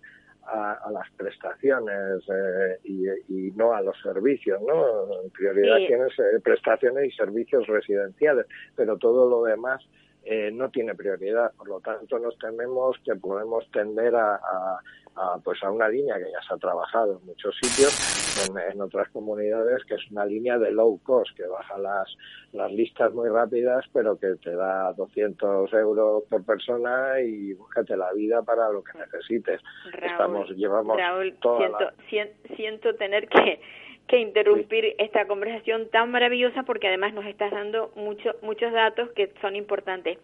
a, 0.45 0.73
a, 0.73 0.91
las 0.91 1.09
prestaciones 1.17 2.23
eh, 2.29 2.77
y, 2.85 3.07
y, 3.27 3.51
no 3.51 3.73
a 3.73 3.81
los 3.81 3.99
servicios, 4.01 4.61
¿no? 4.61 5.07
Prioridad 5.33 5.77
sí. 5.77 5.87
tienes 5.87 6.19
eh, 6.19 6.39
prestaciones 6.41 7.05
y 7.05 7.11
servicios 7.17 7.67
residenciales, 7.67 8.45
pero 8.77 8.97
todo 8.97 9.29
lo 9.29 9.43
demás 9.43 9.81
eh, 10.26 10.51
no 10.51 10.69
tiene 10.69 10.95
prioridad. 10.95 11.51
Por 11.57 11.67
lo 11.67 11.80
tanto, 11.82 12.17
nos 12.19 12.38
tememos 12.38 12.97
que 13.03 13.15
podemos 13.15 13.69
tender 13.71 14.15
a, 14.15 14.36
a, 14.36 14.80
a, 15.15 15.38
pues 15.43 15.61
a 15.63 15.71
una 15.71 15.89
línea 15.89 16.15
que 16.15 16.32
ya 16.32 16.41
se 16.47 16.53
ha 16.53 16.57
trabajado 16.57 17.19
en 17.19 17.26
muchos 17.26 17.55
sitios, 17.61 18.49
en, 18.49 18.57
en, 18.71 18.82
otras 18.82 19.09
comunidades, 19.09 19.84
que 19.86 19.95
es 19.95 20.11
una 20.11 20.26
línea 20.26 20.57
de 20.57 20.71
low 20.71 20.99
cost, 21.03 21.36
que 21.36 21.45
baja 21.45 21.78
las, 21.78 22.15
las 22.53 22.71
listas 22.71 23.13
muy 23.13 23.30
rápidas, 23.30 23.86
pero 23.91 24.17
que 24.17 24.36
te 24.41 24.55
da 24.55 24.93
200 24.93 25.74
euros 25.74 26.24
por 26.30 26.45
persona 26.45 27.19
y 27.19 27.53
búscate 27.53 27.97
la 27.97 28.13
vida 28.13 28.41
para 28.43 28.69
lo 28.69 28.84
que 28.84 28.97
necesites. 28.97 29.61
Raúl, 29.91 30.11
Estamos, 30.11 30.49
llevamos 30.51 30.97
Raúl, 30.97 31.36
toda 31.41 31.57
siento, 31.59 31.84
la... 31.84 32.55
siento 32.55 32.95
tener 32.95 33.28
que 33.28 33.59
que 34.07 34.19
interrumpir 34.19 34.83
sí. 34.83 34.95
esta 34.97 35.25
conversación 35.27 35.89
tan 35.89 36.11
maravillosa 36.11 36.63
porque 36.63 36.87
además 36.87 37.13
nos 37.13 37.25
estás 37.25 37.51
dando 37.51 37.91
mucho, 37.95 38.35
muchos 38.41 38.71
datos 38.71 39.09
que 39.11 39.31
son 39.41 39.55
importantes. 39.55 40.17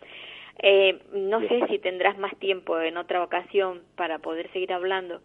Eh, 0.62 1.00
no 1.14 1.40
sé 1.42 1.62
si 1.70 1.80
tendrás 1.80 2.18
más 2.18 2.36
tiempo 2.38 2.80
en 2.82 2.98
otra 2.98 3.24
ocasión 3.24 3.82
para 3.96 4.20
poder 4.20 4.52
seguir 4.52 4.74
hablando, 4.74 5.22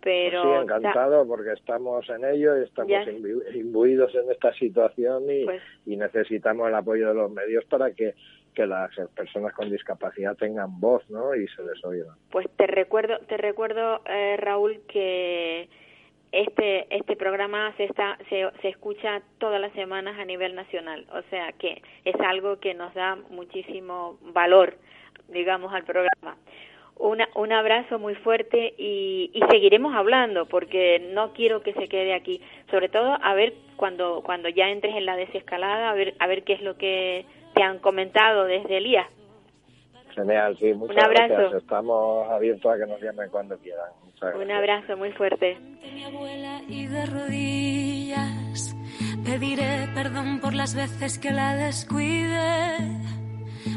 pero... 0.00 0.42
Pues 0.42 0.54
sí, 0.54 0.62
encantado 0.62 1.26
porque 1.26 1.52
estamos 1.52 2.08
en 2.08 2.24
ello 2.24 2.56
y 2.58 2.64
estamos 2.64 2.90
ya. 2.90 3.04
imbuidos 3.54 4.14
en 4.14 4.30
esta 4.30 4.52
situación 4.54 5.24
y, 5.28 5.44
pues... 5.44 5.62
y 5.84 5.96
necesitamos 5.96 6.68
el 6.68 6.76
apoyo 6.76 7.08
de 7.08 7.14
los 7.14 7.30
medios 7.30 7.64
para 7.64 7.90
que 7.92 8.14
que 8.54 8.66
las 8.66 8.90
personas 9.14 9.52
con 9.54 9.70
discapacidad 9.70 10.36
tengan 10.36 10.78
voz, 10.78 11.08
¿no? 11.08 11.34
Y 11.34 11.48
se 11.48 11.62
les 11.62 11.82
oiga. 11.84 12.14
Pues 12.30 12.46
te 12.56 12.66
recuerdo, 12.66 13.18
te 13.20 13.36
recuerdo, 13.36 14.02
eh, 14.06 14.36
Raúl, 14.38 14.82
que 14.88 15.68
este 16.32 16.86
este 16.94 17.14
programa 17.16 17.72
se 17.76 17.84
está 17.84 18.18
se, 18.28 18.48
se 18.62 18.68
escucha 18.68 19.20
todas 19.38 19.60
las 19.60 19.72
semanas 19.72 20.18
a 20.18 20.24
nivel 20.24 20.54
nacional 20.54 21.06
o 21.12 21.22
sea 21.30 21.52
que 21.52 21.82
es 22.04 22.18
algo 22.20 22.58
que 22.58 22.74
nos 22.74 22.92
da 22.94 23.16
muchísimo 23.30 24.18
valor 24.32 24.74
digamos 25.28 25.72
al 25.72 25.84
programa 25.84 26.36
una, 26.96 27.28
un 27.34 27.52
abrazo 27.52 27.98
muy 27.98 28.14
fuerte 28.14 28.74
y, 28.78 29.30
y 29.34 29.40
seguiremos 29.50 29.94
hablando 29.94 30.46
porque 30.46 31.10
no 31.12 31.32
quiero 31.32 31.62
que 31.62 31.74
se 31.74 31.88
quede 31.88 32.14
aquí 32.14 32.40
sobre 32.70 32.88
todo 32.88 33.18
a 33.22 33.34
ver 33.34 33.54
cuando 33.76 34.22
cuando 34.24 34.48
ya 34.48 34.70
entres 34.70 34.96
en 34.96 35.04
la 35.06 35.16
desescalada 35.16 35.90
a 35.90 35.94
ver 35.94 36.14
a 36.18 36.26
ver 36.26 36.44
qué 36.44 36.54
es 36.54 36.62
lo 36.62 36.76
que 36.76 37.26
te 37.54 37.62
han 37.62 37.78
comentado 37.78 38.44
desde 38.44 38.78
Elías 38.78 39.08
Genial, 40.14 40.56
sí, 40.58 40.72
muchas 40.74 40.96
Un 40.96 41.02
abrazo. 41.04 41.34
gracias. 41.34 41.62
Estamos 41.62 42.28
abiertos 42.28 42.70
a 42.70 42.76
que 42.76 42.86
nos 42.86 43.00
llamen 43.00 43.30
cuando 43.30 43.56
quieran. 43.58 43.90
Un 44.22 44.50
abrazo 44.52 44.96
muy 44.96 45.10
fuerte. 45.12 45.58
Mi 45.92 46.04
abuela 46.04 46.62
y 46.68 46.86
de 46.86 47.06
rodillas 47.06 48.76
pediré 49.24 49.88
perdón 49.94 50.38
por 50.38 50.54
las 50.54 50.76
veces 50.76 51.18
que 51.18 51.32
la 51.32 51.56
descuide. 51.56 52.78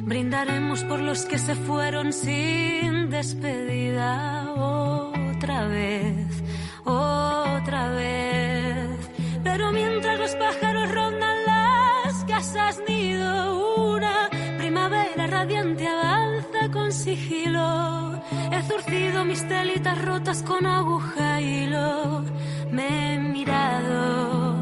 Brindaremos 0.03 0.83
por 0.83 0.99
los 0.99 1.25
que 1.25 1.39
se 1.39 1.55
fueron 1.55 2.13
sin 2.13 3.09
despedida 3.09 4.53
otra 4.53 5.67
vez, 5.67 6.43
otra 6.85 7.89
vez. 7.89 9.09
Pero 9.43 9.71
mientras 9.71 10.19
los 10.19 10.35
pájaros 10.35 10.91
rondan 10.91 11.37
las 11.47 12.23
casas 12.25 12.83
nido, 12.87 13.87
una 13.87 14.29
primavera 14.59 15.25
radiante 15.25 15.87
avanza 15.87 16.71
con 16.71 16.91
sigilo. 16.91 18.14
He 18.51 18.61
zurcido 18.63 19.25
mis 19.25 19.47
telitas 19.47 20.03
rotas 20.03 20.43
con 20.43 20.65
aguja 20.65 21.41
y 21.41 21.63
hilo. 21.63 22.23
Me 22.71 23.13
he 23.13 23.19
mirado, 23.19 24.55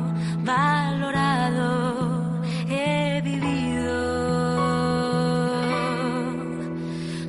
valorado, 0.43 2.41
he 2.69 3.21
vivido. 3.23 3.93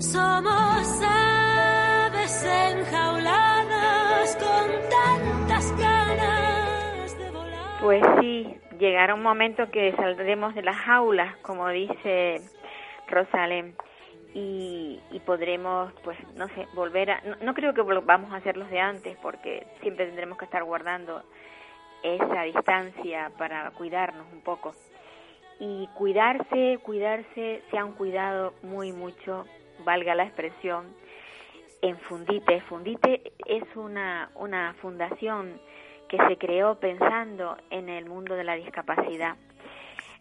Somos 0.00 1.02
aves 1.02 2.44
enjauladas 2.44 4.36
con 4.36 4.70
tantas 4.90 5.78
ganas 5.78 7.18
de 7.18 7.30
volar. 7.30 7.80
Pues 7.80 8.02
sí, 8.20 8.54
llegará 8.78 9.14
un 9.14 9.22
momento 9.22 9.70
que 9.70 9.92
saldremos 9.96 10.54
de 10.54 10.62
las 10.62 10.76
jaulas, 10.76 11.36
como 11.38 11.68
dice 11.68 12.40
Rosalén 13.08 13.74
y, 14.34 15.00
y, 15.12 15.20
podremos, 15.20 15.92
pues, 16.02 16.18
no 16.34 16.48
sé, 16.48 16.66
volver 16.74 17.12
a... 17.12 17.20
No, 17.22 17.36
no, 17.40 17.54
creo 17.54 17.72
que 17.72 17.82
vamos 17.82 18.32
a 18.32 18.36
hacer 18.36 18.56
los 18.56 18.68
de 18.68 18.80
antes 18.80 19.16
porque 19.22 19.64
siempre 19.80 20.06
tendremos 20.06 20.36
que 20.36 20.44
estar 20.44 20.64
guardando 20.64 21.22
esa 22.02 22.42
distancia 22.42 23.30
para 23.38 23.70
cuidarnos 23.70 24.26
un 24.32 24.40
poco. 24.40 24.74
Y 25.60 25.88
cuidarse, 25.94 26.80
cuidarse, 26.82 27.62
se 27.70 27.78
han 27.78 27.92
cuidado 27.92 28.54
muy 28.62 28.92
mucho, 28.92 29.46
valga 29.84 30.16
la 30.16 30.24
expresión, 30.24 30.86
en 31.80 31.96
Fundite. 31.98 32.60
Fundite 32.62 33.32
es 33.46 33.64
una, 33.76 34.30
una 34.34 34.74
fundación 34.80 35.60
que 36.08 36.18
se 36.26 36.36
creó 36.38 36.80
pensando 36.80 37.56
en 37.70 37.88
el 37.88 38.06
mundo 38.06 38.34
de 38.34 38.44
la 38.44 38.54
discapacidad 38.54 39.36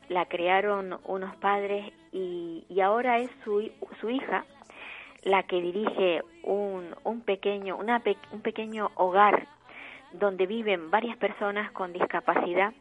la 0.10 0.26
crearon 0.26 0.98
unos 1.06 1.36
padres 1.38 1.92
y, 2.12 2.66
y 2.70 2.82
ahora 2.82 3.20
es 3.20 3.30
su, 3.44 3.70
su 4.00 4.10
hija 4.10 4.46
la 5.24 5.44
que 5.44 5.62
dirige 5.62 6.22
un, 6.44 6.96
un 7.04 7.22
pequeño 7.22 7.78
una 7.78 8.00
pe, 8.00 8.18
un 8.32 8.42
pequeño 8.42 8.92
hogar 8.96 9.48
donde 10.12 10.46
viven 10.46 10.92
varias 10.92 11.18
personas 11.18 11.72
con 11.72 11.94
discapacidad. 11.94 12.74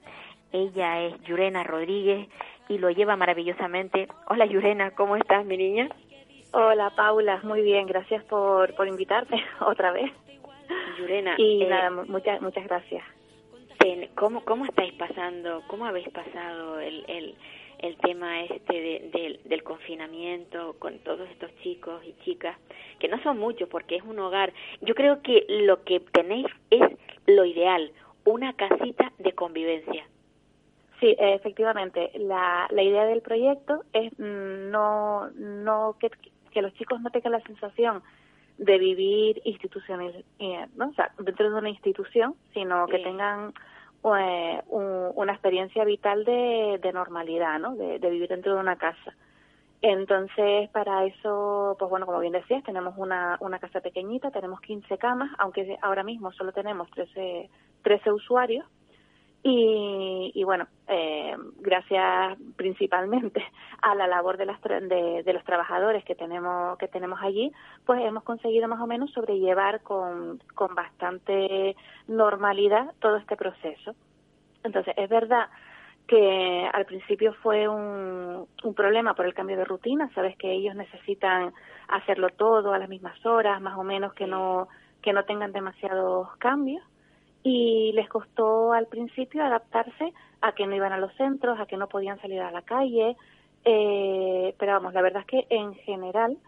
Ella 0.52 1.00
es 1.02 1.18
Yurena 1.22 1.62
Rodríguez 1.62 2.28
y 2.68 2.78
lo 2.78 2.90
lleva 2.90 3.16
maravillosamente. 3.16 4.08
Hola 4.28 4.44
Yurena 4.46 4.90
cómo 4.90 5.16
estás 5.16 5.44
mi 5.44 5.56
niña 5.56 5.88
hola 6.52 6.90
Paula 6.90 7.40
muy 7.42 7.62
bien 7.62 7.86
gracias 7.86 8.22
por 8.24 8.74
por 8.74 8.86
invitarme 8.86 9.42
otra 9.60 9.92
vez. 9.92 10.12
Yurena 10.98 11.34
y 11.38 11.62
eh, 11.62 11.68
nada 11.68 11.90
muchas 11.90 12.40
muchas 12.40 12.64
gracias 12.64 13.04
¿Cómo, 14.14 14.44
¿Cómo 14.44 14.64
estáis 14.66 14.92
pasando, 14.92 15.62
cómo 15.66 15.86
habéis 15.86 16.08
pasado 16.10 16.78
el, 16.78 17.04
el, 17.08 17.34
el 17.80 17.96
tema 17.96 18.44
este 18.44 19.10
del 19.44 19.62
confinamiento 19.64 20.76
con 20.78 21.00
todos 21.00 21.28
estos 21.30 21.50
chicos 21.62 22.00
y 22.04 22.14
chicas, 22.24 22.56
que 23.00 23.08
no 23.08 23.20
son 23.24 23.38
muchos 23.38 23.68
porque 23.68 23.96
es 23.96 24.04
un 24.04 24.20
hogar. 24.20 24.52
Yo 24.82 24.94
creo 24.94 25.20
que 25.22 25.44
lo 25.48 25.82
que 25.82 25.98
tenéis 25.98 26.46
es 26.70 26.82
lo 27.26 27.44
ideal, 27.44 27.90
una 28.24 28.52
casita 28.52 29.12
de 29.18 29.32
convivencia. 29.32 30.06
Sí, 31.00 31.16
efectivamente. 31.18 32.12
La, 32.14 32.68
la 32.70 32.82
idea 32.84 33.04
del 33.06 33.22
proyecto 33.22 33.82
es 33.92 34.12
mm, 34.16 34.70
no, 34.70 35.28
no 35.32 35.96
que, 35.98 36.10
que 36.52 36.62
los 36.62 36.72
chicos 36.74 37.00
no 37.00 37.10
tengan 37.10 37.32
la 37.32 37.40
sensación 37.40 38.04
de 38.58 38.78
vivir 38.78 39.42
institucional, 39.44 40.24
eh, 40.38 40.66
¿no? 40.76 40.90
o 40.90 40.92
sea, 40.92 41.10
dentro 41.18 41.50
de 41.50 41.58
una 41.58 41.70
institución, 41.70 42.36
sino 42.54 42.86
que 42.86 43.00
tengan 43.00 43.52
eh, 44.18 44.62
una 44.68 45.32
experiencia 45.32 45.84
vital 45.84 46.24
de, 46.24 46.78
de 46.82 46.92
normalidad, 46.92 47.58
¿no? 47.58 47.76
De, 47.76 47.98
vivir 47.98 48.28
dentro 48.28 48.54
de 48.54 48.60
una 48.60 48.76
casa. 48.76 49.14
Entonces, 49.80 50.68
para 50.70 51.04
eso, 51.06 51.76
pues 51.78 51.90
bueno, 51.90 52.06
como 52.06 52.20
bien 52.20 52.32
decías, 52.32 52.62
tenemos 52.62 52.94
una, 52.96 53.36
una 53.40 53.58
casa 53.58 53.80
pequeñita, 53.80 54.30
tenemos 54.30 54.60
15 54.60 54.96
camas, 54.98 55.30
aunque 55.38 55.76
ahora 55.82 56.04
mismo 56.04 56.32
solo 56.32 56.52
tenemos 56.52 56.88
13, 56.90 57.50
13 57.82 58.12
usuarios, 58.12 58.64
y, 59.44 60.44
bueno, 60.44 60.68
eh, 60.86 61.36
gracias 61.58 62.38
principalmente 62.54 63.42
a 63.82 63.94
la 63.94 64.06
labor 64.06 64.36
de, 64.36 64.46
las, 64.46 64.60
de, 64.62 65.22
de, 65.24 65.32
los 65.32 65.42
trabajadores 65.44 66.04
que 66.04 66.14
tenemos, 66.14 66.78
que 66.78 66.86
tenemos 66.86 67.18
allí, 67.20 67.52
pues 67.84 68.00
hemos 68.04 68.22
conseguido 68.22 68.68
más 68.68 68.80
o 68.80 68.86
menos 68.86 69.10
sobrellevar 69.10 69.82
con, 69.82 70.40
con 70.54 70.74
bastante 70.76 71.74
normalidad 72.06 72.92
todo 73.00 73.16
este 73.16 73.36
proceso. 73.36 73.96
Entonces, 74.62 74.94
es 74.96 75.08
verdad 75.08 75.48
que 76.06 76.68
al 76.72 76.84
principio 76.84 77.32
fue 77.34 77.66
un, 77.66 78.46
un 78.62 78.74
problema 78.74 79.14
por 79.14 79.26
el 79.26 79.34
cambio 79.34 79.56
de 79.56 79.64
rutina, 79.64 80.08
sabes 80.14 80.36
que 80.36 80.52
ellos 80.52 80.76
necesitan 80.76 81.52
hacerlo 81.88 82.28
todo 82.30 82.74
a 82.74 82.78
las 82.78 82.88
mismas 82.88 83.24
horas, 83.26 83.60
más 83.60 83.76
o 83.76 83.82
menos 83.82 84.14
que 84.14 84.28
no, 84.28 84.68
que 85.00 85.12
no 85.12 85.24
tengan 85.24 85.52
demasiados 85.52 86.28
cambios 86.36 86.84
y 87.42 87.92
les 87.92 88.08
costó 88.08 88.72
al 88.72 88.86
principio 88.86 89.44
adaptarse 89.44 90.12
a 90.40 90.52
que 90.52 90.66
no 90.66 90.74
iban 90.74 90.92
a 90.92 90.98
los 90.98 91.14
centros, 91.14 91.58
a 91.58 91.66
que 91.66 91.76
no 91.76 91.88
podían 91.88 92.20
salir 92.20 92.40
a 92.40 92.50
la 92.50 92.62
calle, 92.62 93.16
eh, 93.64 94.54
pero 94.58 94.72
vamos, 94.72 94.94
la 94.94 95.02
verdad 95.02 95.22
es 95.22 95.26
que 95.26 95.46
en 95.50 95.74
general 95.74 96.38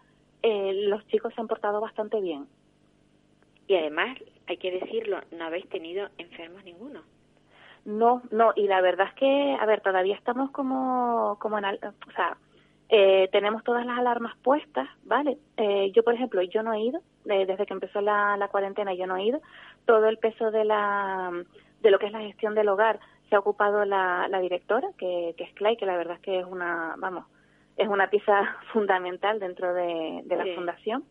eh, 0.41 0.73
los 0.87 1.05
chicos 1.07 1.33
se 1.33 1.41
han 1.41 1.47
portado 1.47 1.81
bastante 1.81 2.19
bien. 2.21 2.47
Y 3.67 3.75
además, 3.75 4.17
hay 4.47 4.57
que 4.57 4.71
decirlo, 4.71 5.19
no 5.31 5.45
habéis 5.45 5.67
tenido 5.69 6.09
enfermos 6.17 6.63
ninguno. 6.63 7.01
No, 7.85 8.21
no, 8.31 8.53
y 8.55 8.67
la 8.67 8.81
verdad 8.81 9.07
es 9.07 9.13
que, 9.15 9.57
a 9.59 9.65
ver, 9.65 9.81
todavía 9.81 10.15
estamos 10.15 10.51
como, 10.51 11.37
como 11.39 11.57
en, 11.57 11.65
o 11.65 12.11
sea, 12.15 12.37
eh, 12.89 13.29
tenemos 13.31 13.63
todas 13.63 13.85
las 13.85 13.97
alarmas 13.97 14.35
puestas, 14.43 14.87
¿vale? 15.03 15.37
Eh, 15.57 15.91
yo, 15.93 16.03
por 16.03 16.13
ejemplo, 16.13 16.41
yo 16.43 16.61
no 16.63 16.73
he 16.73 16.81
ido, 16.81 17.01
desde 17.23 17.65
que 17.65 17.73
empezó 17.73 18.01
la, 18.01 18.37
la 18.37 18.47
cuarentena 18.49 18.93
yo 18.93 19.07
no 19.07 19.17
he 19.17 19.23
ido, 19.23 19.41
todo 19.85 20.07
el 20.07 20.17
peso 20.17 20.51
de 20.51 20.65
la 20.65 21.31
de 21.81 21.91
lo 21.91 21.99
que 21.99 22.07
es 22.07 22.11
la 22.11 22.21
gestión 22.21 22.55
del 22.55 22.69
hogar 22.69 22.99
se 23.29 23.35
ha 23.35 23.39
ocupado 23.39 23.85
la, 23.85 24.27
la 24.29 24.39
directora, 24.39 24.87
que, 24.97 25.33
que 25.37 25.43
es 25.43 25.53
Clay, 25.53 25.77
que 25.77 25.85
la 25.85 25.97
verdad 25.97 26.15
es 26.15 26.21
que 26.21 26.39
es 26.39 26.45
una, 26.45 26.95
vamos, 26.97 27.25
es 27.77 27.87
una 27.87 28.09
pieza 28.09 28.55
fundamental 28.73 29.39
dentro 29.39 29.73
de, 29.73 30.21
de 30.25 30.35
la 30.35 30.55
fundación. 30.55 31.03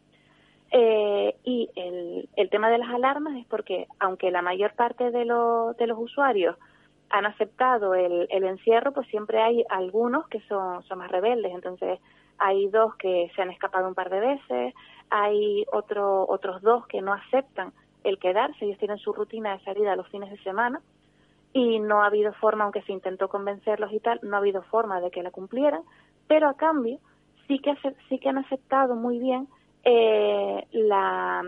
Eh, 0.70 1.36
y 1.44 1.70
el, 1.76 2.28
el 2.36 2.50
tema 2.50 2.70
de 2.70 2.78
las 2.78 2.88
alarmas 2.88 3.36
es 3.36 3.46
porque, 3.46 3.86
aunque 4.00 4.30
la 4.30 4.42
mayor 4.42 4.74
parte 4.74 5.10
de, 5.10 5.24
lo, 5.24 5.74
de 5.74 5.86
los 5.86 5.98
usuarios 5.98 6.56
han 7.14 7.26
aceptado 7.26 7.94
el, 7.94 8.26
el 8.28 8.44
encierro, 8.44 8.92
pues 8.92 9.06
siempre 9.06 9.40
hay 9.40 9.64
algunos 9.70 10.26
que 10.26 10.40
son, 10.48 10.82
son 10.82 10.98
más 10.98 11.10
rebeldes. 11.10 11.52
Entonces, 11.54 12.00
hay 12.38 12.66
dos 12.66 12.96
que 12.96 13.30
se 13.36 13.42
han 13.42 13.50
escapado 13.50 13.86
un 13.86 13.94
par 13.94 14.10
de 14.10 14.18
veces, 14.18 14.74
hay 15.10 15.64
otro, 15.72 16.26
otros 16.28 16.60
dos 16.60 16.88
que 16.88 17.02
no 17.02 17.12
aceptan 17.12 17.72
el 18.02 18.18
quedarse, 18.18 18.64
ellos 18.64 18.78
tienen 18.78 18.98
su 18.98 19.12
rutina 19.12 19.56
de 19.56 19.62
salida 19.64 19.94
los 19.94 20.08
fines 20.08 20.28
de 20.28 20.38
semana 20.38 20.80
y 21.52 21.78
no 21.78 22.02
ha 22.02 22.06
habido 22.06 22.32
forma, 22.32 22.64
aunque 22.64 22.82
se 22.82 22.92
intentó 22.92 23.28
convencerlos 23.28 23.92
y 23.92 24.00
tal, 24.00 24.18
no 24.22 24.34
ha 24.34 24.40
habido 24.40 24.62
forma 24.62 25.00
de 25.00 25.12
que 25.12 25.22
la 25.22 25.30
cumplieran, 25.30 25.82
pero 26.26 26.48
a 26.48 26.54
cambio 26.54 26.98
sí 27.46 27.60
que, 27.60 27.74
sí 28.08 28.18
que 28.18 28.28
han 28.28 28.38
aceptado 28.38 28.96
muy 28.96 29.20
bien 29.20 29.46
eh, 29.84 30.66
la 30.72 31.44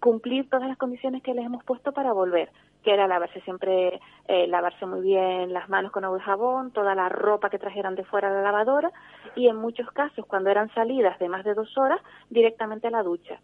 cumplir 0.00 0.50
todas 0.50 0.68
las 0.68 0.76
condiciones 0.76 1.22
que 1.22 1.34
les 1.34 1.46
hemos 1.46 1.62
puesto 1.62 1.92
para 1.92 2.12
volver, 2.12 2.50
que 2.84 2.92
era 2.92 3.08
lavarse 3.08 3.40
siempre, 3.40 4.00
eh, 4.28 4.46
lavarse 4.46 4.86
muy 4.86 5.00
bien 5.00 5.52
las 5.52 5.68
manos 5.68 5.90
con 5.90 6.04
agua 6.04 6.18
y 6.18 6.22
jabón, 6.22 6.70
toda 6.70 6.94
la 6.94 7.08
ropa 7.08 7.50
que 7.50 7.58
trajeran 7.58 7.94
de 7.94 8.04
fuera 8.04 8.28
de 8.28 8.36
la 8.36 8.52
lavadora 8.52 8.92
y 9.34 9.48
en 9.48 9.56
muchos 9.56 9.90
casos, 9.90 10.26
cuando 10.26 10.50
eran 10.50 10.72
salidas 10.74 11.18
de 11.18 11.28
más 11.28 11.44
de 11.44 11.54
dos 11.54 11.76
horas, 11.78 12.00
directamente 12.30 12.88
a 12.88 12.90
la 12.90 13.02
ducha 13.02 13.40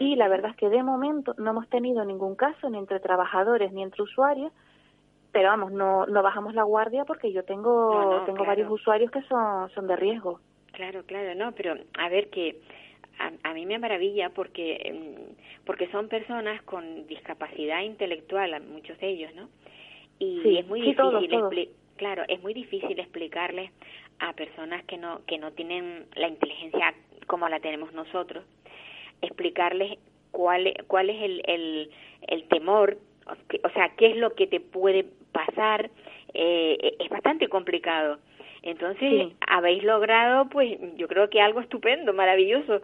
y 0.00 0.16
la 0.16 0.28
verdad 0.28 0.52
es 0.52 0.56
que 0.56 0.70
de 0.70 0.82
momento 0.82 1.34
no 1.36 1.50
hemos 1.50 1.68
tenido 1.68 2.06
ningún 2.06 2.34
caso 2.34 2.70
ni 2.70 2.78
entre 2.78 3.00
trabajadores 3.00 3.70
ni 3.70 3.82
entre 3.82 4.02
usuarios, 4.02 4.50
pero 5.30 5.50
vamos, 5.50 5.72
no, 5.72 6.06
no 6.06 6.22
bajamos 6.22 6.54
la 6.54 6.62
guardia 6.62 7.04
porque 7.04 7.30
yo 7.32 7.44
tengo, 7.44 8.22
tengo 8.24 8.46
varios 8.46 8.70
usuarios 8.70 9.10
que 9.10 9.20
son, 9.24 9.68
son 9.70 9.86
de 9.86 9.96
riesgo. 9.96 10.40
Claro, 10.72 11.02
claro, 11.04 11.34
no, 11.34 11.52
pero 11.52 11.74
a 11.98 12.08
ver 12.08 12.30
que 12.30 12.62
a, 13.42 13.54
mí 13.54 13.66
me 13.66 13.78
maravilla 13.78 14.30
porque 14.30 14.80
em, 14.84 15.14
porque 15.64 15.88
son 15.88 16.08
personas 16.08 16.62
con 16.62 17.06
discapacidad 17.06 17.82
intelectual, 17.82 18.60
muchos 18.62 18.98
de 18.98 19.08
ellos, 19.08 19.34
¿no? 19.34 19.48
Y 20.18 20.58
es 20.58 20.66
muy 20.66 20.80
difícil 20.80 21.70
claro, 21.96 22.24
es 22.28 22.42
muy 22.42 22.54
difícil 22.54 22.98
explicarles 22.98 23.70
a 24.18 24.32
personas 24.32 24.84
que 24.84 24.96
no 24.96 25.20
que 25.26 25.38
no 25.38 25.52
tienen 25.52 26.06
la 26.16 26.28
inteligencia 26.28 26.94
como 27.26 27.48
la 27.48 27.60
tenemos 27.60 27.92
nosotros 27.92 28.44
explicarles 29.22 29.98
cuál, 30.30 30.72
cuál 30.86 31.10
es 31.10 31.22
el, 31.22 31.42
el, 31.46 31.90
el 32.28 32.44
temor, 32.48 32.98
o 33.26 33.70
sea, 33.70 33.90
qué 33.96 34.10
es 34.10 34.16
lo 34.16 34.34
que 34.34 34.46
te 34.46 34.60
puede 34.60 35.06
pasar, 35.32 35.90
eh, 36.34 36.96
es 36.98 37.08
bastante 37.08 37.48
complicado. 37.48 38.18
Entonces, 38.62 39.32
habéis 39.46 39.82
logrado, 39.84 40.48
pues, 40.50 40.78
yo 40.96 41.08
creo 41.08 41.30
que 41.30 41.40
algo 41.40 41.60
estupendo, 41.60 42.12
maravilloso. 42.12 42.82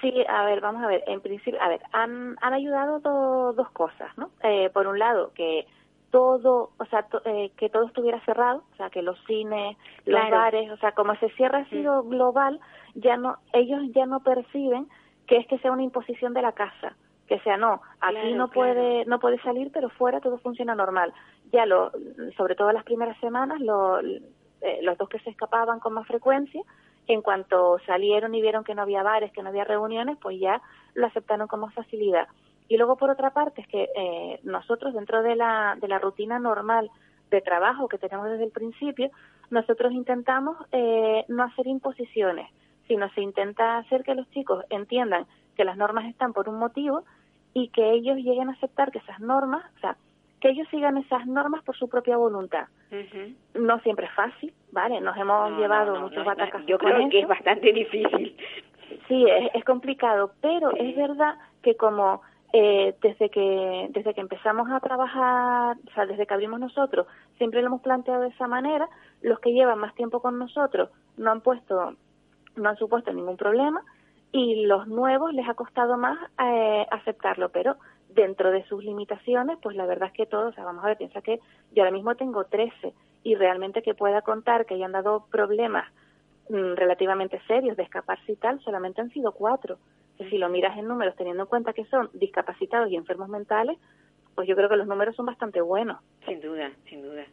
Sí, 0.00 0.24
a 0.28 0.44
ver, 0.44 0.60
vamos 0.60 0.82
a 0.82 0.86
ver, 0.86 1.02
en 1.06 1.20
principio, 1.20 1.60
a 1.60 1.68
ver, 1.68 1.80
han, 1.92 2.36
han 2.40 2.52
ayudado 2.52 3.00
dos 3.52 3.70
cosas, 3.70 4.16
¿no? 4.16 4.30
Eh, 4.42 4.70
por 4.72 4.86
un 4.86 4.98
lado, 4.98 5.32
que 5.34 5.66
todo, 6.10 6.70
o 6.78 6.84
sea, 6.86 7.06
eh, 7.24 7.50
que 7.56 7.68
todo 7.68 7.86
estuviera 7.86 8.20
cerrado, 8.24 8.62
o 8.72 8.76
sea, 8.76 8.88
que 8.88 9.02
los 9.02 9.18
cines, 9.26 9.76
los 10.04 10.30
bares, 10.30 10.70
o 10.70 10.76
sea, 10.76 10.92
como 10.92 11.12
ese 11.12 11.28
cierre 11.30 11.58
ha 11.58 11.68
sido 11.68 12.04
global, 12.04 12.60
ya 12.94 13.16
no, 13.16 13.38
ellos 13.52 13.82
ya 13.92 14.06
no 14.06 14.20
perciben 14.20 14.88
que 15.26 15.38
es 15.38 15.46
que 15.48 15.58
sea 15.58 15.72
una 15.72 15.82
imposición 15.82 16.32
de 16.32 16.42
la 16.42 16.52
casa, 16.52 16.94
que 17.26 17.40
sea 17.40 17.56
no, 17.56 17.82
aquí 18.00 18.32
no 18.34 18.48
puede, 18.48 19.04
no 19.06 19.18
puede 19.18 19.40
salir, 19.42 19.72
pero 19.72 19.88
fuera 19.88 20.20
todo 20.20 20.38
funciona 20.38 20.74
normal. 20.74 21.12
Ya 21.52 21.66
lo, 21.66 21.90
sobre 22.36 22.54
todo 22.54 22.70
las 22.70 22.84
primeras 22.84 23.18
semanas, 23.18 23.60
lo, 23.60 23.98
eh, 24.00 24.80
los 24.82 24.96
dos 24.98 25.08
que 25.08 25.18
se 25.18 25.30
escapaban 25.30 25.80
con 25.80 25.94
más 25.94 26.06
frecuencia, 26.06 26.62
en 27.06 27.22
cuanto 27.22 27.78
salieron 27.86 28.34
y 28.34 28.42
vieron 28.42 28.64
que 28.64 28.74
no 28.74 28.82
había 28.82 29.02
bares, 29.02 29.32
que 29.32 29.42
no 29.42 29.50
había 29.50 29.64
reuniones, 29.64 30.16
pues 30.20 30.38
ya 30.40 30.62
lo 30.94 31.06
aceptaron 31.06 31.48
con 31.48 31.60
más 31.60 31.74
facilidad. 31.74 32.28
Y 32.68 32.76
luego, 32.76 32.96
por 32.96 33.10
otra 33.10 33.30
parte, 33.30 33.60
es 33.60 33.68
que 33.68 33.90
eh, 33.94 34.40
nosotros, 34.42 34.94
dentro 34.94 35.22
de 35.22 35.36
la, 35.36 35.76
de 35.80 35.88
la 35.88 35.98
rutina 35.98 36.38
normal 36.38 36.90
de 37.30 37.40
trabajo 37.40 37.88
que 37.88 37.98
tenemos 37.98 38.30
desde 38.30 38.44
el 38.44 38.50
principio, 38.50 39.10
nosotros 39.50 39.92
intentamos 39.92 40.56
eh, 40.72 41.24
no 41.28 41.42
hacer 41.42 41.66
imposiciones, 41.66 42.50
sino 42.88 43.10
se 43.10 43.20
intenta 43.20 43.78
hacer 43.78 44.02
que 44.02 44.14
los 44.14 44.28
chicos 44.30 44.64
entiendan 44.70 45.26
que 45.56 45.64
las 45.64 45.76
normas 45.76 46.06
están 46.06 46.32
por 46.32 46.48
un 46.48 46.58
motivo 46.58 47.04
y 47.52 47.68
que 47.68 47.92
ellos 47.92 48.16
lleguen 48.16 48.48
a 48.48 48.52
aceptar 48.52 48.90
que 48.90 48.98
esas 48.98 49.20
normas, 49.20 49.64
o 49.76 49.80
sea, 49.80 49.96
que 50.44 50.50
ellos 50.50 50.68
sigan 50.70 50.98
esas 50.98 51.26
normas 51.26 51.64
por 51.64 51.74
su 51.74 51.88
propia 51.88 52.18
voluntad. 52.18 52.66
No 53.54 53.78
siempre 53.80 54.04
es 54.04 54.12
fácil, 54.12 54.52
¿vale? 54.72 55.00
Nos 55.00 55.16
hemos 55.16 55.58
llevado 55.58 55.98
muchos 55.98 56.22
batacazos. 56.22 56.66
Yo 56.66 56.76
creo 56.76 57.08
que 57.08 57.20
es 57.20 57.26
bastante 57.26 57.72
difícil. 57.72 58.36
Sí, 59.08 59.24
es, 59.26 59.50
es 59.54 59.64
complicado, 59.64 60.32
pero 60.42 60.76
es 60.76 60.94
verdad 60.94 61.36
que 61.62 61.76
como 61.76 62.20
eh, 62.52 62.94
desde 63.00 63.30
que 63.30 63.88
desde 63.88 64.12
que 64.12 64.20
empezamos 64.20 64.70
a 64.70 64.80
trabajar, 64.80 65.78
o 65.88 65.94
sea, 65.94 66.04
desde 66.04 66.26
que 66.26 66.34
abrimos 66.34 66.60
nosotros, 66.60 67.06
siempre 67.38 67.62
lo 67.62 67.68
hemos 67.68 67.80
planteado 67.80 68.20
de 68.20 68.28
esa 68.28 68.46
manera. 68.46 68.86
Los 69.22 69.40
que 69.40 69.54
llevan 69.54 69.78
más 69.78 69.94
tiempo 69.94 70.20
con 70.20 70.38
nosotros 70.38 70.90
no 71.16 71.30
han 71.30 71.40
puesto, 71.40 71.94
no 72.56 72.68
han 72.68 72.76
supuesto 72.76 73.14
ningún 73.14 73.38
problema 73.38 73.82
y 74.30 74.66
los 74.66 74.88
nuevos 74.88 75.32
les 75.32 75.48
ha 75.48 75.54
costado 75.54 75.96
más 75.96 76.18
eh, 76.38 76.86
aceptarlo, 76.90 77.50
pero 77.50 77.76
dentro 78.08 78.50
de 78.50 78.64
sus 78.64 78.84
limitaciones, 78.84 79.58
pues 79.62 79.76
la 79.76 79.86
verdad 79.86 80.08
es 80.08 80.14
que 80.14 80.26
todos, 80.26 80.52
o 80.52 80.54
sea, 80.54 80.64
vamos 80.64 80.84
a 80.84 80.88
ver, 80.88 80.96
piensa 80.96 81.20
que 81.20 81.40
yo 81.72 81.82
ahora 81.82 81.92
mismo 81.92 82.14
tengo 82.14 82.44
13 82.44 82.92
y 83.22 83.34
realmente 83.34 83.82
que 83.82 83.94
pueda 83.94 84.22
contar 84.22 84.66
que 84.66 84.74
hayan 84.74 84.92
dado 84.92 85.26
problemas 85.30 85.90
mm, 86.48 86.74
relativamente 86.74 87.40
serios 87.46 87.76
de 87.76 87.82
escaparse 87.82 88.32
y 88.32 88.36
tal, 88.36 88.60
solamente 88.60 89.00
han 89.00 89.10
sido 89.10 89.32
cuatro 89.32 89.78
si 90.18 90.38
lo 90.38 90.48
miras 90.48 90.76
en 90.78 90.86
números, 90.86 91.16
teniendo 91.16 91.42
en 91.42 91.48
cuenta 91.48 91.72
que 91.72 91.84
son 91.86 92.08
discapacitados 92.12 92.90
y 92.90 92.96
enfermos 92.96 93.28
mentales, 93.28 93.78
pues 94.34 94.48
yo 94.48 94.56
creo 94.56 94.68
que 94.68 94.76
los 94.76 94.86
números 94.86 95.16
son 95.16 95.26
bastante 95.26 95.60
buenos. 95.60 96.00
Sin 96.26 96.40
duda, 96.40 96.72
sin 96.88 97.02
duda. 97.02 97.24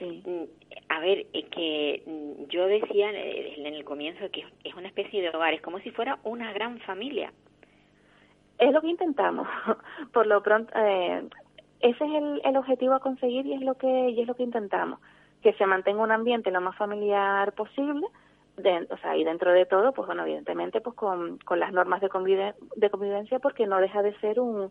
Mm, 0.00 0.44
a 0.88 1.00
ver, 1.00 1.26
que 1.26 2.02
mm, 2.06 2.48
yo 2.48 2.66
decía 2.66 3.10
en 3.10 3.66
el 3.66 3.84
comienzo 3.84 4.30
que 4.30 4.44
es 4.64 4.74
una 4.74 4.88
especie 4.88 5.20
de 5.20 5.30
hogar, 5.30 5.54
es 5.54 5.62
como 5.62 5.78
si 5.80 5.90
fuera 5.90 6.18
una 6.22 6.52
gran 6.52 6.78
familia. 6.80 7.32
Es 8.58 8.72
lo 8.72 8.80
que 8.80 8.88
intentamos. 8.88 9.46
Por 10.12 10.26
lo 10.26 10.42
pronto, 10.42 10.72
eh, 10.76 11.28
ese 11.80 12.04
es 12.04 12.14
el, 12.14 12.40
el 12.44 12.56
objetivo 12.56 12.94
a 12.94 13.00
conseguir 13.00 13.46
y 13.46 13.54
es 13.54 13.60
lo 13.60 13.74
que 13.76 14.10
y 14.10 14.20
es 14.20 14.26
lo 14.26 14.34
que 14.34 14.42
intentamos, 14.42 15.00
que 15.42 15.52
se 15.54 15.66
mantenga 15.66 16.02
un 16.02 16.10
ambiente 16.10 16.50
lo 16.50 16.60
más 16.60 16.76
familiar 16.76 17.52
posible, 17.52 18.06
o 18.90 18.96
sea, 18.98 19.16
y 19.16 19.24
dentro 19.24 19.52
de 19.52 19.66
todo, 19.66 19.92
pues 19.92 20.06
bueno, 20.06 20.22
evidentemente, 20.22 20.80
pues 20.80 20.96
con, 20.96 21.38
con 21.38 21.60
las 21.60 21.72
normas 21.72 22.00
de, 22.00 22.54
de 22.76 22.90
convivencia, 22.90 23.38
porque 23.38 23.66
no 23.66 23.78
deja 23.78 24.02
de 24.02 24.18
ser 24.18 24.40
un, 24.40 24.70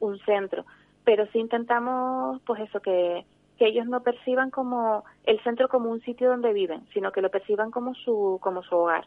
un 0.00 0.18
centro. 0.20 0.64
Pero 1.04 1.26
sí 1.32 1.38
intentamos, 1.38 2.40
pues 2.44 2.60
eso, 2.62 2.80
que, 2.80 3.24
que 3.58 3.66
ellos 3.66 3.86
no 3.86 4.02
perciban 4.02 4.50
como 4.50 5.04
el 5.24 5.40
centro 5.42 5.68
como 5.68 5.90
un 5.90 6.00
sitio 6.00 6.28
donde 6.28 6.52
viven, 6.52 6.86
sino 6.92 7.12
que 7.12 7.22
lo 7.22 7.30
perciban 7.30 7.70
como 7.70 7.94
su, 7.94 8.38
como 8.42 8.62
su 8.62 8.76
hogar. 8.76 9.06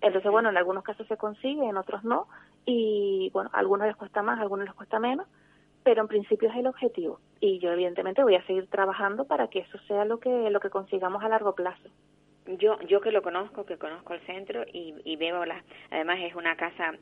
Entonces, 0.00 0.30
bueno, 0.30 0.50
en 0.50 0.56
algunos 0.56 0.84
casos 0.84 1.06
se 1.06 1.16
consigue, 1.16 1.64
en 1.64 1.76
otros 1.76 2.04
no, 2.04 2.28
y 2.64 3.30
bueno, 3.32 3.50
a 3.52 3.58
algunos 3.58 3.86
les 3.86 3.96
cuesta 3.96 4.22
más, 4.22 4.38
a 4.38 4.42
algunos 4.42 4.66
les 4.66 4.74
cuesta 4.74 4.98
menos, 4.98 5.26
pero 5.82 6.02
en 6.02 6.08
principio 6.08 6.48
es 6.50 6.56
el 6.56 6.66
objetivo. 6.66 7.20
Y 7.40 7.58
yo 7.60 7.72
evidentemente 7.72 8.22
voy 8.22 8.34
a 8.34 8.44
seguir 8.46 8.66
trabajando 8.68 9.24
para 9.26 9.48
que 9.48 9.60
eso 9.60 9.78
sea 9.86 10.04
lo 10.04 10.18
que, 10.18 10.50
lo 10.50 10.60
que 10.60 10.70
consigamos 10.70 11.22
a 11.22 11.28
largo 11.28 11.54
plazo. 11.54 11.88
Yo, 12.58 12.78
yo 12.82 13.00
que 13.00 13.10
lo 13.10 13.22
conozco, 13.22 13.66
que 13.66 13.76
conozco 13.76 14.14
el 14.14 14.20
centro 14.20 14.64
y, 14.72 14.94
y 15.04 15.16
veo 15.16 15.44
la, 15.44 15.64
además 15.90 16.18
es 16.20 16.34
una 16.34 16.56
casa, 16.56 16.92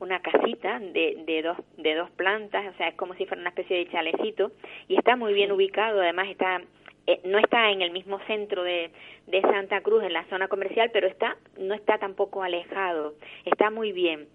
una 0.00 0.20
casita 0.20 0.78
de, 0.78 1.22
de 1.26 1.42
dos, 1.42 1.56
de 1.78 1.94
dos 1.94 2.10
plantas, 2.10 2.74
o 2.74 2.76
sea, 2.76 2.88
es 2.88 2.94
como 2.96 3.14
si 3.14 3.24
fuera 3.24 3.40
una 3.40 3.50
especie 3.50 3.78
de 3.78 3.88
chalecito 3.90 4.52
y 4.88 4.96
está 4.96 5.16
muy 5.16 5.32
bien 5.32 5.52
ubicado, 5.52 6.00
además 6.00 6.28
está 6.28 6.60
eh, 7.06 7.20
no 7.24 7.38
está 7.38 7.70
en 7.70 7.82
el 7.82 7.90
mismo 7.90 8.20
centro 8.26 8.62
de, 8.62 8.90
de 9.26 9.40
Santa 9.42 9.80
Cruz, 9.80 10.04
en 10.04 10.12
la 10.12 10.24
zona 10.26 10.48
comercial, 10.48 10.90
pero 10.92 11.06
está, 11.06 11.36
no 11.58 11.74
está 11.74 11.98
tampoco 11.98 12.42
alejado, 12.42 13.14
está 13.44 13.70
muy 13.70 13.92
bien. 13.92 14.28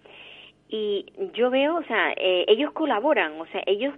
Y 0.68 1.06
yo 1.32 1.50
veo, 1.50 1.76
o 1.76 1.84
sea, 1.84 2.12
eh, 2.16 2.44
ellos 2.46 2.72
colaboran, 2.72 3.40
o 3.40 3.46
sea, 3.46 3.62
ellos 3.66 3.94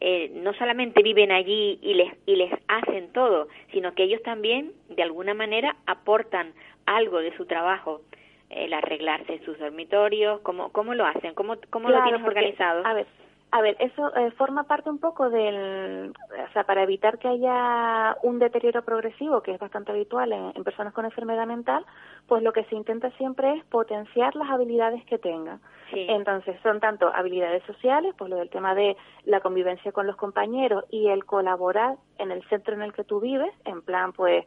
eh, 0.00 0.30
no 0.34 0.54
solamente 0.54 1.02
viven 1.02 1.32
allí 1.32 1.78
y 1.82 1.94
les, 1.94 2.12
y 2.26 2.36
les 2.36 2.52
hacen 2.68 3.12
todo, 3.12 3.48
sino 3.72 3.94
que 3.94 4.04
ellos 4.04 4.22
también, 4.22 4.72
de 4.88 5.02
alguna 5.02 5.34
manera, 5.34 5.76
aportan 5.86 6.52
algo 6.86 7.18
de 7.18 7.36
su 7.36 7.46
trabajo, 7.46 8.02
el 8.50 8.72
arreglarse 8.72 9.40
sus 9.44 9.58
dormitorios, 9.58 10.40
¿cómo, 10.42 10.70
cómo 10.70 10.94
lo 10.94 11.06
hacen? 11.06 11.34
¿Cómo, 11.34 11.56
cómo 11.70 11.88
lo 11.88 12.02
tienes 12.04 12.22
organizado? 12.22 12.86
A 12.86 12.94
ver, 12.94 13.06
a 13.54 13.60
ver, 13.60 13.76
eso 13.80 14.16
eh, 14.16 14.30
forma 14.30 14.64
parte 14.64 14.88
un 14.88 14.98
poco 14.98 15.28
del, 15.28 16.10
o 16.10 16.52
sea, 16.54 16.64
para 16.64 16.84
evitar 16.84 17.18
que 17.18 17.28
haya 17.28 18.16
un 18.22 18.38
deterioro 18.38 18.82
progresivo, 18.82 19.42
que 19.42 19.52
es 19.52 19.58
bastante 19.58 19.92
habitual 19.92 20.32
en, 20.32 20.64
personas 20.64 20.94
con 20.94 21.04
enfermedad 21.04 21.46
mental, 21.46 21.84
pues 22.26 22.42
lo 22.42 22.54
que 22.54 22.64
se 22.64 22.74
intenta 22.74 23.10
siempre 23.18 23.58
es 23.58 23.64
potenciar 23.66 24.34
las 24.36 24.48
habilidades 24.48 25.04
que 25.04 25.18
tengan. 25.18 25.60
Entonces, 25.92 26.56
son 26.62 26.80
tanto 26.80 27.14
habilidades 27.14 27.62
sociales, 27.64 28.14
pues 28.16 28.30
lo 28.30 28.36
del 28.36 28.48
tema 28.48 28.74
de 28.74 28.96
la 29.26 29.40
convivencia 29.40 29.92
con 29.92 30.06
los 30.06 30.16
compañeros 30.16 30.84
y 30.88 31.08
el 31.08 31.26
colaborar 31.26 31.96
en 32.16 32.30
el 32.30 32.42
centro 32.48 32.72
en 32.72 32.80
el 32.80 32.94
que 32.94 33.04
tú 33.04 33.20
vives, 33.20 33.52
en 33.66 33.82
plan, 33.82 34.14
pues, 34.14 34.46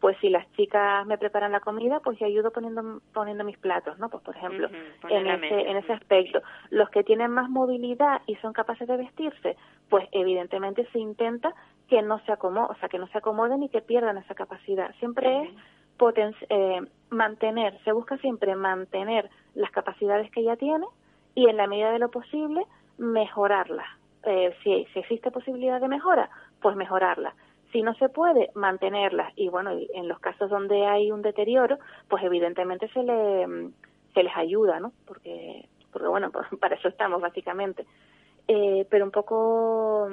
pues 0.00 0.16
si 0.20 0.28
las 0.28 0.50
chicas 0.52 1.06
me 1.06 1.18
preparan 1.18 1.52
la 1.52 1.60
comida, 1.60 2.00
pues 2.00 2.18
yo 2.18 2.26
ayudo 2.26 2.50
poniendo 2.50 3.00
poniendo 3.12 3.44
mis 3.44 3.58
platos, 3.58 3.98
¿no? 3.98 4.08
Pues 4.08 4.22
por 4.22 4.36
ejemplo, 4.36 4.68
en 5.08 5.26
ese 5.26 5.60
en 5.70 5.76
ese 5.76 5.92
aspecto, 5.92 6.42
los 6.70 6.90
que 6.90 7.02
tienen 7.02 7.30
más 7.30 7.48
movilidad 7.48 8.20
y 8.26 8.36
son 8.36 8.52
capaces 8.52 8.86
de 8.86 8.96
vestirse, 8.96 9.56
pues 9.88 10.06
evidentemente 10.12 10.86
se 10.92 10.98
intenta 10.98 11.54
que 11.88 12.02
no 12.02 12.18
se 12.20 12.32
acomoden, 12.32 12.70
o 12.70 12.78
sea, 12.78 12.88
que 12.88 12.98
no 12.98 13.06
se 13.08 13.18
acomoden 13.18 13.62
y 13.62 13.68
que 13.68 13.80
pierdan 13.80 14.18
esa 14.18 14.34
capacidad. 14.34 14.94
Siempre 14.96 15.42
es 15.42 16.36
eh, 16.50 16.80
mantener, 17.10 17.78
se 17.84 17.92
busca 17.92 18.18
siempre 18.18 18.54
mantener 18.54 19.30
las 19.54 19.70
capacidades 19.70 20.30
que 20.30 20.42
ya 20.42 20.56
tienen 20.56 20.88
y 21.34 21.48
en 21.48 21.56
la 21.56 21.66
medida 21.66 21.90
de 21.90 21.98
lo 21.98 22.10
posible 22.10 22.66
mejorarlas. 22.98 23.86
Eh, 24.24 24.54
si, 24.62 24.86
si 24.92 24.98
existe 24.98 25.30
posibilidad 25.30 25.80
de 25.80 25.88
mejora, 25.88 26.28
pues 26.60 26.76
mejorarlas 26.76 27.34
si 27.72 27.82
no 27.82 27.94
se 27.94 28.08
puede, 28.08 28.50
mantenerlas. 28.54 29.32
Y 29.36 29.48
bueno, 29.48 29.70
en 29.72 30.08
los 30.08 30.18
casos 30.20 30.50
donde 30.50 30.86
hay 30.86 31.10
un 31.10 31.22
deterioro, 31.22 31.78
pues 32.08 32.22
evidentemente 32.22 32.88
se, 32.88 33.02
le, 33.02 33.70
se 34.14 34.22
les 34.22 34.36
ayuda, 34.36 34.80
¿no? 34.80 34.92
Porque, 35.06 35.68
porque 35.92 36.08
bueno, 36.08 36.30
para 36.60 36.76
eso 36.76 36.88
estamos 36.88 37.20
básicamente. 37.20 37.86
Eh, 38.48 38.86
pero 38.90 39.04
un 39.04 39.10
poco, 39.10 40.08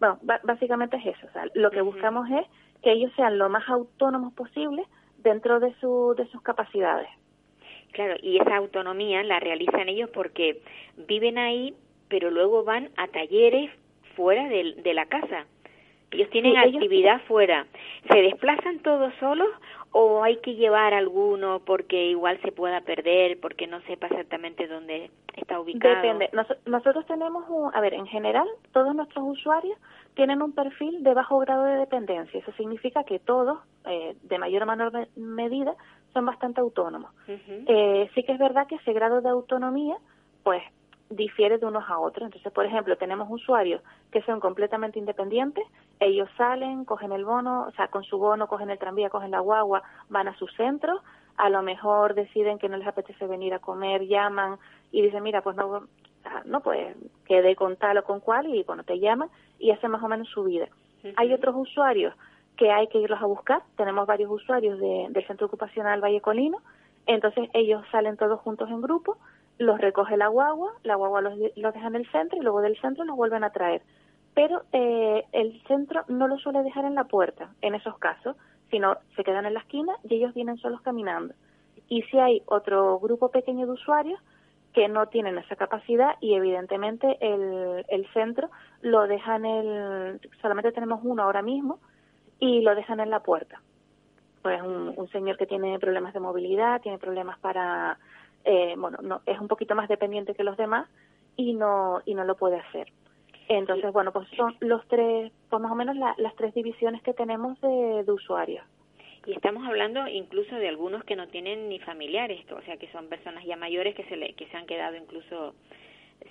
bueno, 0.00 0.18
básicamente 0.42 0.96
es 0.96 1.16
eso. 1.16 1.26
O 1.26 1.32
sea, 1.32 1.44
lo 1.54 1.70
que 1.70 1.80
buscamos 1.80 2.28
es 2.30 2.46
que 2.82 2.92
ellos 2.92 3.12
sean 3.16 3.38
lo 3.38 3.48
más 3.48 3.68
autónomos 3.68 4.32
posible 4.34 4.84
dentro 5.18 5.58
de, 5.58 5.74
su, 5.80 6.14
de 6.16 6.26
sus 6.28 6.42
capacidades. 6.42 7.08
Claro, 7.92 8.14
y 8.20 8.38
esa 8.38 8.56
autonomía 8.56 9.22
la 9.22 9.40
realizan 9.40 9.88
ellos 9.88 10.10
porque 10.10 10.62
viven 11.08 11.38
ahí, 11.38 11.74
pero 12.08 12.30
luego 12.30 12.64
van 12.64 12.90
a 12.96 13.06
talleres 13.08 13.70
fuera 14.16 14.48
de, 14.48 14.74
de 14.82 14.94
la 14.94 15.06
casa. 15.06 15.46
Ellos 16.14 16.30
tienen 16.30 16.56
actividad 16.56 17.20
fuera. 17.22 17.66
¿Se 18.10 18.22
desplazan 18.22 18.78
todos 18.80 19.12
solos 19.20 19.48
o 19.90 20.22
hay 20.24 20.36
que 20.38 20.54
llevar 20.54 20.94
alguno 20.94 21.60
porque 21.64 22.06
igual 22.06 22.40
se 22.42 22.52
pueda 22.52 22.80
perder, 22.80 23.38
porque 23.40 23.66
no 23.66 23.80
sepa 23.82 24.06
exactamente 24.06 24.66
dónde 24.66 25.10
está 25.36 25.60
ubicado? 25.60 25.94
Depende. 25.94 26.30
nosotros 26.66 27.06
tenemos, 27.06 27.44
un, 27.48 27.74
a 27.74 27.80
ver, 27.80 27.94
en 27.94 28.06
general, 28.06 28.48
todos 28.72 28.94
nuestros 28.94 29.24
usuarios 29.26 29.78
tienen 30.14 30.42
un 30.42 30.52
perfil 30.52 31.02
de 31.02 31.14
bajo 31.14 31.38
grado 31.38 31.64
de 31.64 31.76
dependencia. 31.76 32.40
Eso 32.40 32.52
significa 32.52 33.04
que 33.04 33.18
todos, 33.18 33.58
eh, 33.86 34.16
de 34.22 34.38
mayor 34.38 34.62
o 34.62 34.66
menor 34.66 35.08
medida, 35.16 35.74
son 36.12 36.26
bastante 36.26 36.60
autónomos. 36.60 37.10
eh, 37.28 38.08
sí 38.14 38.22
que 38.22 38.32
es 38.32 38.38
verdad 38.38 38.66
que 38.66 38.76
ese 38.76 38.92
grado 38.92 39.20
de 39.20 39.28
autonomía, 39.28 39.96
pues 40.42 40.62
difiere 41.10 41.58
de 41.58 41.66
unos 41.66 41.88
a 41.88 41.98
otros. 41.98 42.26
Entonces, 42.26 42.52
por 42.52 42.66
ejemplo, 42.66 42.96
tenemos 42.96 43.28
usuarios 43.30 43.82
que 44.10 44.22
son 44.22 44.40
completamente 44.40 44.98
independientes, 44.98 45.64
ellos 46.00 46.28
salen, 46.36 46.84
cogen 46.84 47.12
el 47.12 47.24
bono, 47.24 47.66
o 47.68 47.72
sea, 47.72 47.88
con 47.88 48.04
su 48.04 48.18
bono 48.18 48.46
cogen 48.48 48.70
el 48.70 48.78
tranvía, 48.78 49.10
cogen 49.10 49.30
la 49.30 49.40
guagua, 49.40 49.82
van 50.08 50.28
a 50.28 50.36
su 50.36 50.46
centro, 50.48 51.00
a 51.36 51.50
lo 51.50 51.62
mejor 51.62 52.14
deciden 52.14 52.58
que 52.58 52.68
no 52.68 52.76
les 52.76 52.86
apetece 52.86 53.26
venir 53.26 53.54
a 53.54 53.58
comer, 53.58 54.06
llaman 54.06 54.58
y 54.92 55.02
dicen, 55.02 55.22
mira, 55.22 55.42
pues 55.42 55.56
no, 55.56 55.84
no 56.44 56.60
pues 56.60 56.96
quede 57.26 57.56
con 57.56 57.76
tal 57.76 57.98
o 57.98 58.04
con 58.04 58.20
cual 58.20 58.46
y 58.54 58.62
bueno, 58.62 58.84
te 58.84 58.98
llaman 58.98 59.28
y 59.58 59.70
hacen 59.70 59.90
más 59.90 60.02
o 60.02 60.08
menos 60.08 60.28
su 60.28 60.44
vida. 60.44 60.68
Hay 61.16 61.34
otros 61.34 61.54
usuarios 61.54 62.14
que 62.56 62.70
hay 62.70 62.86
que 62.88 62.98
irlos 62.98 63.20
a 63.20 63.26
buscar, 63.26 63.62
tenemos 63.76 64.06
varios 64.06 64.30
usuarios 64.30 64.78
del 64.78 65.26
Centro 65.26 65.48
Ocupacional 65.48 66.02
Valle 66.02 66.20
Colino, 66.20 66.58
entonces 67.06 67.50
ellos 67.52 67.84
salen 67.90 68.16
todos 68.16 68.40
juntos 68.40 68.70
en 68.70 68.80
grupo, 68.80 69.18
los 69.58 69.80
recoge 69.80 70.16
la 70.16 70.28
guagua, 70.28 70.72
la 70.82 70.96
guagua 70.96 71.20
los, 71.20 71.38
los 71.56 71.74
deja 71.74 71.86
en 71.86 71.96
el 71.96 72.10
centro 72.10 72.38
y 72.38 72.42
luego 72.42 72.60
del 72.60 72.80
centro 72.80 73.04
los 73.04 73.16
vuelven 73.16 73.44
a 73.44 73.50
traer. 73.50 73.82
Pero 74.34 74.64
eh, 74.72 75.24
el 75.32 75.62
centro 75.68 76.04
no 76.08 76.26
lo 76.26 76.38
suele 76.38 76.62
dejar 76.62 76.84
en 76.84 76.94
la 76.94 77.04
puerta 77.04 77.50
en 77.62 77.74
esos 77.74 77.96
casos, 77.98 78.36
sino 78.70 78.96
se 79.14 79.22
quedan 79.22 79.46
en 79.46 79.54
la 79.54 79.60
esquina 79.60 79.94
y 80.02 80.16
ellos 80.16 80.34
vienen 80.34 80.58
solos 80.58 80.80
caminando. 80.80 81.34
Y 81.88 82.02
si 82.02 82.18
hay 82.18 82.42
otro 82.46 82.98
grupo 82.98 83.30
pequeño 83.30 83.66
de 83.66 83.72
usuarios 83.72 84.20
que 84.72 84.88
no 84.88 85.06
tienen 85.06 85.38
esa 85.38 85.54
capacidad 85.54 86.16
y 86.20 86.34
evidentemente 86.34 87.16
el, 87.20 87.84
el 87.88 88.06
centro 88.12 88.50
lo 88.82 89.06
dejan 89.06 89.44
el 89.44 90.20
solamente 90.42 90.72
tenemos 90.72 91.00
uno 91.04 91.22
ahora 91.22 91.42
mismo 91.42 91.78
y 92.40 92.60
lo 92.62 92.74
dejan 92.74 92.98
en 92.98 93.10
la 93.10 93.20
puerta 93.20 93.62
pues 94.42 94.60
un 94.62 95.08
señor 95.12 95.36
que 95.38 95.46
tiene 95.46 95.78
problemas 95.78 96.12
de 96.12 96.18
movilidad 96.18 96.80
tiene 96.80 96.98
problemas 96.98 97.38
para 97.38 97.98
eh, 98.44 98.74
bueno, 98.76 98.98
no, 99.02 99.22
es 99.26 99.38
un 99.40 99.48
poquito 99.48 99.74
más 99.74 99.88
dependiente 99.88 100.34
que 100.34 100.44
los 100.44 100.56
demás 100.56 100.88
y 101.36 101.54
no, 101.54 102.02
y 102.04 102.14
no 102.14 102.24
lo 102.24 102.36
puede 102.36 102.56
hacer. 102.56 102.88
Entonces, 103.48 103.92
bueno, 103.92 104.12
pues 104.12 104.26
son 104.36 104.56
los 104.60 104.86
tres, 104.88 105.30
pues 105.50 105.62
más 105.62 105.70
o 105.70 105.74
menos 105.74 105.96
las 105.96 106.34
tres 106.36 106.54
divisiones 106.54 107.02
que 107.02 107.12
tenemos 107.12 107.60
de, 107.60 108.10
usuarios. 108.10 108.64
Y 109.26 109.32
estamos 109.32 109.66
hablando 109.66 110.06
incluso 110.06 110.54
de 110.56 110.68
algunos 110.68 111.04
que 111.04 111.16
no 111.16 111.28
tienen 111.28 111.68
ni 111.68 111.78
familiares, 111.78 112.40
o 112.52 112.60
sea, 112.62 112.76
que 112.76 112.90
son 112.92 113.08
personas 113.08 113.44
ya 113.44 113.56
mayores 113.56 113.94
que 113.94 114.04
se, 114.04 114.16
le, 114.16 114.34
que 114.34 114.46
se 114.48 114.56
han 114.56 114.66
quedado 114.66 114.96
incluso 114.96 115.54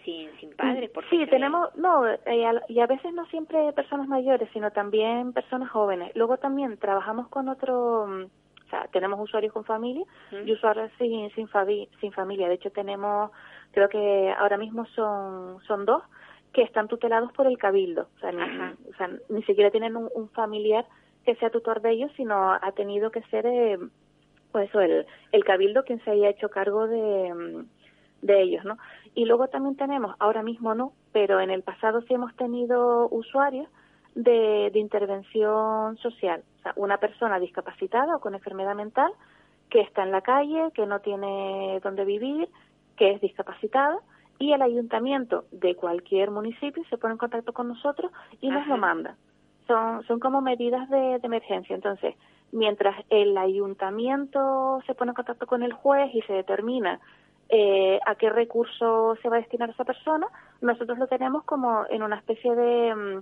sin, 0.06 0.30
sin 0.40 0.56
padres. 0.56 0.92
sí, 1.10 1.26
tenemos, 1.28 1.76
no, 1.76 2.08
eh, 2.08 2.62
y 2.68 2.80
a 2.80 2.88
veces 2.88 3.14
no 3.14 3.26
siempre 3.28 3.74
personas 3.74 4.08
mayores, 4.08 4.50
sino 4.54 4.72
también 4.72 5.34
personas 5.34 5.70
jóvenes. 5.70 6.12
Luego 6.16 6.38
también 6.38 6.78
trabajamos 6.78 7.28
con 7.30 7.50
otro 7.50 8.28
tenemos 8.92 9.20
usuarios 9.20 9.54
con 9.54 9.64
familia 9.64 10.06
y 10.46 10.52
usuarios 10.52 10.92
sin, 10.98 11.30
sin, 11.32 11.48
sin 12.00 12.12
familia. 12.12 12.48
De 12.48 12.56
hecho, 12.56 12.72
tenemos, 12.72 13.32
creo 13.72 13.90
que 13.90 14.34
ahora 14.38 14.58
mismo 14.58 14.86
son, 14.88 15.62
son 15.68 15.86
dos 15.86 16.04
que 16.54 16.62
están 16.62 16.88
tutelados 16.88 17.32
por 17.34 17.48
el 17.48 17.58
cabildo. 17.58 18.08
O 18.16 18.20
sea, 18.20 19.10
ni, 19.30 19.44
siquiera 19.44 19.72
tienen 19.72 19.96
un, 19.96 20.30
familiar 20.30 20.86
que 21.26 21.36
sea 21.36 21.50
tutor 21.50 21.82
de 21.82 21.92
ellos, 21.92 22.12
sino 22.16 22.54
ha 22.54 22.72
tenido 22.74 23.12
que 23.12 23.22
ser, 23.24 23.46
eh, 23.46 23.80
pues 24.52 24.70
eso, 24.70 24.82
el, 24.82 25.06
el 25.32 25.44
cabildo 25.44 25.84
quien 25.84 26.04
se 26.04 26.12
haya 26.12 26.30
hecho 26.30 26.50
cargo 26.50 26.88
de, 26.88 27.66
de 28.22 28.42
ellos, 28.42 28.66
¿no? 28.66 28.78
Y 29.16 29.26
luego 29.26 29.48
también 29.48 29.76
tenemos, 29.76 30.16
ahora 30.20 30.42
mismo 30.42 30.74
no, 30.74 30.94
pero 31.12 31.40
en 31.40 31.52
el 31.52 31.62
pasado 31.62 32.02
sí 32.02 32.14
hemos 32.14 32.36
tenido 32.36 33.08
usuarios 33.10 33.68
de, 34.16 34.70
de 34.72 34.80
intervención 34.80 35.98
social. 35.98 36.44
O 36.60 36.62
sea, 36.62 36.74
una 36.76 36.98
persona 36.98 37.40
discapacitada 37.40 38.16
o 38.16 38.20
con 38.20 38.36
enfermedad 38.36 38.76
mental 38.76 39.12
que 39.70 39.82
está 39.82 40.04
en 40.04 40.12
la 40.12 40.22
calle, 40.22 40.72
que 40.76 40.86
no 40.86 41.00
tiene 41.00 41.80
dónde 41.82 42.06
vivir, 42.06 42.48
que 42.96 43.12
es 43.12 43.22
discapacitada, 43.22 43.98
y 44.40 44.54
el 44.54 44.62
ayuntamiento 44.62 45.46
de 45.52 45.76
cualquier 45.76 46.32
municipio 46.32 46.84
se 46.90 46.98
pone 46.98 47.14
en 47.14 47.18
contacto 47.18 47.54
con 47.54 47.68
nosotros 47.68 48.12
y 48.42 48.50
nos 48.50 48.68
lo 48.68 48.78
manda. 48.78 49.16
Son, 49.68 50.04
son 50.04 50.20
como 50.20 50.42
medidas 50.42 50.90
de, 50.90 51.16
emergencia. 51.24 51.76
Entonces, 51.76 52.16
mientras 52.52 52.96
el 53.10 53.38
ayuntamiento 53.38 54.82
se 54.86 54.94
pone 54.96 55.12
en 55.12 55.16
contacto 55.16 55.48
con 55.48 55.64
el 55.64 55.74
juez 55.74 56.14
y 56.14 56.22
se 56.24 56.34
determina 56.34 57.00
eh, 57.50 58.00
a 58.06 58.16
qué 58.16 58.30
recurso 58.30 59.18
se 59.22 59.30
va 59.30 59.38
a 59.38 59.40
destinar 59.40 59.70
esa 59.70 59.86
persona, 59.86 60.28
nosotros 60.62 60.98
lo 60.98 61.08
tenemos 61.08 61.44
como 61.46 61.86
en 61.90 62.04
una 62.04 62.18
especie 62.18 62.54
de... 62.56 63.22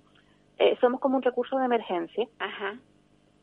Eh, 0.62 0.78
somos 0.80 0.99
como 0.99 1.18
un 1.18 1.24
recurso 1.24 1.57
de 1.57 1.66
emergencia. 1.66 2.28
Ajá. 2.38 2.78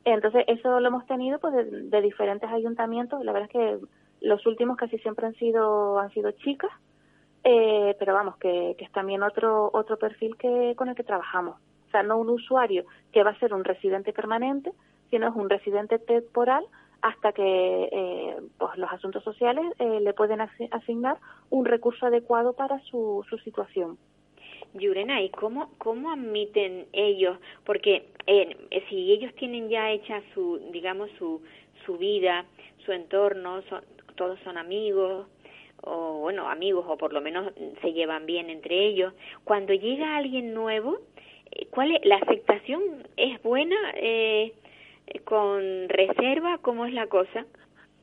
Entonces, 0.05 0.45
eso 0.47 0.79
lo 0.79 0.87
hemos 0.87 1.05
tenido 1.07 1.41
pues 1.41 1.53
de, 1.91 2.01
diferentes 2.01 2.49
ayuntamientos. 2.49 3.25
La 3.25 3.33
verdad 3.33 3.51
es 3.53 3.53
que 3.53 3.87
los 4.21 4.47
últimos 4.47 4.77
casi 4.77 4.99
siempre 4.99 5.27
han 5.27 5.35
sido 5.35 5.99
han 5.99 6.11
sido 6.13 6.31
chicas, 6.31 6.71
eh, 7.43 7.97
pero 7.99 8.15
vamos, 8.15 8.37
que, 8.37 8.77
que 8.79 8.85
es 8.85 8.93
también 8.93 9.25
otro 9.25 9.69
otro 9.73 9.99
perfil 9.99 10.37
que 10.37 10.75
con 10.77 10.89
el 10.89 10.95
que 10.95 11.03
trabajamos. 11.03 11.57
O 11.89 11.91
sea, 11.91 12.05
no 12.05 12.19
un 12.19 12.31
usuario 12.31 12.85
que 13.13 13.25
va 13.25 13.31
a 13.31 13.39
ser 13.41 13.53
un 13.53 13.65
residente 13.65 14.13
permanente, 14.13 14.73
sino 15.11 15.27
es 15.27 15.35
un 15.35 15.51
residente 15.51 15.99
temporal 15.99 16.65
hasta 17.03 17.33
que 17.33 17.89
eh, 17.91 18.37
pues 18.59 18.77
los 18.77 18.93
asuntos 18.93 19.25
sociales 19.25 19.65
eh, 19.81 20.01
le 20.01 20.13
pueden 20.15 20.41
asignar 20.41 21.19
un 21.51 21.65
recurso 21.65 22.07
adecuado 22.07 22.53
para 22.53 22.79
su, 22.85 23.25
su 23.29 23.39
situación. 23.39 23.99
Yurena, 24.75 25.21
¿y 25.23 25.31
cómo, 25.31 25.71
cómo 25.79 26.11
admiten 26.11 26.87
ellos? 26.93 27.39
Porque 27.65 28.07
eh, 28.27 28.57
si 28.89 29.13
ellos 29.13 29.35
tienen 29.35 29.69
ya 29.69 29.91
hecha 29.91 30.23
su, 30.35 30.61
digamos, 30.73 31.11
su, 31.19 31.43
su 31.85 31.97
vida, 31.97 32.45
su 32.85 32.93
entorno, 32.93 33.63
son, 33.63 33.83
todos 34.17 34.39
son 34.41 34.59
amigos, 34.59 35.27
o 35.83 36.19
bueno, 36.21 36.49
amigos, 36.49 36.85
o 36.89 36.97
por 36.97 37.13
lo 37.13 37.21
menos 37.21 37.53
se 37.81 37.93
llevan 37.93 38.27
bien 38.27 38.51
entre 38.51 38.87
ellos, 38.87 39.15
cuando 39.45 39.73
llega 39.73 40.17
alguien 40.17 40.53
nuevo, 40.55 40.99
eh, 41.53 41.67
¿cuál 41.71 41.93
es, 41.93 42.05
la 42.05 42.17
aceptación 42.17 42.83
es 43.17 43.43
buena? 43.43 43.77
Eh, 43.95 44.53
con 45.25 45.89
reserva, 45.89 46.59
¿cómo 46.59 46.85
es 46.85 46.93
la 46.93 47.07
cosa? 47.07 47.47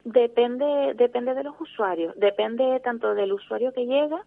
Depende, 0.04 0.94
depende 0.96 1.34
de 1.34 1.44
los 1.44 1.60
usuarios, 1.60 2.14
depende 2.18 2.80
tanto 2.82 3.14
del 3.16 3.34
usuario 3.34 3.74
que 3.74 3.86
llega 3.86 4.24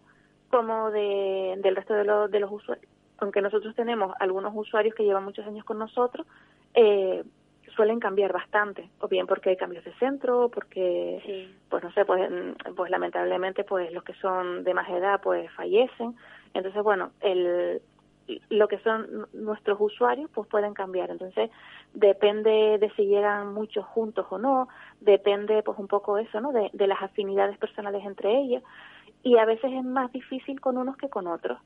como 0.49 0.91
de, 0.91 1.55
del 1.61 1.75
resto 1.75 1.93
de, 1.93 2.03
los 2.03 2.29
de 2.29 2.39
los 2.39 2.51
usuarios. 2.51 2.87
Aunque 3.19 3.41
nosotros 3.41 3.75
tenemos 3.75 4.13
algunos 4.19 4.53
usuarios 4.55 4.95
que 4.95 5.03
llevan 5.03 5.25
muchos 5.25 5.45
años 5.45 5.65
con 5.65 5.77
nosotros, 5.77 6.25
eh, 6.73 7.23
suelen 7.75 7.99
cambiar 7.99 8.33
bastante, 8.33 8.89
o 8.99 9.07
bien 9.07 9.25
porque 9.27 9.51
hay 9.51 9.57
cambios 9.57 9.85
de 9.85 9.93
centro, 9.93 10.49
porque, 10.49 11.49
pues 11.69 11.83
no 11.83 11.91
sé, 11.93 12.03
pues, 12.03 12.29
pues 12.75 12.91
lamentablemente 12.91 13.63
pues 13.63 13.91
los 13.93 14.03
que 14.03 14.13
son 14.15 14.63
de 14.63 14.73
más 14.73 14.89
edad 14.89 15.21
pues 15.21 15.49
fallecen. 15.53 16.15
Entonces, 16.53 16.83
bueno, 16.83 17.11
el, 17.21 17.81
lo 18.49 18.67
que 18.67 18.79
son 18.79 19.27
nuestros 19.33 19.77
usuarios 19.79 20.29
pues 20.33 20.47
pueden 20.47 20.73
cambiar. 20.73 21.09
Entonces, 21.09 21.49
depende 21.93 22.77
de 22.79 22.89
si 22.95 23.05
llegan 23.05 23.53
muchos 23.53 23.85
juntos 23.85 24.25
o 24.29 24.37
no, 24.37 24.67
depende 24.99 25.63
pues 25.63 25.77
un 25.79 25.87
poco 25.87 26.17
eso, 26.17 26.41
¿no? 26.41 26.51
De, 26.51 26.69
de 26.73 26.87
las 26.87 27.01
afinidades 27.01 27.57
personales 27.57 28.03
entre 28.05 28.37
ellos 28.39 28.63
y 29.23 29.37
a 29.37 29.45
veces 29.45 29.71
es 29.71 29.83
más 29.83 30.11
difícil 30.11 30.59
con 30.59 30.77
unos 30.77 30.97
que 30.97 31.09
con 31.09 31.27
otros. 31.27 31.59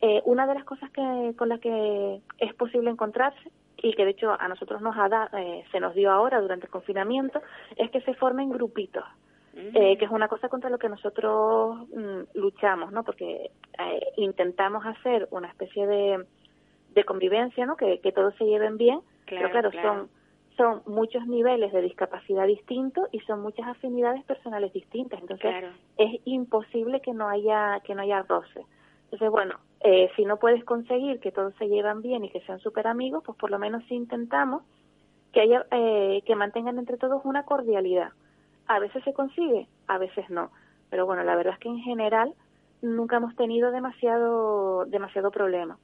Eh, 0.00 0.22
una 0.24 0.46
de 0.46 0.54
las 0.54 0.64
cosas 0.64 0.90
que, 0.90 1.34
con 1.36 1.48
las 1.48 1.60
que 1.60 2.20
es 2.38 2.54
posible 2.54 2.90
encontrarse 2.90 3.50
y 3.76 3.92
que 3.92 4.04
de 4.04 4.12
hecho 4.12 4.34
a 4.38 4.48
nosotros 4.48 4.80
nos 4.80 4.96
ha 4.96 5.28
eh, 5.38 5.64
se 5.70 5.80
nos 5.80 5.94
dio 5.94 6.10
ahora 6.10 6.40
durante 6.40 6.66
el 6.66 6.72
confinamiento 6.72 7.40
es 7.76 7.90
que 7.90 8.00
se 8.02 8.14
formen 8.14 8.50
grupitos. 8.50 9.04
Mm. 9.52 9.76
Eh, 9.76 9.98
que 9.98 10.04
es 10.04 10.10
una 10.12 10.28
cosa 10.28 10.48
contra 10.48 10.70
lo 10.70 10.78
que 10.78 10.88
nosotros 10.88 11.88
mm, 11.88 12.38
luchamos, 12.38 12.92
¿no? 12.92 13.02
Porque 13.02 13.50
intentamos 14.16 14.86
hacer 14.86 15.26
una 15.32 15.48
especie 15.48 15.88
de, 15.88 16.24
de 16.94 17.04
convivencia, 17.04 17.66
¿no? 17.66 17.76
Que, 17.76 17.98
que 17.98 18.12
todos 18.12 18.32
se 18.36 18.44
lleven 18.44 18.76
bien, 18.76 19.00
pero 19.26 19.50
claro, 19.50 19.72
son 19.72 20.08
son 20.60 20.82
muchos 20.84 21.26
niveles 21.26 21.72
de 21.72 21.80
discapacidad 21.80 22.46
distintos 22.46 23.08
y 23.12 23.20
son 23.20 23.40
muchas 23.40 23.66
afinidades 23.66 24.22
personales 24.24 24.70
distintas. 24.74 25.18
Entonces 25.18 25.64
es 25.96 26.20
imposible 26.26 27.00
que 27.00 27.14
no 27.14 27.30
haya 27.30 27.80
que 27.80 27.94
no 27.94 28.02
haya 28.02 28.22
roce. 28.24 28.66
Entonces 29.04 29.30
bueno, 29.30 29.54
eh, 29.80 30.10
si 30.16 30.26
no 30.26 30.36
puedes 30.36 30.62
conseguir 30.64 31.18
que 31.20 31.32
todos 31.32 31.54
se 31.54 31.66
llevan 31.66 32.02
bien 32.02 32.24
y 32.24 32.30
que 32.30 32.42
sean 32.42 32.60
súper 32.60 32.88
amigos, 32.88 33.22
pues 33.24 33.38
por 33.38 33.50
lo 33.50 33.58
menos 33.58 33.82
si 33.84 33.94
intentamos 33.94 34.62
que 35.32 35.40
haya 35.40 35.64
eh, 35.70 36.20
que 36.26 36.36
mantengan 36.36 36.78
entre 36.78 36.98
todos 36.98 37.24
una 37.24 37.44
cordialidad. 37.44 38.10
A 38.66 38.78
veces 38.80 39.02
se 39.04 39.14
consigue, 39.14 39.66
a 39.86 39.96
veces 39.96 40.28
no. 40.28 40.50
Pero 40.90 41.06
bueno, 41.06 41.24
la 41.24 41.36
verdad 41.36 41.54
es 41.54 41.60
que 41.60 41.70
en 41.70 41.80
general 41.80 42.34
nunca 42.82 43.16
hemos 43.16 43.34
tenido 43.34 43.70
demasiado 43.70 44.84
demasiado 44.84 45.30
problema. 45.30 45.78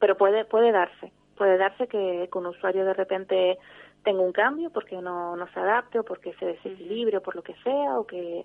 Pero 0.00 0.16
puede 0.16 0.44
puede 0.44 0.72
darse 0.72 1.12
puede 1.34 1.58
darse 1.58 1.86
que, 1.88 2.28
con 2.30 2.46
un 2.46 2.54
usuario 2.54 2.84
de 2.84 2.94
repente 2.94 3.58
tenga 4.04 4.22
un 4.22 4.32
cambio 4.32 4.70
porque 4.70 4.96
no, 5.00 5.36
no 5.36 5.46
se 5.48 5.60
adapte 5.60 5.98
o 5.98 6.04
porque 6.04 6.34
se 6.34 6.46
desequilibre 6.46 7.16
o 7.16 7.22
por 7.22 7.34
lo 7.34 7.42
que 7.42 7.54
sea 7.64 7.98
o 7.98 8.06
que 8.06 8.44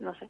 no 0.00 0.14
sé. 0.16 0.28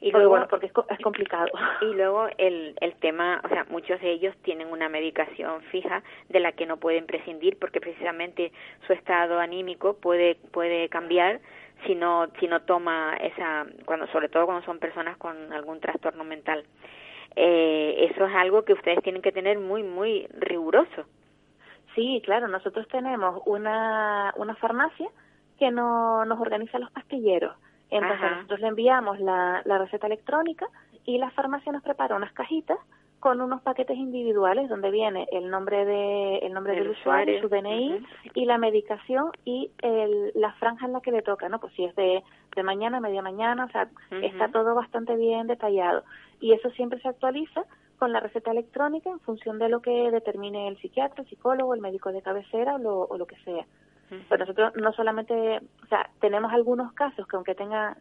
Y 0.00 0.12
luego 0.12 0.28
bueno 0.28 0.46
porque 0.48 0.66
es, 0.66 0.72
complicado. 1.02 1.48
y 1.80 1.92
luego 1.94 2.28
el 2.38 2.76
el 2.80 2.94
tema 2.96 3.40
o 3.44 3.48
sea 3.48 3.64
muchos 3.68 4.00
de 4.00 4.12
ellos 4.12 4.36
tienen 4.42 4.68
una 4.68 4.88
medicación 4.88 5.60
fija 5.72 6.04
de 6.28 6.38
la 6.38 6.52
que 6.52 6.66
no 6.66 6.76
pueden 6.76 7.06
prescindir 7.06 7.58
porque 7.58 7.80
precisamente 7.80 8.52
su 8.86 8.92
estado 8.92 9.40
anímico 9.40 9.94
puede 9.94 10.36
puede 10.52 10.88
cambiar 10.88 11.40
si 11.84 11.96
no 11.96 12.28
si 12.38 12.46
no 12.46 12.62
toma 12.62 13.16
esa 13.16 13.66
cuando 13.86 14.06
sobre 14.08 14.28
todo 14.28 14.46
cuando 14.46 14.64
son 14.64 14.78
personas 14.78 15.16
con 15.16 15.52
algún 15.52 15.80
trastorno 15.80 16.22
mental. 16.22 16.64
Eh, 17.40 18.08
eso 18.10 18.26
es 18.26 18.34
algo 18.34 18.64
que 18.64 18.72
ustedes 18.72 19.00
tienen 19.02 19.22
que 19.22 19.30
tener 19.30 19.58
muy, 19.58 19.84
muy 19.84 20.26
riguroso. 20.40 21.04
Sí, 21.98 22.22
claro, 22.24 22.46
nosotros 22.46 22.86
tenemos 22.86 23.42
una, 23.44 24.32
una 24.36 24.54
farmacia 24.54 25.08
que 25.58 25.72
no, 25.72 26.24
nos 26.24 26.40
organiza 26.40 26.78
los 26.78 26.92
pastilleros. 26.92 27.56
Entonces 27.90 28.30
nosotros 28.30 28.60
le 28.60 28.68
enviamos 28.68 29.18
la, 29.18 29.62
la 29.64 29.78
receta 29.78 30.06
electrónica 30.06 30.68
y 31.04 31.18
la 31.18 31.30
farmacia 31.30 31.72
nos 31.72 31.82
prepara 31.82 32.14
unas 32.14 32.32
cajitas 32.34 32.78
con 33.18 33.40
unos 33.40 33.62
paquetes 33.62 33.96
individuales 33.96 34.68
donde 34.68 34.92
viene 34.92 35.26
el 35.32 35.50
nombre 35.50 35.84
de 35.84 36.36
el 36.38 36.52
nombre 36.52 36.76
del 36.76 36.90
usuario, 36.90 37.40
su 37.40 37.48
DNI 37.48 38.06
y 38.34 38.44
la 38.44 38.58
medicación 38.58 39.32
y 39.44 39.72
el, 39.82 40.30
la 40.36 40.52
franja 40.52 40.86
en 40.86 40.92
la 40.92 41.00
que 41.00 41.10
le 41.10 41.22
toca, 41.22 41.48
¿no? 41.48 41.58
Pues 41.58 41.72
si 41.74 41.84
es 41.84 41.96
de, 41.96 42.22
de 42.54 42.62
mañana, 42.62 43.00
media 43.00 43.22
mañana, 43.22 43.64
o 43.64 43.70
sea, 43.70 43.88
está 44.22 44.48
todo 44.52 44.76
bastante 44.76 45.16
bien 45.16 45.48
detallado. 45.48 46.04
Y 46.40 46.52
eso 46.52 46.70
siempre 46.70 47.00
se 47.00 47.08
actualiza 47.08 47.64
con 47.98 48.12
la 48.12 48.20
receta 48.20 48.52
electrónica 48.52 49.10
en 49.10 49.20
función 49.20 49.58
de 49.58 49.68
lo 49.68 49.80
que 49.80 50.10
determine 50.10 50.68
el 50.68 50.78
psiquiatra, 50.78 51.22
el 51.22 51.28
psicólogo, 51.28 51.74
el 51.74 51.80
médico 51.80 52.12
de 52.12 52.22
cabecera 52.22 52.76
o 52.76 52.78
lo, 52.78 53.00
o 53.00 53.18
lo 53.18 53.26
que 53.26 53.36
sea. 53.44 53.66
Pero 54.28 54.38
nosotros 54.38 54.72
no 54.76 54.92
solamente, 54.94 55.58
o 55.82 55.86
sea, 55.88 56.08
tenemos 56.20 56.50
algunos 56.52 56.92
casos 56.94 57.26
que 57.26 57.36
aunque 57.36 57.54
tenga 57.54 57.98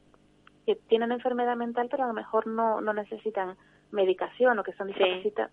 que 0.65 0.75
tienen 0.75 1.11
enfermedad 1.11 1.55
mental, 1.55 1.87
pero 1.89 2.03
a 2.03 2.07
lo 2.07 2.13
mejor 2.13 2.47
no, 2.47 2.81
no 2.81 2.93
necesitan 2.93 3.55
medicación 3.91 4.59
o 4.59 4.63
que 4.63 4.73
son 4.73 4.87
discapacitados. 4.87 5.51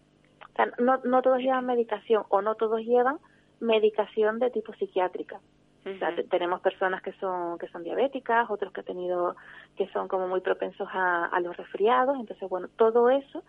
O 0.52 0.56
sea, 0.56 0.66
no, 0.78 0.98
no 1.04 1.22
todos 1.22 1.38
llevan 1.38 1.66
medicación 1.66 2.24
o 2.28 2.42
no 2.42 2.54
todos 2.54 2.80
llevan 2.82 3.18
medicación 3.60 4.38
de 4.38 4.50
tipo 4.50 4.72
psiquiátrica. 4.74 5.40
O 5.86 5.98
sea, 5.98 6.14
tenemos 6.30 6.60
personas 6.62 7.02
que 7.02 7.12
son 7.14 7.58
que 7.58 7.68
son 7.68 7.82
diabéticas, 7.82 8.48
otros 8.48 8.72
que 8.72 8.80
han 8.80 8.86
tenido 8.86 9.36
que 9.76 9.86
son 9.88 10.08
como 10.08 10.28
muy 10.28 10.40
propensos 10.40 10.88
a, 10.92 11.26
a 11.26 11.40
los 11.40 11.56
resfriados, 11.56 12.16
entonces 12.18 12.48
bueno, 12.48 12.68
todo 12.76 13.10
eso 13.10 13.42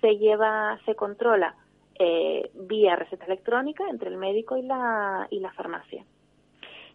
se 0.00 0.18
lleva 0.18 0.78
se 0.84 0.94
controla 0.94 1.54
eh, 1.98 2.50
vía 2.54 2.96
receta 2.96 3.24
electrónica 3.26 3.84
entre 3.88 4.10
el 4.10 4.16
médico 4.16 4.56
y 4.56 4.62
la 4.62 5.26
y 5.30 5.40
la 5.40 5.52
farmacia. 5.52 6.04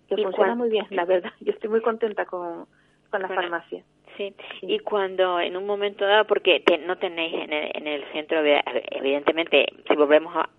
Que 0.07 0.21
funciona 0.21 0.55
muy 0.55 0.69
bien, 0.69 0.85
la 0.89 1.05
verdad. 1.05 1.31
Yo 1.39 1.53
estoy 1.53 1.69
muy 1.69 1.81
contenta 1.81 2.25
con 2.25 2.67
con 3.09 3.21
la 3.21 3.27
farmacia. 3.27 3.83
Sí. 4.17 4.35
y 4.61 4.79
cuando 4.79 5.39
en 5.39 5.55
un 5.55 5.65
momento 5.65 6.05
dado, 6.05 6.25
porque 6.25 6.61
no 6.85 6.97
tenéis 6.97 7.33
en 7.33 7.53
el, 7.53 7.71
en 7.73 7.87
el 7.87 8.03
centro, 8.11 8.43
de, 8.43 8.61
evidentemente, 8.91 9.67
si 9.87 9.95
volvemos 9.95 10.35
a, 10.35 10.49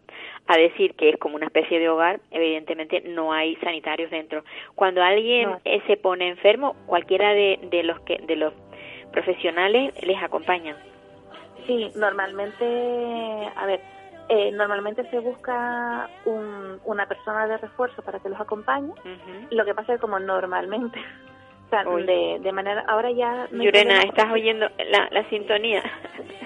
a 0.47 0.57
decir 0.57 0.95
que 0.95 1.11
es 1.11 1.19
como 1.19 1.37
una 1.37 1.47
especie 1.47 1.79
de 1.79 1.89
hogar, 1.89 2.21
evidentemente 2.31 3.03
no 3.03 3.33
hay 3.33 3.57
sanitarios 3.57 4.11
dentro. 4.11 4.43
Cuando 4.75 5.03
alguien 5.03 5.51
eh, 5.65 5.83
se 5.87 5.97
pone 5.97 6.29
enfermo, 6.29 6.75
cualquiera 6.87 7.35
de, 7.35 7.59
de 7.71 7.83
los 7.83 8.01
que 8.01 8.19
de 8.19 8.37
los 8.37 8.55
profesionales 9.13 9.95
les 10.05 10.21
acompañan. 10.23 10.77
Sí, 11.67 11.91
normalmente, 11.95 12.65
a 13.57 13.67
ver, 13.67 13.81
eh, 14.29 14.51
normalmente 14.53 15.09
se 15.11 15.19
busca 15.19 16.09
un, 16.25 16.81
una 16.85 17.07
persona 17.07 17.47
de 17.47 17.59
refuerzo 17.59 18.03
para 18.03 18.19
que 18.21 18.29
los 18.29 18.41
acompañe. 18.41 18.93
Lo 19.51 19.65
que 19.65 19.75
pasa 19.75 19.93
es 19.93 19.99
que 19.99 20.03
como 20.03 20.19
normalmente 20.19 20.99
de, 22.07 22.39
de 22.41 22.53
manera, 22.53 22.85
ahora 22.87 23.11
ya... 23.11 23.49
Yurena, 23.51 24.03
¿estás 24.03 24.31
oyendo 24.31 24.69
la, 24.91 25.09
la 25.11 25.29
sintonía? 25.31 25.83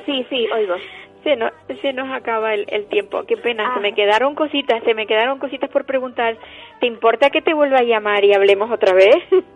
Sí, 0.04 0.24
sí, 0.30 0.48
oigo. 0.52 0.76
se 1.24 1.34
nos, 1.36 1.52
se 1.82 1.92
nos 1.92 2.10
acaba 2.12 2.54
el, 2.54 2.86
tiempo. 2.86 3.24
Qué 3.24 3.36
pena, 3.36 3.74
se 3.74 3.80
me 3.80 3.88
ah. 3.88 3.94
quedaron 3.94 4.34
cositas, 4.34 4.82
se 4.84 4.94
me 4.94 5.06
quedaron 5.06 5.38
cositas 5.38 5.68
por 5.70 5.84
preguntar. 5.84 6.36
¿Te 6.80 6.86
importa 6.86 7.30
que 7.30 7.42
te 7.42 7.54
vuelva 7.54 7.78
a 7.78 7.82
llamar 7.82 8.24
y 8.24 8.34
hablemos 8.34 8.70
otra 8.70 8.92
vez? 8.94 9.16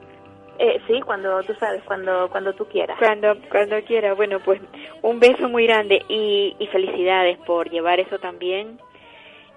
Eh, 0.62 0.78
sí, 0.86 1.00
cuando 1.00 1.42
tú 1.44 1.54
sabes, 1.54 1.82
cuando 1.84 2.28
cuando 2.28 2.52
tú 2.52 2.66
quieras. 2.66 2.98
Cuando 2.98 3.34
cuando 3.50 3.80
quiera. 3.82 4.12
Bueno, 4.12 4.40
pues 4.40 4.60
un 5.00 5.18
beso 5.18 5.48
muy 5.48 5.66
grande 5.66 6.04
y, 6.06 6.54
y 6.58 6.66
felicidades 6.66 7.38
por 7.38 7.70
llevar 7.70 7.98
eso 7.98 8.18
también 8.18 8.78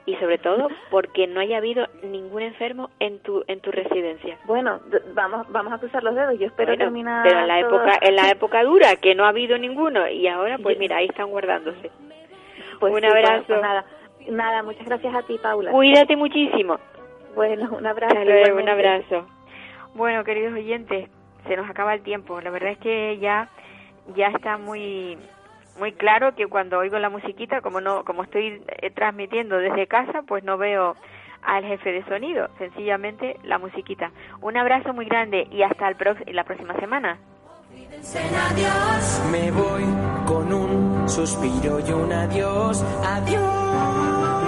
y 0.05 0.15
sobre 0.15 0.37
todo 0.37 0.69
porque 0.91 1.27
no 1.27 1.41
haya 1.41 1.57
habido 1.57 1.87
ningún 2.03 2.43
enfermo 2.43 2.89
en 3.01 3.19
tu 3.19 3.43
en 3.47 3.59
tu 3.59 3.69
residencia. 3.71 4.37
Bueno, 4.45 4.79
vamos 5.13 5.45
vamos 5.49 5.73
a 5.73 5.77
cruzar 5.77 6.03
los 6.03 6.15
dedos. 6.15 6.39
Yo 6.39 6.47
espero 6.47 6.77
terminar. 6.77 7.23
Pero 7.27 7.39
en 7.39 7.47
la 7.49 7.59
época 7.59 7.99
en 8.01 8.15
la 8.15 8.29
época 8.31 8.63
dura 8.63 8.95
que 8.95 9.13
no 9.13 9.25
ha 9.25 9.29
habido 9.29 9.57
ninguno 9.57 10.07
y 10.07 10.29
ahora 10.29 10.57
pues 10.57 10.79
mira 10.79 10.97
ahí 10.97 11.07
están 11.07 11.29
guardándose. 11.31 11.91
Pues 12.79 12.93
un 12.93 13.03
abrazo. 13.03 13.57
Nada, 13.57 13.83
nada, 14.29 14.63
muchas 14.63 14.85
gracias 14.85 15.13
a 15.13 15.23
ti, 15.23 15.37
Paula. 15.37 15.71
Cuídate 15.71 16.15
muchísimo. 16.15 16.79
Bueno, 17.35 17.75
un 17.77 17.85
abrazo. 17.85 18.15
un 18.55 18.69
abrazo. 18.69 19.27
Bueno, 19.95 20.23
queridos 20.23 20.53
oyentes, 20.53 21.09
se 21.47 21.55
nos 21.55 21.69
acaba 21.69 21.93
el 21.93 22.01
tiempo. 22.01 22.39
La 22.41 22.49
verdad 22.49 22.71
es 22.71 22.77
que 22.79 23.17
ya 23.19 23.49
ya 24.15 24.27
está 24.27 24.57
muy 24.57 25.17
muy 25.79 25.93
claro 25.93 26.35
que 26.35 26.47
cuando 26.47 26.77
oigo 26.79 26.99
la 26.99 27.09
musiquita, 27.09 27.61
como 27.61 27.81
no 27.81 28.03
como 28.03 28.23
estoy 28.23 28.61
eh, 28.67 28.91
transmitiendo 28.91 29.57
desde 29.57 29.87
casa, 29.87 30.23
pues 30.27 30.43
no 30.43 30.57
veo 30.57 30.95
al 31.41 31.63
jefe 31.65 31.91
de 31.91 32.05
sonido, 32.05 32.49
sencillamente 32.57 33.37
la 33.43 33.57
musiquita. 33.57 34.11
Un 34.41 34.57
abrazo 34.57 34.93
muy 34.93 35.05
grande 35.05 35.47
y 35.51 35.63
hasta 35.63 35.89
el 35.89 35.97
la 36.33 36.43
próxima 36.43 36.73
semana. 36.75 37.17
Me 39.31 39.51
voy 39.51 39.83
con 40.25 40.53
un 40.53 41.09
suspiro 41.09 41.79
y 41.79 41.91
un 41.91 42.11
adiós, 42.11 42.83
adiós. 43.05 44.42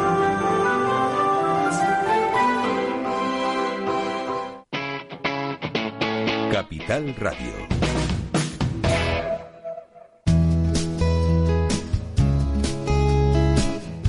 Capital 6.55 7.13
Radio 7.17 7.67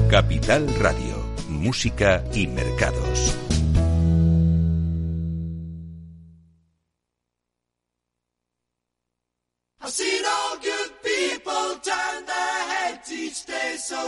Capital 0.08 0.68
Radio, 0.78 1.16
Música 1.48 2.22
y 2.32 2.46
Mercados. 2.46 3.36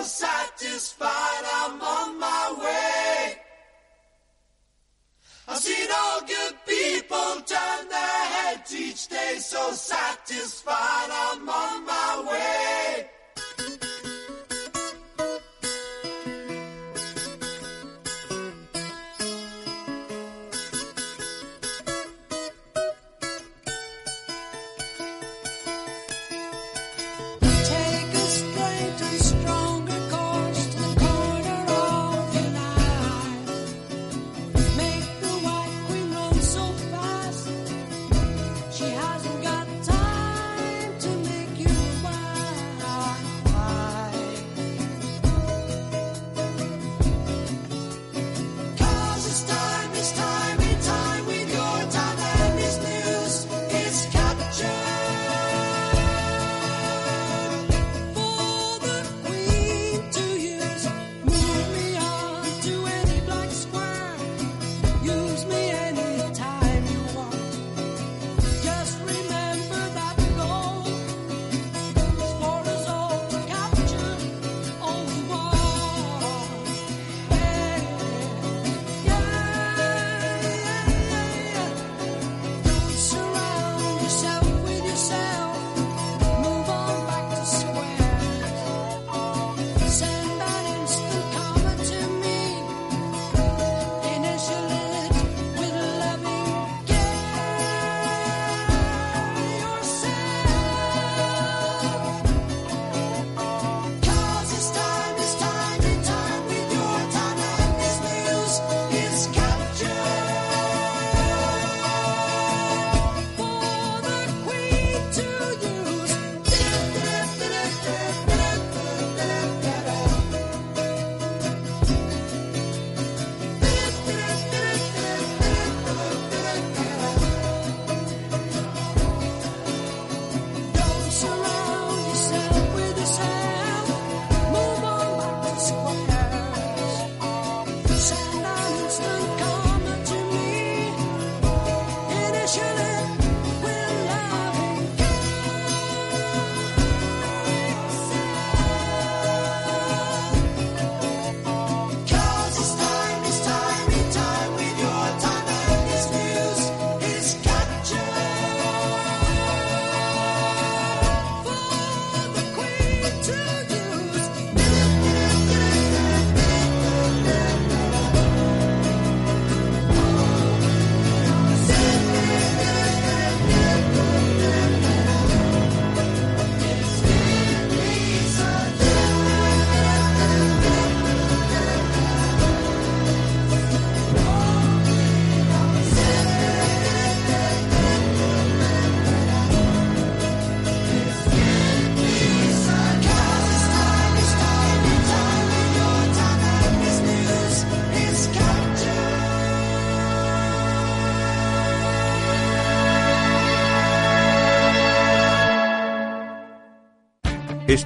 Satisfied 0.04 1.44
on 1.54 2.18
my 2.20 2.56
way. 2.62 3.47
I've 5.50 5.56
seen 5.56 5.88
all 5.90 6.20
good 6.20 6.54
people 6.66 7.40
turn 7.46 7.88
their 7.88 8.24
heads 8.36 8.74
each 8.74 9.08
day 9.08 9.36
so 9.38 9.70
satisfied 9.72 11.08
I'm 11.10 11.48
on 11.48 11.86
my 11.86 12.24
way. 12.30 13.17